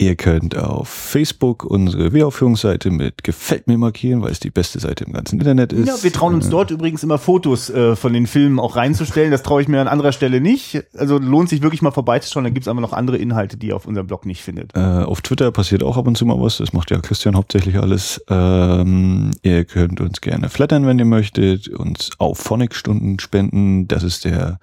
Ihr 0.00 0.14
könnt 0.14 0.56
auf 0.56 0.88
Facebook 0.88 1.64
unsere 1.64 2.12
Wiederaufführungsseite 2.12 2.92
mit 2.92 3.24
Gefällt 3.24 3.66
mir 3.66 3.76
markieren, 3.78 4.22
weil 4.22 4.30
es 4.30 4.38
die 4.38 4.50
beste 4.50 4.78
Seite 4.78 5.02
im 5.02 5.12
ganzen 5.12 5.40
Internet 5.40 5.72
ist. 5.72 5.88
Ja, 5.88 6.00
wir 6.00 6.12
trauen 6.12 6.34
uns 6.34 6.46
Äh, 6.46 6.50
dort 6.50 6.70
übrigens 6.70 7.02
immer 7.02 7.18
Fotos 7.18 7.68
äh, 7.68 7.96
von 7.96 8.12
den 8.12 8.28
Filmen 8.28 8.60
auch 8.60 8.76
reinzustellen. 8.76 9.32
Das 9.32 9.42
traue 9.42 9.60
ich 9.60 9.66
mir 9.66 9.80
an 9.80 9.88
anderer 9.88 10.12
Stelle 10.12 10.40
nicht. 10.40 10.84
Also 10.96 11.18
lohnt 11.18 11.48
sich 11.48 11.62
wirklich 11.62 11.82
mal 11.82 11.90
vorbeizuschauen. 11.90 12.44
Da 12.44 12.50
gibt's 12.50 12.68
aber 12.68 12.80
noch 12.80 12.92
andere 12.92 13.16
Inhalte, 13.16 13.56
die 13.56 13.68
ihr 13.68 13.76
auf 13.76 13.86
unserem 13.86 14.06
Blog 14.06 14.24
nicht 14.24 14.40
findet. 14.40 14.76
Äh, 14.76 14.78
auf 14.78 15.20
Twitter 15.20 15.50
passiert 15.50 15.82
auch 15.82 15.96
ab 15.96 16.06
und 16.06 16.16
zu 16.16 16.26
mal 16.26 16.40
was. 16.40 16.58
Das 16.58 16.72
macht 16.72 16.92
ja 16.92 17.00
Christian 17.00 17.34
hauptsächlich 17.34 17.80
alles. 17.80 18.22
Ähm, 18.28 19.32
ihr 19.42 19.64
könnt 19.64 20.00
uns 20.00 20.20
gerne 20.20 20.48
flattern, 20.48 20.86
wenn 20.86 21.00
ihr 21.00 21.06
möchtet. 21.06 21.66
Uns 21.66 22.10
auf 22.18 22.38
Phonic-Stunden 22.38 23.18
spenden. 23.18 23.88
Das 23.88 24.04
ist 24.04 24.24
der 24.24 24.60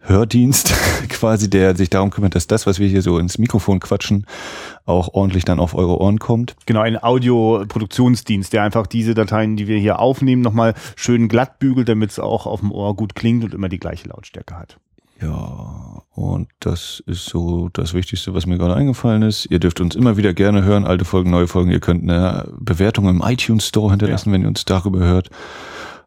Hördienst 0.00 0.72
quasi, 1.08 1.50
der 1.50 1.76
sich 1.76 1.90
darum 1.90 2.10
kümmert, 2.10 2.34
dass 2.34 2.46
das, 2.46 2.66
was 2.66 2.78
wir 2.78 2.88
hier 2.88 3.02
so 3.02 3.18
ins 3.18 3.38
Mikrofon 3.38 3.80
quatschen, 3.80 4.26
auch 4.86 5.14
ordentlich 5.14 5.44
dann 5.44 5.60
auf 5.60 5.74
eure 5.74 6.00
Ohren 6.00 6.18
kommt. 6.18 6.56
Genau, 6.66 6.80
ein 6.80 7.02
Audioproduktionsdienst, 7.02 8.52
der 8.52 8.62
einfach 8.62 8.86
diese 8.86 9.14
Dateien, 9.14 9.56
die 9.56 9.68
wir 9.68 9.78
hier 9.78 9.98
aufnehmen, 9.98 10.42
nochmal 10.42 10.74
schön 10.96 11.28
glatt 11.28 11.58
bügelt, 11.58 11.88
damit 11.88 12.10
es 12.10 12.18
auch 12.18 12.46
auf 12.46 12.60
dem 12.60 12.72
Ohr 12.72 12.96
gut 12.96 13.14
klingt 13.14 13.44
und 13.44 13.54
immer 13.54 13.68
die 13.68 13.78
gleiche 13.78 14.08
Lautstärke 14.08 14.58
hat. 14.58 14.78
Ja, 15.20 16.02
und 16.14 16.48
das 16.60 17.02
ist 17.06 17.26
so 17.26 17.68
das 17.74 17.92
Wichtigste, 17.92 18.32
was 18.32 18.46
mir 18.46 18.56
gerade 18.56 18.74
eingefallen 18.74 19.22
ist. 19.22 19.46
Ihr 19.50 19.58
dürft 19.58 19.80
uns 19.80 19.94
immer 19.94 20.16
wieder 20.16 20.32
gerne 20.32 20.64
hören, 20.64 20.86
alte 20.86 21.04
Folgen, 21.04 21.30
neue 21.30 21.46
Folgen. 21.46 21.70
Ihr 21.70 21.80
könnt 21.80 22.02
eine 22.02 22.48
Bewertung 22.58 23.06
im 23.08 23.22
iTunes 23.22 23.66
Store 23.66 23.90
hinterlassen, 23.90 24.30
ja. 24.30 24.34
wenn 24.34 24.42
ihr 24.42 24.48
uns 24.48 24.64
darüber 24.64 25.00
hört. 25.00 25.28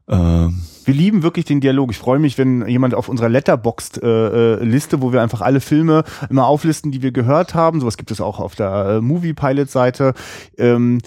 Ähm, 0.08 0.64
wir 0.86 0.94
lieben 0.94 1.24
wirklich 1.24 1.46
den 1.46 1.62
Dialog. 1.62 1.92
Ich 1.92 1.98
freue 1.98 2.20
mich, 2.20 2.38
wenn 2.38 2.68
jemand 2.68 2.94
auf 2.94 3.10
unserer 3.10 3.30
Letterboxd-Liste, 3.30 4.96
äh, 4.96 5.02
wo 5.02 5.14
wir 5.14 5.22
einfach 5.22 5.42
alle 5.42 5.60
Filme 5.60 6.04
immer 6.30 6.48
auflisten, 6.48 6.92
die 6.92 7.02
wir 7.02 7.12
gehört 7.12 7.56
haben, 7.56 7.80
sowas 7.80 7.98
gibt 7.98 8.12
es 8.12 8.22
auch 8.22 8.40
auf 8.40 8.56
der 8.56 8.86
äh, 8.86 9.02
Movie 9.02 9.34
Pilot-Seite, 9.34 10.14
ähm, 10.58 11.00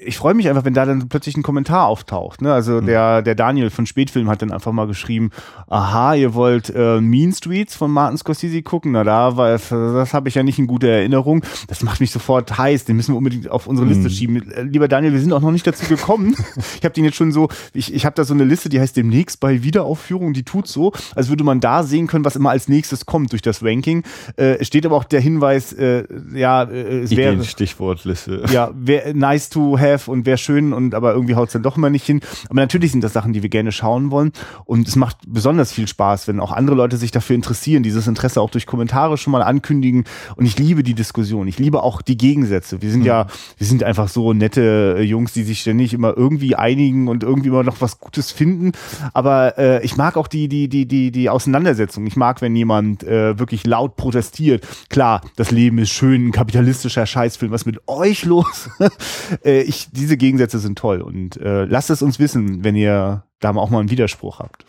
ich 0.00 0.16
freue 0.16 0.34
mich 0.34 0.48
einfach, 0.48 0.64
wenn 0.64 0.74
da 0.74 0.86
dann 0.86 1.08
plötzlich 1.08 1.36
ein 1.36 1.42
Kommentar 1.42 1.86
auftaucht. 1.86 2.40
Ne? 2.40 2.52
Also 2.52 2.80
mhm. 2.80 2.86
der, 2.86 3.22
der 3.22 3.34
Daniel 3.34 3.70
von 3.70 3.86
Spätfilm 3.86 4.28
hat 4.28 4.42
dann 4.42 4.52
einfach 4.52 4.72
mal 4.72 4.86
geschrieben, 4.86 5.30
aha, 5.68 6.14
ihr 6.14 6.34
wollt 6.34 6.72
äh, 6.74 7.00
Mean 7.00 7.32
Streets 7.32 7.74
von 7.74 7.90
Martin 7.90 8.16
Scorsese 8.16 8.62
gucken? 8.62 8.92
Na 8.92 9.04
da, 9.04 9.36
weil 9.36 9.58
das 9.58 10.14
habe 10.14 10.28
ich 10.28 10.36
ja 10.36 10.42
nicht 10.42 10.58
in 10.58 10.66
guter 10.66 10.88
Erinnerung. 10.88 11.42
Das 11.66 11.82
macht 11.82 12.00
mich 12.00 12.12
sofort 12.12 12.56
heiß, 12.56 12.84
den 12.84 12.96
müssen 12.96 13.12
wir 13.12 13.18
unbedingt 13.18 13.50
auf 13.50 13.66
unsere 13.66 13.88
Liste 13.88 14.04
mhm. 14.04 14.10
schieben. 14.10 14.52
Äh, 14.52 14.62
lieber 14.62 14.88
Daniel, 14.88 15.12
wir 15.12 15.20
sind 15.20 15.32
auch 15.32 15.40
noch 15.40 15.50
nicht 15.50 15.66
dazu 15.66 15.86
gekommen. 15.86 16.36
ich 16.78 16.84
habe 16.84 16.94
den 16.94 17.04
jetzt 17.04 17.16
schon 17.16 17.32
so, 17.32 17.48
ich, 17.72 17.92
ich 17.92 18.06
habe 18.06 18.14
da 18.14 18.24
so 18.24 18.34
eine 18.34 18.44
Liste, 18.44 18.68
die 18.68 18.80
heißt 18.80 18.96
demnächst 18.96 19.40
bei 19.40 19.62
Wiederaufführung, 19.62 20.32
die 20.32 20.44
tut 20.44 20.68
so, 20.68 20.92
als 21.14 21.28
würde 21.28 21.44
man 21.44 21.60
da 21.60 21.82
sehen 21.82 22.06
können, 22.06 22.24
was 22.24 22.36
immer 22.36 22.50
als 22.50 22.68
nächstes 22.68 23.06
kommt 23.06 23.32
durch 23.32 23.42
das 23.42 23.62
Ranking. 23.62 24.04
Äh, 24.36 24.64
steht 24.64 24.86
aber 24.86 24.96
auch 24.96 25.04
der 25.04 25.20
Hinweis, 25.20 25.72
äh, 25.72 26.04
ja, 26.34 26.62
äh, 26.62 27.00
es 27.00 27.10
wäre... 27.10 27.42
Stichwortliste. 27.44 28.44
Ja, 28.52 28.70
wär, 28.74 29.14
nice 29.14 29.48
to 29.48 29.78
have 29.78 29.97
have 29.98 30.10
und 30.10 30.26
wäre 30.26 30.38
schön 30.38 30.72
und 30.72 30.94
aber 30.94 31.12
irgendwie 31.12 31.34
haut 31.34 31.48
es 31.48 31.52
dann 31.52 31.62
doch 31.62 31.76
immer 31.76 31.90
nicht 31.90 32.06
hin. 32.06 32.20
Aber 32.46 32.60
natürlich 32.60 32.92
sind 32.92 33.04
das 33.04 33.12
Sachen, 33.12 33.32
die 33.32 33.42
wir 33.42 33.50
gerne 33.50 33.72
schauen 33.72 34.10
wollen 34.10 34.32
und 34.64 34.88
es 34.88 34.96
macht 34.96 35.18
besonders 35.26 35.72
viel 35.72 35.88
Spaß, 35.88 36.28
wenn 36.28 36.40
auch 36.40 36.52
andere 36.52 36.76
Leute 36.76 36.96
sich 36.96 37.10
dafür 37.10 37.36
interessieren, 37.36 37.82
dieses 37.82 38.06
Interesse 38.06 38.40
auch 38.40 38.50
durch 38.50 38.66
Kommentare 38.66 39.18
schon 39.18 39.32
mal 39.32 39.42
ankündigen 39.42 40.04
und 40.36 40.46
ich 40.46 40.58
liebe 40.58 40.82
die 40.82 40.94
Diskussion. 40.94 41.48
Ich 41.48 41.58
liebe 41.58 41.82
auch 41.82 42.02
die 42.02 42.16
Gegensätze. 42.16 42.82
Wir 42.82 42.90
sind 42.90 43.00
mhm. 43.00 43.06
ja, 43.06 43.26
wir 43.56 43.66
sind 43.66 43.84
einfach 43.84 44.08
so 44.08 44.32
nette 44.32 44.96
äh, 44.98 45.02
Jungs, 45.02 45.32
die 45.32 45.42
sich 45.42 45.60
ständig 45.60 45.94
immer 45.94 46.16
irgendwie 46.16 46.56
einigen 46.56 47.08
und 47.08 47.22
irgendwie 47.22 47.48
immer 47.48 47.62
noch 47.62 47.80
was 47.80 48.00
Gutes 48.00 48.30
finden. 48.32 48.72
Aber 49.14 49.58
äh, 49.58 49.84
ich 49.84 49.96
mag 49.96 50.16
auch 50.16 50.28
die, 50.28 50.48
die, 50.48 50.68
die, 50.68 50.86
die, 50.86 51.10
die 51.10 51.30
Auseinandersetzung. 51.30 52.06
Ich 52.06 52.16
mag, 52.16 52.40
wenn 52.40 52.54
jemand 52.54 53.02
äh, 53.04 53.38
wirklich 53.38 53.66
laut 53.66 53.96
protestiert. 53.96 54.66
Klar, 54.88 55.22
das 55.36 55.50
Leben 55.50 55.78
ist 55.78 55.90
schön, 55.90 56.28
ein 56.28 56.32
kapitalistischer 56.32 57.06
Scheißfilm. 57.06 57.52
Was 57.52 57.66
mit 57.66 57.80
euch 57.86 58.24
los? 58.24 58.68
äh, 59.44 59.62
ich 59.62 59.77
ich, 59.78 59.90
diese 59.90 60.16
Gegensätze 60.16 60.58
sind 60.58 60.78
toll 60.78 61.00
und 61.00 61.36
äh, 61.38 61.64
lasst 61.64 61.90
es 61.90 62.02
uns 62.02 62.18
wissen, 62.18 62.64
wenn 62.64 62.76
ihr 62.76 63.24
da 63.40 63.54
auch 63.54 63.70
mal 63.70 63.80
einen 63.80 63.90
Widerspruch 63.90 64.38
habt. 64.38 64.64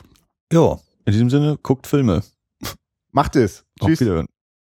Ja, 0.52 0.80
in 1.06 1.14
diesem 1.14 1.30
Sinne, 1.30 1.58
guckt 1.62 1.88
Filme. 1.88 2.24
Macht 3.12 3.36
es. 3.36 3.66
Tschüss. 3.80 3.94
Auf 3.94 4.00
Wiederhören. 4.02 4.28